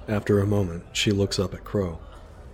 After 0.08 0.40
a 0.40 0.48
moment, 0.48 0.84
she 0.94 1.12
looks 1.12 1.40
up 1.40 1.54
at 1.54 1.64
Crow. 1.66 2.00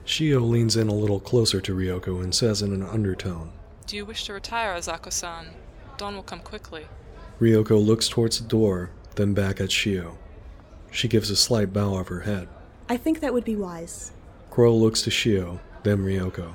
Shio 0.06 0.42
leans 0.48 0.76
in 0.76 0.90
a 0.90 0.94
little 0.94 1.20
closer 1.20 1.62
to 1.62 1.76
Ryoko 1.76 2.24
and 2.24 2.34
says 2.34 2.62
in 2.62 2.74
an 2.74 2.84
undertone, 2.84 3.52
Do 3.88 3.96
you 3.96 4.06
wish 4.06 4.26
to 4.26 4.34
retire, 4.34 4.74
Asako-san? 4.76 5.48
Dawn 5.98 6.16
will 6.16 6.24
come 6.24 6.40
quickly. 6.40 6.88
Ryoko 7.40 7.84
looks 7.84 8.08
towards 8.08 8.40
the 8.40 8.48
door, 8.48 8.90
then 9.16 9.34
back 9.34 9.62
at 9.62 9.70
Shio. 9.70 10.18
She 10.94 11.08
gives 11.08 11.32
a 11.32 11.36
slight 11.36 11.74
bow 11.74 11.96
of 11.96 12.08
her 12.10 12.22
head. 12.22 12.48
I 12.88 12.98
think 12.98 13.20
that 13.20 13.34
would 13.34 13.44
be 13.44 13.56
wise. 13.56 14.12
Crow 14.52 14.76
looks 14.76 15.02
to 15.02 15.10
Shio, 15.10 15.60
then 15.82 15.98
Ryoko. 15.98 16.54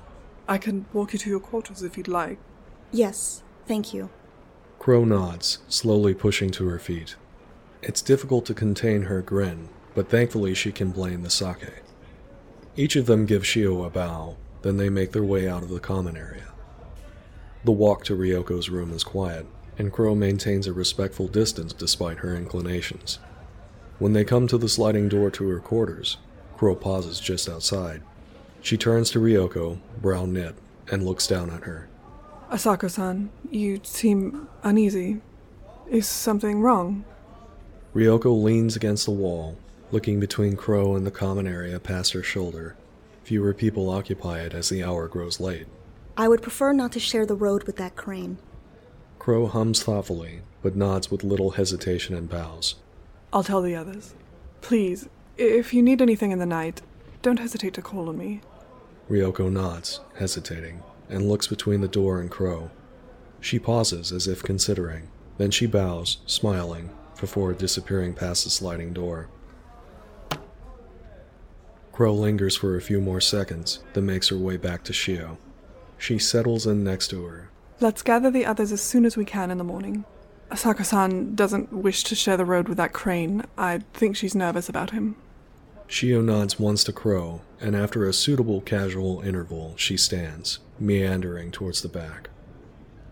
I 0.49 0.59
can 0.59 0.87
walk 0.93 1.13
you 1.13 1.19
to 1.19 1.29
your 1.29 1.41
quarters 1.41 1.83
if 1.83 1.99
you'd 1.99 2.07
like. 2.07 2.39
Yes, 2.93 3.43
thank 3.67 3.93
you. 3.93 4.11
Crow 4.79 5.05
nods, 5.05 5.59
slowly 5.69 6.15
pushing 6.15 6.51
to 6.53 6.69
her 6.69 6.79
feet. 6.79 7.17
It's 7.83 8.01
difficult 8.01 8.47
to 8.47 8.55
contain 8.55 9.03
her 9.03 9.23
grin, 9.23 9.71
but 9.97 10.09
thankfully 10.09 10.55
she 10.55 10.71
can 10.71 10.93
blame 10.93 11.23
the 11.23 11.31
sake. 11.31 11.83
Each 12.77 12.95
of 12.95 13.07
them 13.07 13.27
give 13.27 13.43
Shio 13.43 13.85
a 13.85 13.91
bow, 13.91 14.37
then 14.63 14.77
they 14.77 14.89
make 14.89 15.11
their 15.11 15.25
way 15.25 15.49
out 15.49 15.65
of 15.65 15.69
the 15.69 15.81
common 15.81 16.17
area. 16.17 16.53
The 17.65 17.73
walk 17.73 18.05
to 18.05 18.17
Ryoko's 18.17 18.71
room 18.71 18.93
is 18.93 19.03
quiet, 19.03 19.47
and 19.77 19.93
Crow 19.93 20.15
maintains 20.15 20.69
a 20.69 20.73
respectful 20.73 21.27
distance 21.27 21.73
despite 21.73 22.19
her 22.19 22.37
inclinations. 22.37 23.19
When 23.99 24.13
they 24.13 24.25
come 24.25 24.47
to 24.47 24.59
the 24.59 24.69
sliding 24.69 25.09
door 25.09 25.31
to 25.31 25.49
her 25.49 25.59
quarters, 25.59 26.19
Crow 26.57 26.77
pauses 26.77 27.19
just 27.19 27.49
outside. 27.49 28.03
She 28.61 28.77
turns 28.77 29.11
to 29.11 29.21
Ryoko, 29.21 29.79
brow 30.01 30.25
knit, 30.25 30.55
and 30.91 31.05
looks 31.05 31.27
down 31.27 31.51
at 31.51 31.65
her. 31.65 31.89
Asako-san, 32.51 33.31
you 33.51 33.81
seem 33.83 34.49
uneasy. 34.63 35.21
Is 35.89 36.07
something 36.07 36.61
wrong? 36.61 37.05
Ryoko 37.95 38.43
leans 38.43 38.77
against 38.77 39.05
the 39.05 39.11
wall, 39.11 39.57
looking 39.91 40.21
between 40.21 40.57
Crow 40.57 40.95
and 40.95 41.07
the 41.07 41.11
common 41.11 41.47
area 41.47 41.81
past 41.81 42.13
her 42.13 42.23
shoulder. 42.23 42.77
Fewer 43.25 43.53
people 43.53 43.91
occupy 43.91 44.41
it 44.41 44.55
as 44.55 44.69
the 44.69 44.83
hour 44.83 45.09
grows 45.09 45.41
late. 45.41 45.67
I 46.17 46.29
would 46.29 46.43
prefer 46.43 46.73
not 46.73 46.93
to 46.93 47.01
share 47.01 47.27
the 47.27 47.35
road 47.35 47.65
with 47.65 47.77
that 47.77 47.97
crane. 47.97 48.39
Crow 49.19 49.47
hums 49.47 49.83
thoughtfully, 49.83 50.41
but 50.63 50.77
nods 50.77 51.11
with 51.11 51.25
little 51.25 51.53
hesitation 51.53 52.15
and 52.15 52.29
bows. 52.29 52.77
I'll 53.33 53.45
tell 53.45 53.61
the 53.61 53.77
others. 53.77 54.15
Please, 54.61 55.09
if 55.37 55.75
you 55.75 55.83
need 55.83 56.01
anything 56.01 56.31
in 56.31 56.39
the 56.39 56.47
night, 56.47 56.83
don't 57.23 57.39
hesitate 57.39 57.75
to 57.75 57.83
call 57.83 58.09
on 58.09 58.17
me. 58.17 58.41
Ryoko 59.11 59.51
nods, 59.51 60.01
hesitating, 60.19 60.83
and 61.09 61.29
looks 61.29 61.47
between 61.47 61.81
the 61.81 61.89
door 61.89 62.21
and 62.21 62.31
Crow. 62.31 62.71
She 63.41 63.59
pauses 63.59 64.13
as 64.13 64.27
if 64.27 64.43
considering, 64.43 65.09
then 65.37 65.51
she 65.51 65.67
bows, 65.67 66.19
smiling, 66.27 66.91
before 67.21 67.53
disappearing 67.53 68.15
past 68.15 68.45
the 68.45 68.51
sliding 68.51 68.93
door. 68.93 69.29
Crow 71.93 72.15
lingers 72.15 72.57
for 72.57 72.77
a 72.77 72.81
few 72.81 73.01
more 73.01 73.21
seconds, 73.21 73.81
then 73.93 74.07
makes 74.07 74.29
her 74.29 74.37
way 74.37 74.57
back 74.57 74.85
to 74.85 74.93
Shio. 74.93 75.37
She 75.99 76.19
settles 76.19 76.67
in 76.67 76.85
next 76.85 77.09
to 77.09 77.25
her. 77.25 77.51
Let's 77.81 78.03
gather 78.03 78.31
the 78.31 78.47
others 78.47 78.73
as 78.73 78.81
soon 78.81 79.05
as 79.05 79.17
we 79.17 79.25
can 79.25 79.51
in 79.51 79.59
the 79.59 79.65
morning. 79.65 80.05
Asako-san 80.51 81.35
doesn't 81.35 81.73
wish 81.73 82.05
to 82.05 82.15
share 82.15 82.37
the 82.37 82.45
road 82.45 82.69
with 82.69 82.79
that 82.79 82.93
crane. 82.93 83.45
I 83.57 83.81
think 83.93 84.17
she's 84.17 84.35
nervous 84.35 84.69
about 84.69 84.91
him. 84.91 85.17
Shio 85.89 86.23
nods 86.23 86.59
once 86.59 86.85
to 86.85 86.93
Crow, 86.93 87.43
and 87.61 87.75
after 87.75 88.05
a 88.05 88.13
suitable 88.13 88.61
casual 88.61 89.21
interval, 89.21 89.75
she 89.77 89.97
stands, 89.97 90.59
meandering 90.79 91.51
towards 91.51 91.83
the 91.83 91.89
back. 91.89 92.31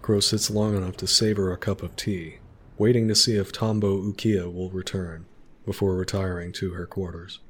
Crow 0.03 0.21
sits 0.21 0.51
long 0.51 0.77
enough 0.77 0.97
to 0.99 1.07
savor 1.07 1.53
a 1.53 1.57
cup 1.57 1.83
of 1.83 1.97
tea, 1.97 2.39
waiting 2.79 3.09
to 3.09 3.15
see 3.15 3.37
if 3.37 3.53
Tonbo 3.53 4.03
Ukiya 4.03 4.53
will 4.53 4.71
return, 4.71 5.27
before 5.65 5.95
retiring 5.95 6.53
to 6.53 6.73
her 6.73 6.87
quarters. 6.87 7.41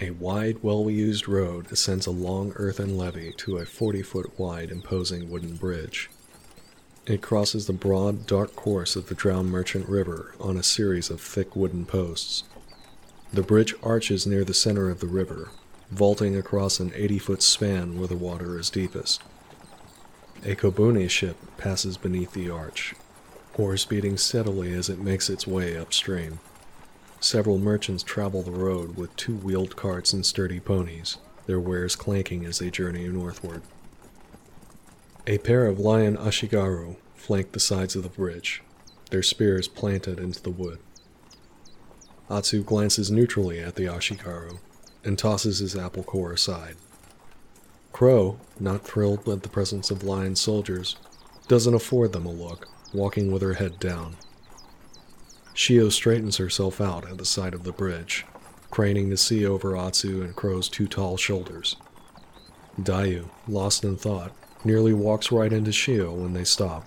A 0.00 0.10
wide, 0.10 0.62
well 0.62 0.88
used 0.88 1.26
road 1.26 1.72
ascends 1.72 2.06
a 2.06 2.12
long 2.12 2.52
earthen 2.54 2.96
levee 2.96 3.32
to 3.38 3.56
a 3.56 3.66
40 3.66 4.02
foot 4.02 4.38
wide, 4.38 4.70
imposing 4.70 5.28
wooden 5.28 5.56
bridge. 5.56 6.08
It 7.06 7.20
crosses 7.20 7.66
the 7.66 7.72
broad, 7.72 8.24
dark 8.24 8.54
course 8.54 8.94
of 8.94 9.08
the 9.08 9.16
Drowned 9.16 9.50
Merchant 9.50 9.88
River 9.88 10.34
on 10.38 10.56
a 10.56 10.62
series 10.62 11.10
of 11.10 11.20
thick 11.20 11.56
wooden 11.56 11.84
posts. 11.84 12.44
The 13.32 13.42
bridge 13.42 13.74
arches 13.82 14.24
near 14.24 14.44
the 14.44 14.54
center 14.54 14.88
of 14.88 15.00
the 15.00 15.08
river, 15.08 15.50
vaulting 15.90 16.36
across 16.36 16.78
an 16.78 16.92
80 16.94 17.18
foot 17.18 17.42
span 17.42 17.98
where 17.98 18.06
the 18.06 18.16
water 18.16 18.56
is 18.56 18.70
deepest. 18.70 19.20
A 20.44 20.54
Kobune 20.54 21.10
ship 21.10 21.36
passes 21.56 21.96
beneath 21.96 22.34
the 22.34 22.48
arch, 22.48 22.94
oars 23.56 23.84
beating 23.84 24.16
steadily 24.16 24.72
as 24.74 24.88
it 24.88 25.00
makes 25.00 25.28
its 25.28 25.44
way 25.44 25.76
upstream. 25.76 26.38
Several 27.20 27.58
merchants 27.58 28.02
travel 28.02 28.42
the 28.42 28.52
road 28.52 28.96
with 28.96 29.14
two 29.16 29.36
wheeled 29.36 29.74
carts 29.74 30.12
and 30.12 30.24
sturdy 30.24 30.60
ponies, 30.60 31.18
their 31.46 31.58
wares 31.58 31.96
clanking 31.96 32.44
as 32.44 32.58
they 32.58 32.70
journey 32.70 33.08
northward. 33.08 33.62
A 35.26 35.38
pair 35.38 35.66
of 35.66 35.80
lion 35.80 36.16
ashigaru 36.16 36.96
flank 37.16 37.52
the 37.52 37.60
sides 37.60 37.96
of 37.96 38.02
the 38.02 38.08
bridge, 38.08 38.62
their 39.10 39.22
spears 39.22 39.66
planted 39.66 40.18
into 40.18 40.40
the 40.40 40.50
wood. 40.50 40.78
Atsu 42.30 42.62
glances 42.62 43.10
neutrally 43.10 43.58
at 43.58 43.74
the 43.74 43.86
Ashigaru 43.86 44.58
and 45.02 45.18
tosses 45.18 45.58
his 45.58 45.74
apple 45.74 46.02
core 46.02 46.32
aside. 46.32 46.76
Crow, 47.92 48.38
not 48.60 48.84
thrilled 48.84 49.26
at 49.28 49.42
the 49.42 49.48
presence 49.48 49.90
of 49.90 50.04
lion 50.04 50.36
soldiers, 50.36 50.96
doesn't 51.48 51.74
afford 51.74 52.12
them 52.12 52.26
a 52.26 52.30
look, 52.30 52.68
walking 52.92 53.32
with 53.32 53.40
her 53.40 53.54
head 53.54 53.80
down. 53.80 54.16
Shio 55.58 55.90
straightens 55.90 56.36
herself 56.36 56.80
out 56.80 57.10
at 57.10 57.18
the 57.18 57.24
side 57.24 57.52
of 57.52 57.64
the 57.64 57.72
bridge, 57.72 58.24
craning 58.70 59.10
to 59.10 59.16
see 59.16 59.44
over 59.44 59.76
Atsu 59.76 60.22
and 60.22 60.36
Crow's 60.36 60.68
two 60.68 60.86
tall 60.86 61.16
shoulders. 61.16 61.74
Dayu, 62.80 63.28
lost 63.48 63.82
in 63.82 63.96
thought, 63.96 64.32
nearly 64.64 64.92
walks 64.92 65.32
right 65.32 65.52
into 65.52 65.72
Shio 65.72 66.14
when 66.14 66.32
they 66.32 66.44
stop. 66.44 66.86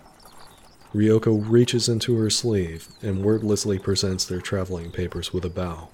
Ryoko 0.96 1.44
reaches 1.50 1.90
into 1.90 2.16
her 2.16 2.30
sleeve 2.30 2.88
and 3.02 3.26
wordlessly 3.26 3.78
presents 3.78 4.24
their 4.24 4.40
traveling 4.40 4.90
papers 4.90 5.34
with 5.34 5.44
a 5.44 5.50
bow. 5.50 5.90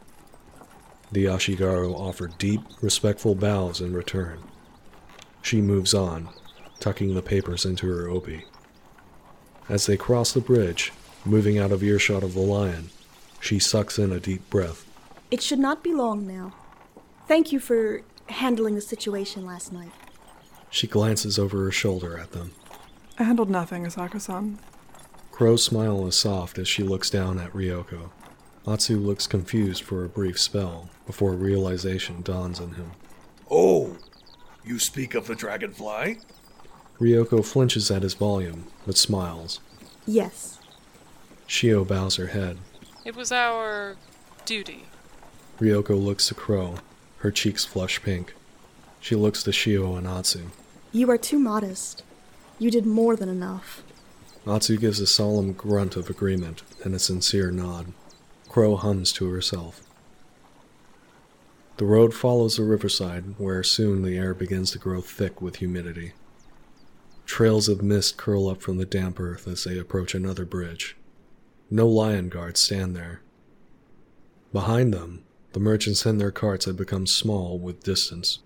The 1.12 1.26
Ashigaru 1.26 1.96
offer 1.96 2.28
deep, 2.28 2.62
respectful 2.80 3.34
bows 3.34 3.82
in 3.82 3.96
return. 3.96 4.44
She 5.42 5.62
moves 5.62 5.96
on, 5.96 6.30
tucking 6.80 7.16
the 7.16 7.24
papers 7.24 7.66
into 7.66 7.88
her 7.88 8.08
obi. 8.08 8.46
As 9.68 9.88
they 9.88 9.98
cross 9.98 10.32
the 10.32 10.42
bridge, 10.42 10.94
moving 11.28 11.58
out 11.58 11.72
of 11.72 11.84
earshot 11.84 12.24
of 12.24 12.34
the 12.34 12.40
lion, 12.40 12.90
she 13.40 13.60
sucks 13.60 14.00
in 14.00 14.12
a 14.12 14.20
deep 14.20 14.50
breath. 14.50 14.86
It 15.30 15.42
should 15.42 15.60
not 15.60 15.84
be 15.84 15.94
long 15.94 16.26
now. 16.26 16.54
Thank 17.28 17.52
you 17.52 17.60
for 17.60 18.02
handling 18.30 18.76
the 18.76 18.82
situation 18.82 19.46
last 19.46 19.72
night. 19.72 19.92
She 20.70 20.88
glances 20.88 21.38
over 21.38 21.64
her 21.64 21.72
shoulder 21.72 22.18
at 22.18 22.32
them. 22.32 22.52
I 23.20 23.24
handled 23.24 23.50
nothing, 23.50 23.86
Asako 23.86 24.22
san. 24.22 24.60
Crow's 25.32 25.64
smile 25.64 26.08
is 26.08 26.16
soft 26.16 26.58
as 26.58 26.68
she 26.68 26.84
looks 26.84 27.10
down 27.10 27.40
at 27.40 27.54
Ryoko. 27.54 28.10
Atsu 28.66 28.98
looks 28.98 29.28
confused 29.28 29.84
for 29.84 30.04
a 30.04 30.10
brief 30.10 30.40
spell 30.40 30.90
before 31.06 31.34
realization 31.34 32.22
dawns 32.22 32.60
on 32.60 32.74
him. 32.74 32.92
Oh, 33.50 33.98
you 34.66 34.80
speak 34.80 35.16
of 35.16 35.28
the 35.28 35.36
dragonfly? 35.36 36.20
Ryoko 37.00 37.46
flinches 37.46 37.90
at 37.92 38.04
his 38.04 38.14
volume, 38.14 38.66
but 38.86 38.98
smiles. 38.98 39.60
Yes. 40.06 40.60
Shio 41.48 41.88
bows 41.88 42.18
her 42.18 42.28
head. 42.28 42.58
It 43.06 43.16
was 43.16 43.32
our 43.32 43.96
duty. 44.46 44.84
Ryoko 45.60 46.00
looks 46.02 46.28
to 46.28 46.36
Crow, 46.36 46.76
her 47.20 47.32
cheeks 47.32 47.66
flush 47.66 48.02
pink. 48.02 48.34
She 49.00 49.16
looks 49.16 49.44
to 49.44 49.52
Shio 49.52 49.98
and 49.98 50.06
Atsu. 50.06 50.48
You 50.92 51.10
are 51.10 51.18
too 51.18 51.40
modest. 51.40 52.04
You 52.60 52.70
did 52.70 52.86
more 52.86 53.16
than 53.16 53.30
enough. 53.30 53.84
Atsu 54.46 54.78
gives 54.78 55.00
a 55.00 55.08
solemn 55.08 55.54
grunt 55.54 55.96
of 55.96 56.10
agreement 56.10 56.64
and 56.84 56.94
a 56.94 57.00
sincere 57.00 57.52
nod. 57.52 57.94
Crow 58.50 58.76
hums 58.76 59.12
to 59.14 59.30
herself. 59.30 59.82
The 61.78 61.86
road 61.86 62.14
follows 62.14 62.58
the 62.58 62.64
riverside, 62.64 63.36
where 63.38 63.62
soon 63.62 64.02
the 64.02 64.18
air 64.18 64.34
begins 64.34 64.72
to 64.72 64.80
grow 64.80 65.00
thick 65.02 65.42
with 65.42 65.58
humidity. 65.58 66.14
Trails 67.26 67.68
of 67.70 67.84
mist 67.84 68.18
curl 68.18 68.48
up 68.50 68.62
from 68.62 68.78
the 68.78 68.86
damp 68.86 69.20
earth 69.20 69.48
as 69.48 69.64
they 69.64 69.78
approach 69.78 70.16
another 70.16 70.46
bridge. 70.46 70.96
No 71.70 71.88
lion 71.88 72.30
guards 72.30 72.60
stand 72.60 72.96
there. 72.96 73.22
Behind 74.54 74.94
them, 74.94 75.24
the 75.54 75.60
merchants 75.60 76.06
and 76.06 76.20
their 76.20 76.32
carts 76.32 76.66
have 76.66 76.78
become 76.78 77.06
small 77.08 77.60
with 77.60 77.84
distance, 77.84 78.40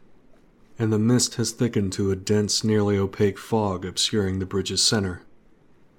and 0.80 0.92
the 0.92 0.98
mist 0.98 1.36
has 1.36 1.52
thickened 1.52 1.94
to 1.94 2.12
a 2.12 2.16
dense, 2.16 2.64
nearly 2.64 2.98
opaque 2.98 3.38
fog 3.38 3.86
obscuring 3.86 4.40
the 4.40 4.46
bridge's 4.46 4.82
center. 4.82 5.22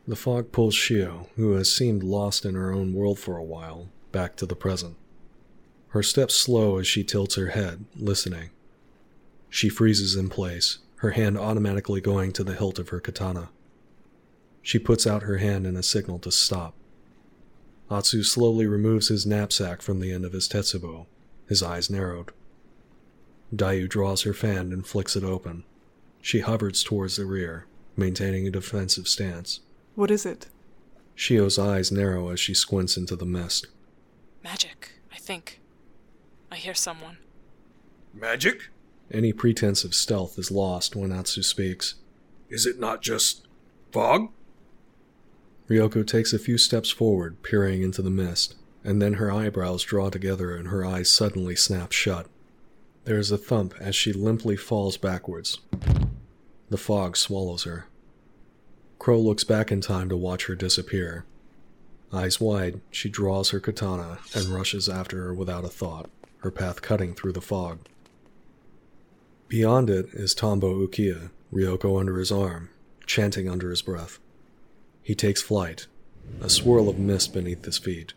The 0.08 0.16
fog 0.16 0.50
pulls 0.50 0.74
Shio, 0.74 1.28
who 1.36 1.52
has 1.52 1.72
seemed 1.72 2.02
lost 2.02 2.44
in 2.44 2.56
her 2.56 2.72
own 2.72 2.92
world 2.92 3.20
for 3.20 3.36
a 3.36 3.44
while, 3.44 3.88
back 4.10 4.34
to 4.36 4.46
the 4.46 4.56
present. 4.56 4.96
Her 5.88 6.02
steps 6.02 6.34
slow 6.34 6.78
as 6.78 6.86
she 6.86 7.04
tilts 7.04 7.36
her 7.36 7.48
head, 7.48 7.84
listening. 7.94 8.50
She 9.48 9.68
freezes 9.68 10.16
in 10.16 10.28
place, 10.28 10.78
her 10.96 11.10
hand 11.10 11.38
automatically 11.38 12.00
going 12.00 12.32
to 12.32 12.42
the 12.42 12.54
hilt 12.54 12.78
of 12.78 12.88
her 12.88 12.98
katana. 12.98 13.50
She 14.62 14.78
puts 14.78 15.06
out 15.06 15.22
her 15.22 15.38
hand 15.38 15.66
in 15.66 15.76
a 15.76 15.82
signal 15.82 16.18
to 16.20 16.32
stop. 16.32 16.74
Atsu 17.92 18.22
slowly 18.22 18.66
removes 18.66 19.08
his 19.08 19.26
knapsack 19.26 19.82
from 19.82 20.00
the 20.00 20.12
end 20.12 20.24
of 20.24 20.32
his 20.32 20.48
tetsubo, 20.48 21.06
his 21.48 21.62
eyes 21.62 21.90
narrowed. 21.90 22.32
Dayu 23.54 23.88
draws 23.88 24.22
her 24.22 24.32
fan 24.32 24.72
and 24.72 24.86
flicks 24.86 25.14
it 25.16 25.24
open. 25.24 25.64
She 26.20 26.40
hovers 26.40 26.82
towards 26.82 27.16
the 27.16 27.26
rear, 27.26 27.66
maintaining 27.96 28.46
a 28.46 28.50
defensive 28.50 29.08
stance. 29.08 29.60
What 29.94 30.10
is 30.10 30.24
it? 30.24 30.46
Shio's 31.16 31.58
eyes 31.58 31.92
narrow 31.92 32.30
as 32.30 32.40
she 32.40 32.54
squints 32.54 32.96
into 32.96 33.16
the 33.16 33.26
mist. 33.26 33.66
Magic, 34.42 34.92
I 35.12 35.18
think. 35.18 35.60
I 36.50 36.56
hear 36.56 36.74
someone. 36.74 37.18
Magic? 38.14 38.70
Any 39.10 39.32
pretense 39.32 39.84
of 39.84 39.94
stealth 39.94 40.38
is 40.38 40.50
lost 40.50 40.96
when 40.96 41.12
Atsu 41.12 41.42
speaks. 41.42 41.96
Is 42.48 42.64
it 42.64 42.80
not 42.80 43.02
just 43.02 43.46
fog? 43.90 44.30
Ryoko 45.72 46.06
takes 46.06 46.34
a 46.34 46.38
few 46.38 46.58
steps 46.58 46.90
forward, 46.90 47.42
peering 47.42 47.80
into 47.80 48.02
the 48.02 48.10
mist, 48.10 48.56
and 48.84 49.00
then 49.00 49.14
her 49.14 49.32
eyebrows 49.32 49.82
draw 49.82 50.10
together 50.10 50.54
and 50.54 50.68
her 50.68 50.84
eyes 50.84 51.08
suddenly 51.08 51.56
snap 51.56 51.92
shut. 51.92 52.26
There 53.04 53.16
is 53.16 53.30
a 53.30 53.38
thump 53.38 53.72
as 53.80 53.96
she 53.96 54.12
limply 54.12 54.54
falls 54.54 54.98
backwards. 54.98 55.60
The 56.68 56.76
fog 56.76 57.16
swallows 57.16 57.64
her. 57.64 57.86
Crow 58.98 59.18
looks 59.18 59.44
back 59.44 59.72
in 59.72 59.80
time 59.80 60.10
to 60.10 60.16
watch 60.16 60.44
her 60.44 60.54
disappear. 60.54 61.24
Eyes 62.12 62.38
wide, 62.38 62.82
she 62.90 63.08
draws 63.08 63.48
her 63.48 63.60
katana 63.60 64.18
and 64.34 64.48
rushes 64.48 64.90
after 64.90 65.22
her 65.22 65.32
without 65.32 65.64
a 65.64 65.68
thought, 65.68 66.10
her 66.40 66.50
path 66.50 66.82
cutting 66.82 67.14
through 67.14 67.32
the 67.32 67.40
fog. 67.40 67.78
Beyond 69.48 69.88
it 69.88 70.10
is 70.12 70.34
Tonbo 70.34 70.86
Ukiya, 70.86 71.30
Ryoko 71.50 71.98
under 71.98 72.18
his 72.18 72.30
arm, 72.30 72.68
chanting 73.06 73.48
under 73.48 73.70
his 73.70 73.80
breath. 73.80 74.18
He 75.02 75.14
takes 75.14 75.42
flight, 75.42 75.86
a 76.40 76.48
swirl 76.48 76.88
of 76.88 76.98
mist 76.98 77.32
beneath 77.32 77.64
his 77.64 77.78
feet. 77.78 78.12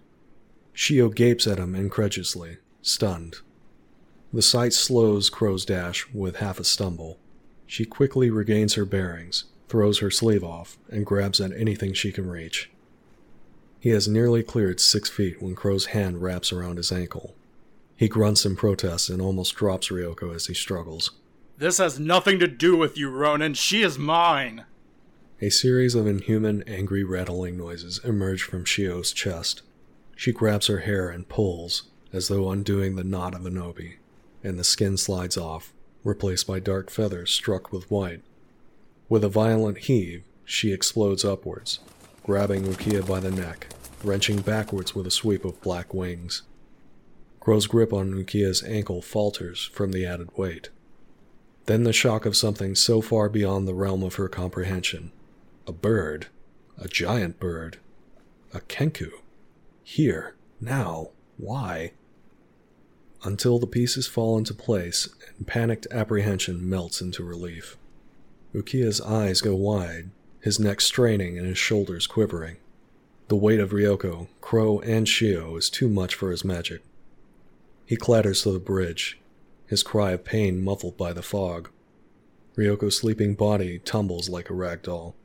Shio 0.75 1.13
gapes 1.13 1.47
at 1.47 1.57
him 1.57 1.73
incredulously, 1.73 2.57
stunned. 2.81 3.37
The 4.33 4.41
sight 4.41 4.73
slows 4.73 5.29
Crow's 5.29 5.65
dash 5.65 6.07
with 6.13 6.37
half 6.37 6.59
a 6.59 6.63
stumble. 6.63 7.17
She 7.65 7.85
quickly 7.85 8.29
regains 8.29 8.73
her 8.73 8.85
bearings, 8.85 9.45
throws 9.69 9.99
her 9.99 10.11
sleeve 10.11 10.43
off, 10.43 10.77
and 10.89 11.05
grabs 11.05 11.39
at 11.41 11.53
anything 11.53 11.93
she 11.93 12.11
can 12.11 12.29
reach. 12.29 12.69
He 13.79 13.89
has 13.89 14.07
nearly 14.07 14.43
cleared 14.43 14.79
six 14.79 15.09
feet 15.09 15.41
when 15.41 15.55
Crow's 15.55 15.87
hand 15.87 16.21
wraps 16.21 16.51
around 16.51 16.77
his 16.77 16.91
ankle. 16.91 17.35
He 17.95 18.07
grunts 18.07 18.45
in 18.45 18.55
protest 18.55 19.09
and 19.09 19.21
almost 19.21 19.55
drops 19.55 19.89
Ryoko 19.89 20.35
as 20.35 20.47
he 20.47 20.53
struggles. 20.53 21.11
This 21.57 21.77
has 21.77 21.99
nothing 21.99 22.39
to 22.39 22.47
do 22.47 22.75
with 22.75 22.97
you, 22.97 23.09
ronin. 23.09 23.53
She 23.53 23.81
is 23.81 23.97
mine. 23.97 24.65
A 25.45 25.51
series 25.51 25.93
of 25.93 26.07
inhuman, 26.07 26.63
angry, 26.65 27.03
rattling 27.03 27.55
noises 27.55 27.99
emerge 28.03 28.41
from 28.41 28.65
Shio's 28.65 29.11
chest. 29.11 29.61
She 30.15 30.31
grabs 30.31 30.65
her 30.65 30.79
hair 30.79 31.09
and 31.09 31.29
pulls, 31.29 31.83
as 32.11 32.29
though 32.29 32.49
undoing 32.49 32.95
the 32.95 33.03
knot 33.03 33.35
of 33.35 33.45
an 33.45 33.55
obi, 33.55 33.97
and 34.43 34.57
the 34.57 34.63
skin 34.63 34.97
slides 34.97 35.37
off, 35.37 35.71
replaced 36.03 36.47
by 36.47 36.59
dark 36.59 36.89
feathers 36.89 37.29
struck 37.29 37.71
with 37.71 37.91
white. 37.91 38.23
With 39.07 39.23
a 39.23 39.29
violent 39.29 39.77
heave, 39.77 40.23
she 40.45 40.73
explodes 40.73 41.23
upwards, 41.23 41.77
grabbing 42.23 42.63
Ukiya 42.63 43.07
by 43.07 43.19
the 43.19 43.29
neck, 43.29 43.67
wrenching 44.03 44.41
backwards 44.41 44.95
with 44.95 45.05
a 45.05 45.11
sweep 45.11 45.45
of 45.45 45.61
black 45.61 45.93
wings. 45.93 46.41
Crow's 47.39 47.67
grip 47.67 47.93
on 47.93 48.15
Ukiya's 48.15 48.63
ankle 48.63 49.03
falters 49.03 49.65
from 49.65 49.91
the 49.91 50.07
added 50.07 50.35
weight. 50.35 50.69
Then 51.67 51.83
the 51.83 51.93
shock 51.93 52.25
of 52.25 52.35
something 52.35 52.73
so 52.73 52.99
far 52.99 53.29
beyond 53.29 53.67
the 53.67 53.75
realm 53.75 54.01
of 54.01 54.15
her 54.15 54.27
comprehension. 54.27 55.11
A 55.67 55.71
bird. 55.71 56.27
A 56.77 56.87
giant 56.87 57.39
bird. 57.39 57.77
A 58.53 58.59
kenku. 58.59 59.11
Here. 59.83 60.35
Now. 60.61 61.09
Why? 61.37 61.93
Until 63.23 63.57
the 63.57 63.67
pieces 63.67 64.07
fall 64.07 64.37
into 64.37 64.53
place 64.53 65.09
and 65.37 65.47
panicked 65.47 65.87
apprehension 65.91 66.69
melts 66.69 67.01
into 67.01 67.23
relief. 67.23 67.77
Ukiya's 68.53 69.01
eyes 69.01 69.41
go 69.41 69.55
wide, 69.55 70.11
his 70.39 70.59
neck 70.59 70.79
straining 70.79 71.37
and 71.37 71.47
his 71.47 71.57
shoulders 71.57 72.07
quivering. 72.07 72.57
The 73.27 73.35
weight 73.35 73.59
of 73.59 73.71
Ryoko, 73.71 74.27
Crow, 74.39 74.79
and 74.81 75.07
Shio 75.07 75.57
is 75.57 75.69
too 75.69 75.89
much 75.89 76.13
for 76.13 76.29
his 76.29 76.45
magic. 76.45 76.83
He 77.85 77.95
clatters 77.95 78.43
to 78.43 78.51
the 78.51 78.59
bridge, 78.59 79.19
his 79.65 79.81
cry 79.81 80.11
of 80.11 80.23
pain 80.23 80.63
muffled 80.63 80.95
by 80.95 81.11
the 81.11 81.23
fog. 81.23 81.69
Ryoko's 82.55 82.97
sleeping 82.97 83.33
body 83.33 83.79
tumbles 83.79 84.29
like 84.29 84.49
a 84.49 84.53
rag 84.53 84.83
doll. 84.83 85.15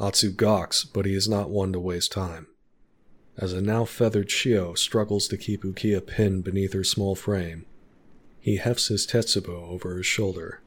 Atsu 0.00 0.30
gawks, 0.30 0.84
but 0.84 1.06
he 1.06 1.14
is 1.14 1.28
not 1.28 1.50
one 1.50 1.72
to 1.72 1.80
waste 1.80 2.12
time. 2.12 2.46
As 3.36 3.52
a 3.52 3.60
now 3.60 3.84
feathered 3.84 4.28
Shio 4.28 4.76
struggles 4.76 5.28
to 5.28 5.36
keep 5.36 5.62
Ukiya 5.62 6.06
pinned 6.06 6.44
beneath 6.44 6.72
her 6.72 6.84
small 6.84 7.14
frame, 7.14 7.66
he 8.40 8.56
hefts 8.56 8.88
his 8.88 9.06
tetsubo 9.06 9.68
over 9.68 9.96
his 9.96 10.06
shoulder, 10.06 10.60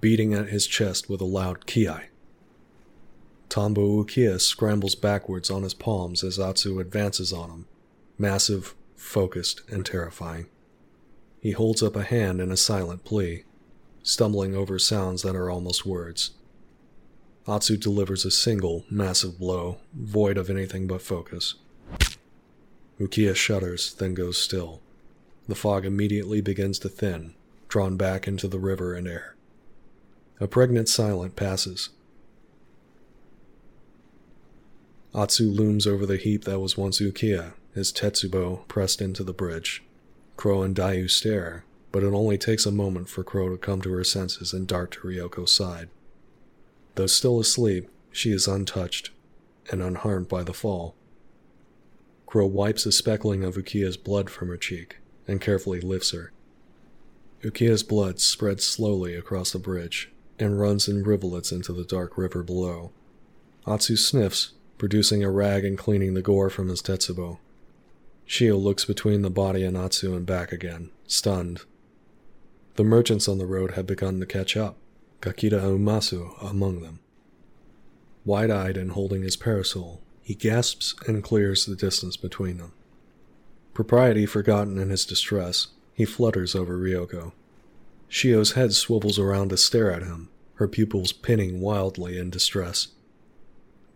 beating 0.00 0.34
at 0.34 0.48
his 0.48 0.66
chest 0.66 1.08
with 1.08 1.20
a 1.20 1.24
loud 1.24 1.66
kiai. 1.66 2.04
Tonbo 3.48 4.04
Ukiya 4.04 4.40
scrambles 4.40 4.94
backwards 4.94 5.50
on 5.50 5.62
his 5.62 5.74
palms 5.74 6.24
as 6.24 6.38
Atsu 6.38 6.80
advances 6.80 7.32
on 7.32 7.50
him, 7.50 7.66
massive, 8.18 8.74
focused 8.96 9.62
and 9.68 9.84
terrifying. 9.84 10.46
He 11.40 11.52
holds 11.52 11.82
up 11.82 11.94
a 11.96 12.02
hand 12.02 12.40
in 12.40 12.50
a 12.50 12.56
silent 12.56 13.04
plea, 13.04 13.44
stumbling 14.02 14.54
over 14.54 14.78
sounds 14.78 15.22
that 15.22 15.36
are 15.36 15.50
almost 15.50 15.86
words. 15.86 16.32
Atsu 17.48 17.76
delivers 17.76 18.24
a 18.24 18.30
single, 18.30 18.84
massive 18.90 19.38
blow, 19.38 19.78
void 19.94 20.36
of 20.36 20.50
anything 20.50 20.88
but 20.88 21.00
focus. 21.00 21.54
Ukiya 22.98 23.36
shudders, 23.36 23.94
then 23.94 24.14
goes 24.14 24.36
still. 24.36 24.80
The 25.46 25.54
fog 25.54 25.86
immediately 25.86 26.40
begins 26.40 26.78
to 26.80 26.88
thin, 26.88 27.34
drawn 27.68 27.96
back 27.96 28.26
into 28.26 28.48
the 28.48 28.58
river 28.58 28.94
and 28.94 29.06
air. 29.06 29.36
A 30.40 30.48
pregnant 30.48 30.88
silence 30.88 31.34
passes. 31.36 31.90
Atsu 35.14 35.48
looms 35.48 35.86
over 35.86 36.04
the 36.04 36.16
heap 36.16 36.44
that 36.44 36.58
was 36.58 36.76
once 36.76 37.00
Ukiya, 37.00 37.52
his 37.74 37.92
tetsubo 37.92 38.66
pressed 38.66 39.00
into 39.00 39.22
the 39.22 39.32
bridge. 39.32 39.84
Crow 40.36 40.62
and 40.62 40.74
Dayu 40.74 41.08
stare, 41.08 41.64
but 41.92 42.02
it 42.02 42.12
only 42.12 42.36
takes 42.36 42.66
a 42.66 42.72
moment 42.72 43.08
for 43.08 43.22
Crow 43.22 43.48
to 43.48 43.56
come 43.56 43.80
to 43.82 43.92
her 43.92 44.04
senses 44.04 44.52
and 44.52 44.66
dart 44.66 44.90
to 44.92 45.00
Ryoko's 45.06 45.52
side. 45.52 45.88
Though 46.96 47.06
still 47.06 47.38
asleep, 47.38 47.88
she 48.10 48.32
is 48.32 48.48
untouched 48.48 49.10
and 49.70 49.82
unharmed 49.82 50.28
by 50.28 50.42
the 50.42 50.54
fall. 50.54 50.94
Crow 52.26 52.46
wipes 52.46 52.86
a 52.86 52.92
speckling 52.92 53.44
of 53.44 53.56
Ukiya's 53.56 53.96
blood 53.96 54.30
from 54.30 54.48
her 54.48 54.56
cheek 54.56 54.96
and 55.28 55.40
carefully 55.40 55.80
lifts 55.80 56.12
her. 56.12 56.32
Ukiya's 57.42 57.82
blood 57.82 58.18
spreads 58.18 58.64
slowly 58.64 59.14
across 59.14 59.50
the 59.50 59.58
bridge 59.58 60.10
and 60.38 60.58
runs 60.58 60.88
in 60.88 61.04
rivulets 61.04 61.52
into 61.52 61.72
the 61.72 61.84
dark 61.84 62.16
river 62.16 62.42
below. 62.42 62.92
Atsu 63.66 63.96
sniffs, 63.96 64.52
producing 64.78 65.22
a 65.22 65.30
rag 65.30 65.64
and 65.64 65.76
cleaning 65.76 66.14
the 66.14 66.22
gore 66.22 66.50
from 66.50 66.68
his 66.68 66.80
tetsubo. 66.80 67.38
Shio 68.26 68.60
looks 68.60 68.84
between 68.86 69.22
the 69.22 69.30
body 69.30 69.64
and 69.64 69.76
Atsu 69.76 70.14
and 70.14 70.24
back 70.24 70.50
again, 70.50 70.90
stunned. 71.06 71.60
The 72.76 72.84
merchants 72.84 73.28
on 73.28 73.38
the 73.38 73.46
road 73.46 73.72
have 73.72 73.86
begun 73.86 74.18
to 74.20 74.26
catch 74.26 74.56
up, 74.56 74.76
Kakita 75.20 75.60
Umasu 75.60 76.34
among 76.42 76.82
them. 76.82 77.00
Wide 78.24 78.50
eyed 78.50 78.76
and 78.76 78.92
holding 78.92 79.22
his 79.22 79.36
parasol, 79.36 80.00
he 80.22 80.34
gasps 80.34 80.94
and 81.06 81.22
clears 81.22 81.64
the 81.64 81.76
distance 81.76 82.16
between 82.16 82.58
them. 82.58 82.72
Propriety 83.74 84.26
forgotten 84.26 84.78
in 84.78 84.90
his 84.90 85.04
distress, 85.04 85.68
he 85.94 86.04
flutters 86.04 86.54
over 86.54 86.76
Ryoko. 86.76 87.32
Shio's 88.08 88.52
head 88.52 88.72
swivels 88.72 89.18
around 89.18 89.50
to 89.50 89.56
stare 89.56 89.90
at 89.90 90.02
him, 90.02 90.28
her 90.54 90.66
pupils 90.68 91.12
pinning 91.12 91.60
wildly 91.60 92.18
in 92.18 92.30
distress. 92.30 92.88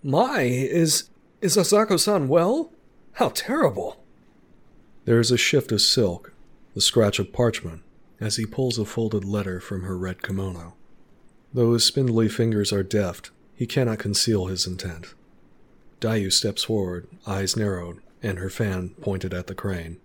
My, 0.03 0.43
is. 0.43 1.09
is 1.41 1.57
Asako 1.57 1.99
san 1.99 2.29
well? 2.29 2.73
How 3.14 3.31
terrible! 3.31 4.03
There 5.05 5.21
is 5.21 5.31
a 5.31 5.37
shift 5.37 5.73
of 5.73 5.81
silk, 5.81 6.33
the 6.75 6.81
scratch 6.81 7.18
of 7.18 7.33
parchment, 7.33 7.83
as 8.21 8.37
he 8.37 8.47
pulls 8.47 8.79
a 8.79 8.85
folded 8.85 9.25
letter 9.25 9.61
from 9.61 9.83
her 9.83 9.97
red 9.97 10.23
kimono. 10.23 10.75
Though 11.53 11.72
his 11.72 11.84
spindly 11.84 12.28
fingers 12.28 12.72
are 12.72 12.82
deft, 12.82 13.30
he 13.55 13.66
cannot 13.66 13.98
conceal 13.98 14.46
his 14.46 14.66
intent. 14.66 15.14
Dayu 16.01 16.32
steps 16.32 16.64
forward, 16.64 17.09
eyes 17.26 17.57
narrowed, 17.57 18.01
and 18.22 18.38
her 18.38 18.51
fan 18.51 18.90
pointed 19.01 19.34
at 19.34 19.48
the 19.48 19.55
crane. 19.55 19.98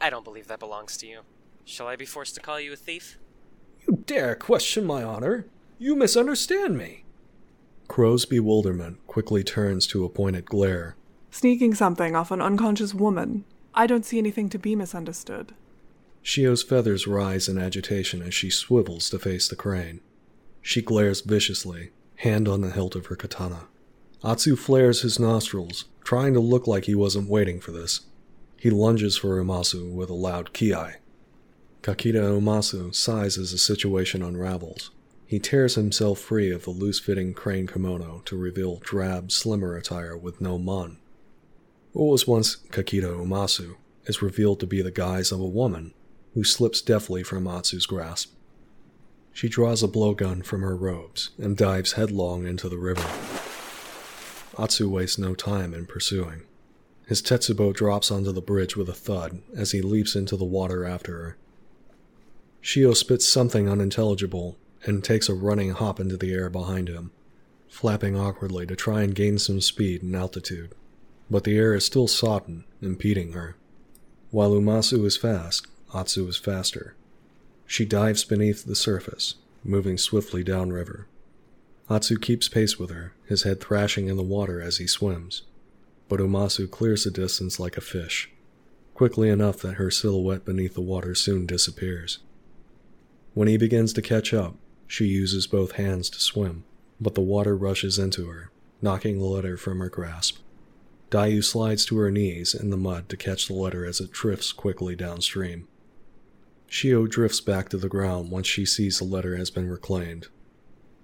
I 0.00 0.10
don't 0.10 0.24
believe 0.24 0.48
that 0.48 0.58
belongs 0.58 0.96
to 0.98 1.06
you. 1.06 1.20
Shall 1.64 1.86
I 1.86 1.96
be 1.96 2.06
forced 2.06 2.34
to 2.36 2.40
call 2.40 2.58
you 2.58 2.72
a 2.72 2.76
thief? 2.76 3.18
You 3.86 4.02
dare 4.06 4.34
question 4.34 4.84
my 4.84 5.02
honor? 5.02 5.46
You 5.78 5.94
misunderstand 5.94 6.76
me. 6.76 7.04
Crow's 7.86 8.24
bewilderment 8.24 9.06
quickly 9.06 9.44
turns 9.44 9.86
to 9.88 10.04
a 10.04 10.08
pointed 10.08 10.46
glare. 10.46 10.96
Sneaking 11.30 11.74
something 11.74 12.16
off 12.16 12.30
an 12.30 12.40
unconscious 12.40 12.94
woman. 12.94 13.44
I 13.74 13.86
don't 13.86 14.04
see 14.04 14.18
anything 14.18 14.48
to 14.50 14.58
be 14.58 14.74
misunderstood. 14.74 15.54
Shio's 16.24 16.62
feathers 16.62 17.06
rise 17.06 17.48
in 17.48 17.58
agitation 17.58 18.22
as 18.22 18.34
she 18.34 18.50
swivels 18.50 19.08
to 19.10 19.18
face 19.18 19.48
the 19.48 19.56
crane. 19.56 20.00
She 20.68 20.82
glares 20.82 21.22
viciously, 21.22 21.92
hand 22.16 22.46
on 22.46 22.60
the 22.60 22.70
hilt 22.70 22.94
of 22.94 23.06
her 23.06 23.16
katana. 23.16 23.68
Atsu 24.22 24.54
flares 24.54 25.00
his 25.00 25.18
nostrils, 25.18 25.86
trying 26.04 26.34
to 26.34 26.40
look 26.40 26.66
like 26.66 26.84
he 26.84 26.94
wasn't 26.94 27.30
waiting 27.30 27.58
for 27.58 27.72
this. 27.72 28.02
He 28.58 28.68
lunges 28.68 29.16
for 29.16 29.42
Umasu 29.42 29.90
with 29.90 30.10
a 30.10 30.14
loud 30.14 30.52
kiai. 30.52 30.96
Kakita 31.80 32.20
Umasu 32.20 32.94
sighs 32.94 33.38
as 33.38 33.52
the 33.52 33.56
situation 33.56 34.22
unravels. 34.22 34.90
He 35.24 35.38
tears 35.38 35.74
himself 35.74 36.18
free 36.18 36.50
of 36.50 36.64
the 36.64 36.70
loose 36.70 37.00
fitting 37.00 37.32
crane 37.32 37.66
kimono 37.66 38.20
to 38.26 38.36
reveal 38.36 38.76
drab, 38.76 39.32
slimmer 39.32 39.74
attire 39.74 40.18
with 40.18 40.38
no 40.38 40.58
mon. 40.58 40.98
What 41.94 42.12
was 42.12 42.28
once 42.28 42.56
Kakita 42.56 43.08
Umasu 43.08 43.76
is 44.04 44.20
revealed 44.20 44.60
to 44.60 44.66
be 44.66 44.82
the 44.82 44.90
guise 44.90 45.32
of 45.32 45.40
a 45.40 45.46
woman 45.46 45.94
who 46.34 46.44
slips 46.44 46.82
deftly 46.82 47.22
from 47.22 47.44
Atsu's 47.44 47.86
grasp. 47.86 48.34
She 49.38 49.48
draws 49.48 49.84
a 49.84 49.86
blowgun 49.86 50.44
from 50.44 50.62
her 50.62 50.74
robes 50.74 51.30
and 51.38 51.56
dives 51.56 51.92
headlong 51.92 52.44
into 52.44 52.68
the 52.68 52.76
river. 52.76 53.08
Atsu 54.60 54.88
wastes 54.88 55.16
no 55.16 55.36
time 55.36 55.72
in 55.72 55.86
pursuing. 55.86 56.42
His 57.06 57.22
Tetsubo 57.22 57.72
drops 57.72 58.10
onto 58.10 58.32
the 58.32 58.40
bridge 58.40 58.76
with 58.76 58.88
a 58.88 58.94
thud 58.94 59.40
as 59.56 59.70
he 59.70 59.80
leaps 59.80 60.16
into 60.16 60.36
the 60.36 60.44
water 60.44 60.84
after 60.84 61.12
her. 61.12 61.36
Shio 62.64 62.96
spits 62.96 63.28
something 63.28 63.68
unintelligible 63.68 64.58
and 64.82 65.04
takes 65.04 65.28
a 65.28 65.34
running 65.34 65.70
hop 65.70 66.00
into 66.00 66.16
the 66.16 66.32
air 66.32 66.50
behind 66.50 66.88
him, 66.88 67.12
flapping 67.68 68.16
awkwardly 68.16 68.66
to 68.66 68.74
try 68.74 69.02
and 69.02 69.14
gain 69.14 69.38
some 69.38 69.60
speed 69.60 70.02
and 70.02 70.16
altitude. 70.16 70.74
But 71.30 71.44
the 71.44 71.56
air 71.56 71.74
is 71.74 71.84
still 71.84 72.08
sodden, 72.08 72.64
impeding 72.82 73.34
her. 73.34 73.54
While 74.32 74.50
Umasu 74.50 75.04
is 75.04 75.16
fast, 75.16 75.68
Atsu 75.94 76.26
is 76.26 76.36
faster. 76.36 76.96
She 77.70 77.84
dives 77.84 78.24
beneath 78.24 78.64
the 78.64 78.74
surface, 78.74 79.34
moving 79.62 79.98
swiftly 79.98 80.42
downriver. 80.42 81.06
Atsu 81.90 82.16
keeps 82.16 82.48
pace 82.48 82.78
with 82.78 82.88
her, 82.88 83.12
his 83.26 83.42
head 83.42 83.60
thrashing 83.60 84.08
in 84.08 84.16
the 84.16 84.22
water 84.22 84.58
as 84.58 84.78
he 84.78 84.86
swims. 84.86 85.42
But 86.08 86.18
Umasu 86.18 86.66
clears 86.66 87.04
the 87.04 87.10
distance 87.10 87.60
like 87.60 87.76
a 87.76 87.82
fish, 87.82 88.30
quickly 88.94 89.28
enough 89.28 89.58
that 89.58 89.74
her 89.74 89.90
silhouette 89.90 90.46
beneath 90.46 90.72
the 90.72 90.80
water 90.80 91.14
soon 91.14 91.44
disappears. 91.44 92.20
When 93.34 93.48
he 93.48 93.58
begins 93.58 93.92
to 93.92 94.02
catch 94.02 94.32
up, 94.32 94.56
she 94.86 95.04
uses 95.04 95.46
both 95.46 95.72
hands 95.72 96.08
to 96.10 96.20
swim, 96.20 96.64
but 96.98 97.14
the 97.14 97.20
water 97.20 97.54
rushes 97.54 97.98
into 97.98 98.28
her, 98.28 98.50
knocking 98.80 99.18
the 99.18 99.26
letter 99.26 99.58
from 99.58 99.80
her 99.80 99.90
grasp. 99.90 100.38
Dayu 101.10 101.44
slides 101.44 101.84
to 101.84 101.98
her 101.98 102.10
knees 102.10 102.54
in 102.54 102.70
the 102.70 102.78
mud 102.78 103.10
to 103.10 103.16
catch 103.18 103.46
the 103.46 103.52
letter 103.52 103.84
as 103.84 104.00
it 104.00 104.10
drifts 104.10 104.52
quickly 104.52 104.96
downstream. 104.96 105.68
Shio 106.68 107.08
drifts 107.08 107.40
back 107.40 107.68
to 107.70 107.78
the 107.78 107.88
ground 107.88 108.30
once 108.30 108.46
she 108.46 108.66
sees 108.66 108.98
the 108.98 109.04
letter 109.04 109.36
has 109.36 109.50
been 109.50 109.68
reclaimed. 109.68 110.28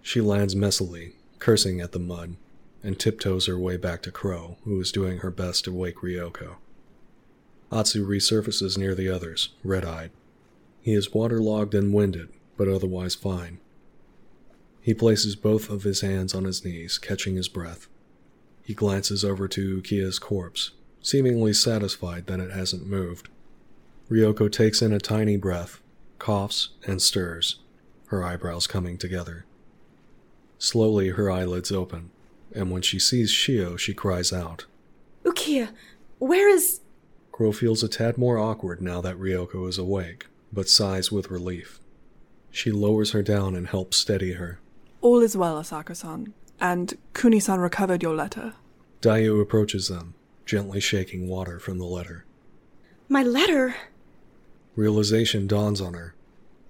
She 0.03 0.21
lands 0.21 0.55
messily, 0.55 1.13
cursing 1.39 1.81
at 1.81 1.93
the 1.93 1.99
mud, 1.99 2.37
and 2.83 2.99
tiptoes 2.99 3.47
her 3.47 3.59
way 3.59 3.79
back 3.79 4.03
to 4.03 4.13
Crow, 4.13 4.59
who 4.65 4.79
is 4.79 4.93
doing 4.93 5.19
her 5.19 5.31
best 5.31 5.65
to 5.65 5.73
wake 5.73 5.97
Ryoko. 6.03 6.57
Atsu 7.73 8.07
resurfaces 8.07 8.77
near 8.77 8.95
the 8.95 9.09
others, 9.09 9.55
red 9.65 9.85
eyed. 9.85 10.11
He 10.83 10.93
is 10.93 11.15
waterlogged 11.15 11.75
and 11.75 11.95
winded, 11.95 12.29
but 12.59 12.69
otherwise 12.69 13.15
fine. 13.15 13.59
He 14.83 14.93
places 14.93 15.35
both 15.35 15.71
of 15.71 15.83
his 15.85 16.03
hands 16.03 16.35
on 16.35 16.45
his 16.45 16.63
knees, 16.63 16.99
catching 16.99 17.37
his 17.37 17.49
breath. 17.49 17.89
He 18.63 18.75
glances 18.75 19.25
over 19.25 19.49
to 19.49 19.81
Ukiya's 19.81 20.19
corpse, 20.19 20.73
seemingly 21.01 21.55
satisfied 21.55 22.27
that 22.27 22.41
it 22.41 22.51
hasn't 22.51 22.87
moved. 22.87 23.31
Ryoko 24.11 24.53
takes 24.53 24.83
in 24.83 24.93
a 24.93 24.99
tiny 24.99 25.37
breath, 25.37 25.81
coughs, 26.19 26.71
and 26.87 27.01
stirs, 27.01 27.61
her 28.07 28.23
eyebrows 28.23 28.67
coming 28.67 28.99
together. 28.99 29.47
Slowly, 30.59 31.11
her 31.11 31.31
eyelids 31.31 31.73
open, 31.73 32.11
and 32.55 32.71
when 32.71 32.83
she 32.83 32.99
sees 32.99 33.33
Shio, 33.33 33.79
she 33.79 33.95
cries 33.95 34.33
out. 34.33 34.67
Ukiya, 35.25 35.71
where 36.19 36.49
is. 36.49 36.81
Crow 37.33 37.51
feels 37.51 37.83
a 37.83 37.89
tad 37.89 38.19
more 38.19 38.39
awkward 38.39 38.81
now 38.81 39.01
that 39.01 39.19
Ryoko 39.19 39.69
is 39.69 39.79
awake, 39.79 40.27
but 40.53 40.69
sighs 40.69 41.11
with 41.11 41.31
relief. 41.31 41.81
She 42.51 42.71
lowers 42.71 43.11
her 43.11 43.23
down 43.23 43.57
and 43.57 43.67
helps 43.67 43.97
steady 43.97 44.35
her. 44.35 44.61
All 45.01 45.21
is 45.21 45.37
well, 45.37 45.61
Asako 45.61 45.97
san, 45.97 46.33
and 46.61 46.97
Kuni 47.15 47.41
san 47.41 47.59
recovered 47.59 48.03
your 48.03 48.15
letter. 48.15 48.53
Dayu 49.01 49.41
approaches 49.41 49.89
them, 49.89 50.15
gently 50.47 50.81
shaking 50.81 51.27
water 51.27 51.59
from 51.59 51.79
the 51.79 51.85
letter. 51.85 52.25
My 53.09 53.23
letter? 53.23 53.75
Realization 54.77 55.47
dawns 55.47 55.81
on 55.81 55.95
her. 55.95 56.15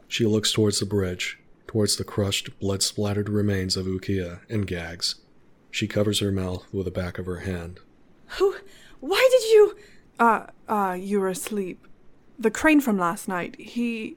She 0.09 0.26
looks 0.26 0.52
towards 0.52 0.78
the 0.78 0.86
bridge, 0.86 1.38
towards 1.66 1.96
the 1.96 2.05
crushed, 2.05 2.59
blood 2.61 2.82
splattered 2.82 3.28
remains 3.28 3.76
of 3.76 3.86
Ukiya, 3.86 4.40
and 4.48 4.66
gags. 4.66 5.16
She 5.70 5.88
covers 5.88 6.20
her 6.20 6.30
mouth 6.30 6.66
with 6.72 6.84
the 6.84 6.90
back 6.90 7.18
of 7.18 7.26
her 7.26 7.40
hand. 7.40 7.80
Who. 8.38 8.57
Why 9.00 9.28
did 9.30 9.50
you. 9.50 9.76
Ah, 10.20 10.42
uh, 10.42 10.50
ah, 10.68 10.90
uh, 10.90 10.94
you 10.94 11.20
were 11.20 11.28
asleep. 11.28 11.86
The 12.38 12.50
crane 12.50 12.80
from 12.80 12.98
last 12.98 13.26
night, 13.26 13.57
he. 13.59 14.16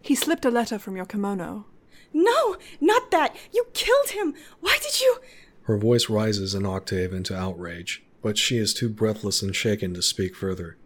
he 0.00 0.14
slipped 0.14 0.44
a 0.44 0.50
letter 0.50 0.78
from 0.78 0.96
your 0.96 1.04
kimono. 1.04 1.66
No, 2.12 2.56
not 2.80 3.10
that! 3.10 3.34
You 3.52 3.66
killed 3.74 4.10
him! 4.10 4.34
Why 4.60 4.78
did 4.80 5.00
you. 5.00 5.18
Her 5.62 5.76
voice 5.76 6.08
rises 6.08 6.54
an 6.54 6.64
octave 6.64 7.12
into 7.12 7.36
outrage, 7.36 8.04
but 8.22 8.38
she 8.38 8.56
is 8.56 8.72
too 8.72 8.88
breathless 8.88 9.42
and 9.42 9.54
shaken 9.54 9.92
to 9.94 10.02
speak 10.02 10.36
further. 10.36 10.76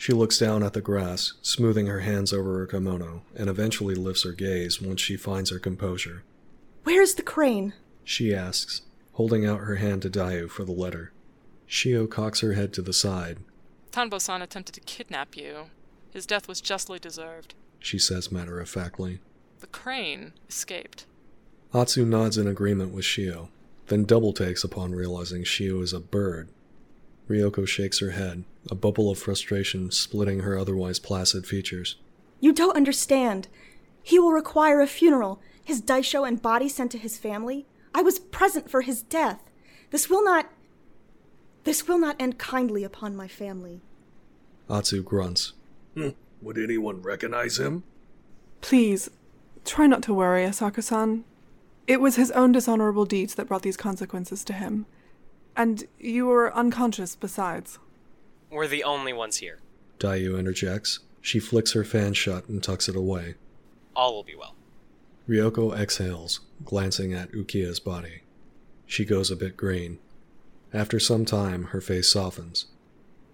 She 0.00 0.14
looks 0.14 0.38
down 0.38 0.62
at 0.62 0.72
the 0.72 0.80
grass, 0.80 1.34
smoothing 1.42 1.86
her 1.86 2.00
hands 2.00 2.32
over 2.32 2.56
her 2.60 2.66
kimono, 2.66 3.20
and 3.36 3.50
eventually 3.50 3.94
lifts 3.94 4.22
her 4.22 4.32
gaze 4.32 4.80
once 4.80 4.98
she 4.98 5.14
finds 5.14 5.50
her 5.50 5.58
composure. 5.58 6.22
Where's 6.84 7.16
the 7.16 7.22
crane? 7.22 7.74
She 8.02 8.34
asks, 8.34 8.80
holding 9.12 9.44
out 9.44 9.60
her 9.60 9.74
hand 9.74 10.00
to 10.00 10.08
Dayu 10.08 10.48
for 10.48 10.64
the 10.64 10.72
letter. 10.72 11.12
Shio 11.68 12.08
cocks 12.08 12.40
her 12.40 12.54
head 12.54 12.72
to 12.72 12.80
the 12.80 12.94
side. 12.94 13.40
Tonbo-san 13.92 14.40
attempted 14.40 14.74
to 14.76 14.80
kidnap 14.80 15.36
you. 15.36 15.66
His 16.14 16.24
death 16.24 16.48
was 16.48 16.62
justly 16.62 16.98
deserved. 16.98 17.54
She 17.78 17.98
says 17.98 18.32
matter 18.32 18.58
of 18.58 18.70
factly. 18.70 19.20
The 19.60 19.66
crane 19.66 20.32
escaped. 20.48 21.04
Atsu 21.74 22.06
nods 22.06 22.38
in 22.38 22.48
agreement 22.48 22.94
with 22.94 23.04
Shio, 23.04 23.48
then 23.88 24.04
double 24.04 24.32
takes 24.32 24.64
upon 24.64 24.94
realizing 24.94 25.44
Shio 25.44 25.82
is 25.82 25.92
a 25.92 26.00
bird. 26.00 26.48
Ryoko 27.28 27.68
shakes 27.68 28.00
her 28.00 28.12
head, 28.12 28.44
a 28.68 28.74
bubble 28.74 29.10
of 29.10 29.18
frustration 29.18 29.90
splitting 29.90 30.40
her 30.40 30.58
otherwise 30.58 30.98
placid 30.98 31.46
features. 31.46 31.96
You 32.40 32.52
don't 32.52 32.76
understand. 32.76 33.48
He 34.02 34.18
will 34.18 34.32
require 34.32 34.80
a 34.80 34.86
funeral, 34.86 35.40
his 35.62 35.80
daisho 35.82 36.26
and 36.26 36.40
body 36.40 36.68
sent 36.68 36.90
to 36.92 36.98
his 36.98 37.18
family. 37.18 37.66
I 37.94 38.02
was 38.02 38.18
present 38.18 38.70
for 38.70 38.82
his 38.82 39.02
death. 39.02 39.40
This 39.90 40.08
will 40.08 40.24
not. 40.24 40.50
This 41.64 41.86
will 41.86 41.98
not 41.98 42.16
end 42.18 42.38
kindly 42.38 42.84
upon 42.84 43.14
my 43.16 43.28
family. 43.28 43.80
Atsu 44.68 45.02
grunts. 45.02 45.52
Hmm. 45.94 46.10
Would 46.42 46.56
anyone 46.56 47.02
recognize 47.02 47.58
him? 47.58 47.82
Please, 48.60 49.10
try 49.64 49.86
not 49.86 50.02
to 50.04 50.14
worry, 50.14 50.44
Asako 50.44 50.82
san. 50.82 51.24
It 51.86 52.00
was 52.00 52.16
his 52.16 52.30
own 52.30 52.52
dishonorable 52.52 53.04
deeds 53.04 53.34
that 53.34 53.48
brought 53.48 53.62
these 53.62 53.76
consequences 53.76 54.44
to 54.44 54.52
him. 54.52 54.86
And 55.56 55.84
you 55.98 56.26
were 56.26 56.54
unconscious 56.54 57.16
besides. 57.16 57.78
We're 58.50 58.66
the 58.66 58.84
only 58.84 59.12
ones 59.12 59.38
here. 59.38 59.58
Dayu 59.98 60.38
interjects. 60.38 61.00
She 61.20 61.38
flicks 61.38 61.72
her 61.72 61.84
fan 61.84 62.14
shut 62.14 62.48
and 62.48 62.62
tucks 62.62 62.88
it 62.88 62.96
away. 62.96 63.34
All 63.94 64.14
will 64.14 64.24
be 64.24 64.34
well. 64.34 64.54
Ryoko 65.28 65.76
exhales, 65.78 66.40
glancing 66.64 67.12
at 67.12 67.32
Ukiya's 67.32 67.78
body. 67.78 68.22
She 68.86 69.04
goes 69.04 69.30
a 69.30 69.36
bit 69.36 69.56
green. 69.56 69.98
After 70.72 70.98
some 70.98 71.24
time, 71.24 71.64
her 71.64 71.80
face 71.80 72.10
softens. 72.10 72.66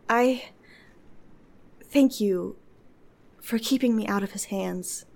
I. 0.08 0.50
Thank 1.84 2.20
you 2.20 2.56
for 3.40 3.58
keeping 3.58 3.96
me 3.96 4.06
out 4.06 4.22
of 4.22 4.32
his 4.32 4.46
hands. 4.46 5.06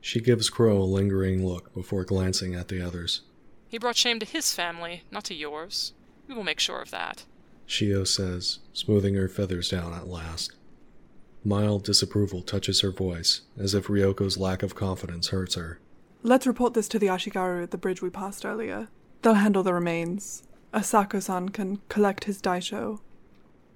She 0.00 0.20
gives 0.20 0.50
Crow 0.50 0.78
a 0.78 0.84
lingering 0.84 1.46
look 1.46 1.72
before 1.74 2.04
glancing 2.04 2.54
at 2.54 2.68
the 2.68 2.80
others. 2.80 3.22
He 3.66 3.78
brought 3.78 3.96
shame 3.96 4.18
to 4.18 4.26
his 4.26 4.52
family, 4.52 5.04
not 5.10 5.24
to 5.24 5.34
yours. 5.34 5.94
We 6.28 6.34
will 6.34 6.44
make 6.44 6.60
sure 6.60 6.80
of 6.80 6.90
that. 6.90 7.24
Shio 7.72 8.06
says, 8.06 8.58
smoothing 8.74 9.14
her 9.14 9.28
feathers 9.28 9.70
down 9.70 9.94
at 9.94 10.06
last. 10.06 10.52
Mild 11.42 11.84
disapproval 11.84 12.42
touches 12.42 12.82
her 12.82 12.90
voice, 12.90 13.40
as 13.58 13.72
if 13.72 13.86
Ryoko's 13.86 14.36
lack 14.36 14.62
of 14.62 14.74
confidence 14.74 15.28
hurts 15.28 15.54
her. 15.54 15.80
Let's 16.22 16.46
report 16.46 16.74
this 16.74 16.86
to 16.88 16.98
the 16.98 17.06
Ashigaru 17.06 17.62
at 17.62 17.70
the 17.70 17.78
bridge 17.78 18.02
we 18.02 18.10
passed 18.10 18.44
earlier. 18.44 18.88
They'll 19.22 19.34
handle 19.34 19.62
the 19.62 19.72
remains. 19.72 20.42
Asako 20.74 21.22
san 21.22 21.48
can 21.48 21.80
collect 21.88 22.24
his 22.24 22.42
daisho. 22.42 23.00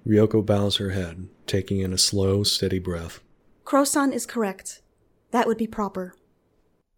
Ryoko 0.05 0.45
bows 0.45 0.77
her 0.77 0.91
head, 0.91 1.27
taking 1.47 1.79
in 1.79 1.91
a 1.91 1.97
slow, 1.97 2.43
steady 2.43 2.79
breath. 2.79 3.19
Crow-san 3.65 4.13
is 4.13 4.27
correct. 4.27 4.83
That 5.31 5.47
would 5.47 5.57
be 5.57 5.67
proper. 5.67 6.13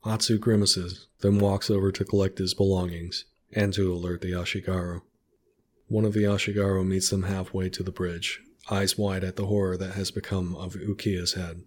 Atsu 0.06 0.38
grimaces, 0.38 1.08
then 1.22 1.40
walks 1.40 1.70
over 1.70 1.94
to 1.94 2.04
collect 2.04 2.40
his 2.40 2.54
belongings, 2.54 3.24
and 3.54 3.74
to 3.74 3.92
alert 3.92 4.20
the 4.20 4.34
Ashigaru. 4.34 5.02
One 5.90 6.06
of 6.06 6.14
the 6.14 6.24
Ashigaru 6.24 6.86
meets 6.86 7.10
them 7.10 7.24
halfway 7.24 7.68
to 7.70 7.82
the 7.82 7.92
bridge, 7.92 8.42
eyes 8.70 8.98
wide 8.98 9.24
at 9.24 9.36
the 9.36 9.48
horror 9.48 9.76
that 9.76 9.96
has 9.96 10.12
become 10.12 10.56
of 10.56 10.76
Ukiya's 10.76 11.34
head. 11.34 11.64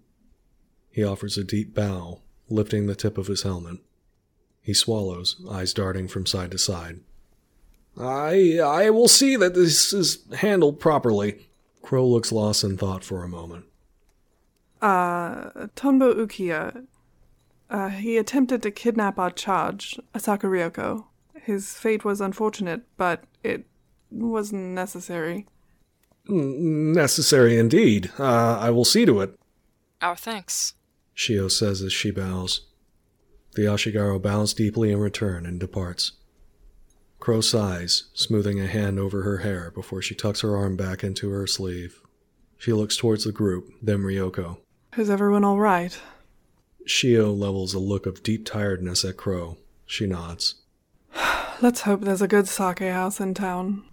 He 0.91 1.03
offers 1.03 1.37
a 1.37 1.45
deep 1.45 1.75
bow, 1.75 2.21
lifting 2.49 2.87
the 2.87 2.95
tip 2.95 3.19
of 3.19 3.27
his 3.27 3.43
helmet. 3.43 3.79
He 4.61 4.75
swallows, 4.75 5.45
eyes 5.51 5.75
darting 5.75 6.07
from 6.07 6.25
side 6.25 6.53
to 6.53 6.59
side. 6.59 7.01
I 7.99 8.59
I 8.63 8.91
will 8.91 9.09
see 9.09 9.35
that 9.37 9.55
this 9.55 9.93
is 9.93 10.25
handled 10.35 10.79
properly. 10.79 11.49
Crow 11.83 12.07
looks 12.07 12.31
lost 12.31 12.63
in 12.63 12.79
thought 12.79 13.03
for 13.03 13.25
a 13.25 13.29
moment. 13.29 13.67
Uh, 14.81 15.67
Tonbo 15.75 16.15
Ukiya. 16.15 16.87
Uh, 17.69 17.89
he 17.89 18.17
attempted 18.17 18.63
to 18.63 18.71
kidnap 18.71 19.19
our 19.19 19.31
charge, 19.31 19.99
Asako 20.15 20.45
Ryoko. 20.45 21.07
His 21.35 21.75
fate 21.75 22.05
was 22.05 22.21
unfortunate, 22.21 22.83
but 22.97 23.25
it 23.43 23.67
was 24.13 24.53
necessary. 24.53 25.47
Necessary 26.29 27.59
indeed. 27.59 28.11
Uh, 28.19 28.59
I 28.59 28.71
will 28.71 28.85
see 28.85 29.05
to 29.07 29.21
it. 29.21 29.39
Our 30.01 30.17
thanks. 30.17 30.75
Shio 31.17 31.51
says 31.51 31.83
as 31.83 31.93
she 31.93 32.11
bows. 32.11 32.67
The 33.55 33.63
Ashigaru 33.63 34.21
bows 34.23 34.55
deeply 34.55 34.91
in 34.91 34.99
return 34.99 35.45
and 35.45 35.61
departs. 35.61 36.13
Crow 37.21 37.41
sighs, 37.41 38.09
smoothing 38.15 38.61
a 38.61 38.67
hand 38.67 38.99
over 38.99 39.23
her 39.23 39.39
hair 39.39 39.71
before 39.71 40.03
she 40.03 40.15
tucks 40.15 40.41
her 40.41 40.57
arm 40.57 40.77
back 40.77 41.05
into 41.05 41.31
her 41.31 41.47
sleeve. 41.47 42.01
She 42.59 42.73
looks 42.73 42.97
towards 42.97 43.25
the 43.25 43.33
group, 43.33 43.69
then 43.83 43.99
Ryoko. 43.99 44.59
Is 44.97 45.11
everyone 45.11 45.45
all 45.45 45.59
right? 45.59 45.97
Shio 46.87 47.37
levels 47.37 47.75
a 47.75 47.79
look 47.79 48.07
of 48.07 48.23
deep 48.23 48.45
tiredness 48.45 49.05
at 49.05 49.17
Crow. 49.17 49.57
She 49.87 50.07
nods. 50.07 50.57
Let's 51.63 51.83
hope 51.83 52.01
there's 52.01 52.23
a 52.23 52.29
good 52.29 52.49
sake 52.49 52.81
house 52.81 53.21
in 53.21 53.35
town. 53.35 53.85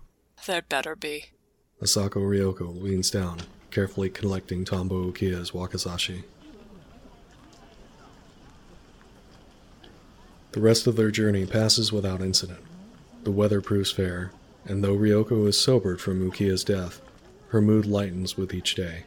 There'd 0.45 0.69
better 0.69 0.95
be. 0.95 1.25
Asako 1.81 2.17
Ryoko 2.17 2.81
leans 2.81 3.11
down, 3.11 3.39
carefully 3.71 4.09
collecting 4.09 4.65
Tonbo 4.65 5.05
Ukiya's 5.05 5.51
wakizashi. 5.51 6.23
The 10.51 10.61
rest 10.61 10.87
of 10.87 10.95
their 10.95 11.11
journey 11.11 11.45
passes 11.45 11.91
without 11.91 12.21
incident. 12.21 12.61
The 13.23 13.31
weather 13.31 13.61
proves 13.61 13.91
fair, 13.91 14.31
and 14.65 14.83
though 14.83 14.95
Ryoko 14.95 15.47
is 15.47 15.59
sobered 15.59 16.01
from 16.01 16.21
Ukiya's 16.21 16.63
death, 16.63 17.01
her 17.49 17.61
mood 17.61 17.85
lightens 17.85 18.35
with 18.35 18.53
each 18.53 18.75
day. 18.75 19.03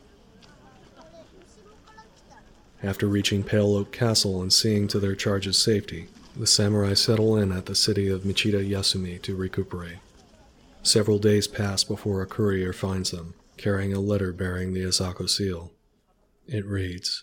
After 2.82 3.06
reaching 3.06 3.42
Pale 3.42 3.74
Oak 3.74 3.92
Castle 3.92 4.42
and 4.42 4.52
seeing 4.52 4.88
to 4.88 4.98
their 4.98 5.14
charge's 5.14 5.58
safety, 5.58 6.08
the 6.36 6.46
samurai 6.46 6.94
settle 6.94 7.36
in 7.36 7.52
at 7.52 7.66
the 7.66 7.74
city 7.74 8.08
of 8.08 8.22
Michida 8.22 8.68
Yasumi 8.68 9.20
to 9.22 9.36
recuperate. 9.36 9.98
Several 10.82 11.18
days 11.18 11.46
pass 11.46 11.84
before 11.84 12.22
a 12.22 12.26
courier 12.26 12.72
finds 12.72 13.12
them, 13.12 13.34
carrying 13.56 13.92
a 13.92 14.00
letter 14.00 14.32
bearing 14.32 14.74
the 14.74 14.82
Asako 14.82 15.28
seal. 15.28 15.72
It 16.46 16.66
reads 16.66 17.22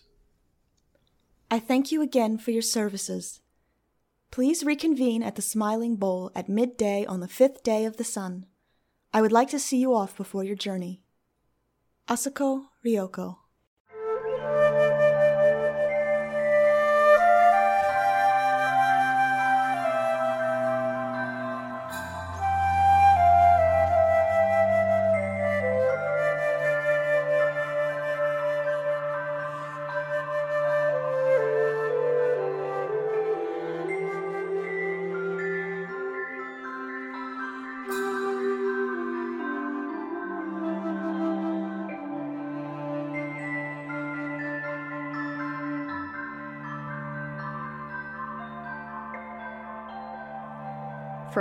I 1.51 1.59
thank 1.59 1.91
you 1.91 2.01
again 2.01 2.37
for 2.37 2.51
your 2.51 2.61
services. 2.61 3.41
Please 4.31 4.63
reconvene 4.63 5.23
at 5.23 5.35
the 5.35 5.41
Smiling 5.41 5.95
Bowl 5.95 6.31
at 6.35 6.47
midday 6.47 7.05
on 7.05 7.19
the 7.19 7.27
fifth 7.27 7.63
day 7.63 7.85
of 7.85 7.97
the 7.97 8.03
sun. 8.03 8.45
I 9.13 9.21
would 9.21 9.31
like 9.31 9.49
to 9.49 9.59
see 9.59 9.77
you 9.77 9.93
off 9.93 10.15
before 10.15 10.43
your 10.43 10.55
journey. 10.55 11.01
Asako 12.07 12.65
Ryoko. 12.85 13.37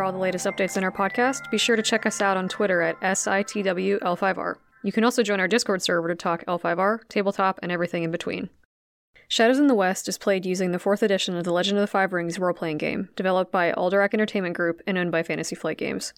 All 0.08 0.12
the 0.12 0.18
latest 0.18 0.46
updates 0.46 0.78
in 0.78 0.84
our 0.84 0.90
podcast, 0.90 1.50
be 1.50 1.58
sure 1.58 1.76
to 1.76 1.82
check 1.82 2.06
us 2.06 2.22
out 2.22 2.38
on 2.38 2.48
Twitter 2.48 2.80
at 2.80 2.98
SITWL5R. 3.02 4.54
You 4.82 4.90
can 4.90 5.04
also 5.04 5.22
join 5.22 5.38
our 5.38 5.46
Discord 5.46 5.82
server 5.82 6.08
to 6.08 6.14
talk 6.14 6.46
L5R, 6.46 7.06
tabletop, 7.10 7.58
and 7.62 7.70
everything 7.70 8.04
in 8.04 8.10
between. 8.10 8.48
Shadows 9.28 9.58
in 9.58 9.66
the 9.66 9.74
West 9.74 10.08
is 10.08 10.16
played 10.16 10.46
using 10.46 10.72
the 10.72 10.78
4th 10.78 11.02
edition 11.02 11.36
of 11.36 11.44
the 11.44 11.52
Legend 11.52 11.76
of 11.76 11.82
the 11.82 11.86
Five 11.86 12.14
Rings 12.14 12.38
role 12.38 12.54
playing 12.54 12.78
game, 12.78 13.10
developed 13.16 13.52
by 13.52 13.70
Alderac 13.72 14.14
Entertainment 14.14 14.56
Group 14.56 14.80
and 14.86 14.96
owned 14.96 15.12
by 15.12 15.22
Fantasy 15.22 15.54
Flight 15.54 15.76
Games. 15.76 16.14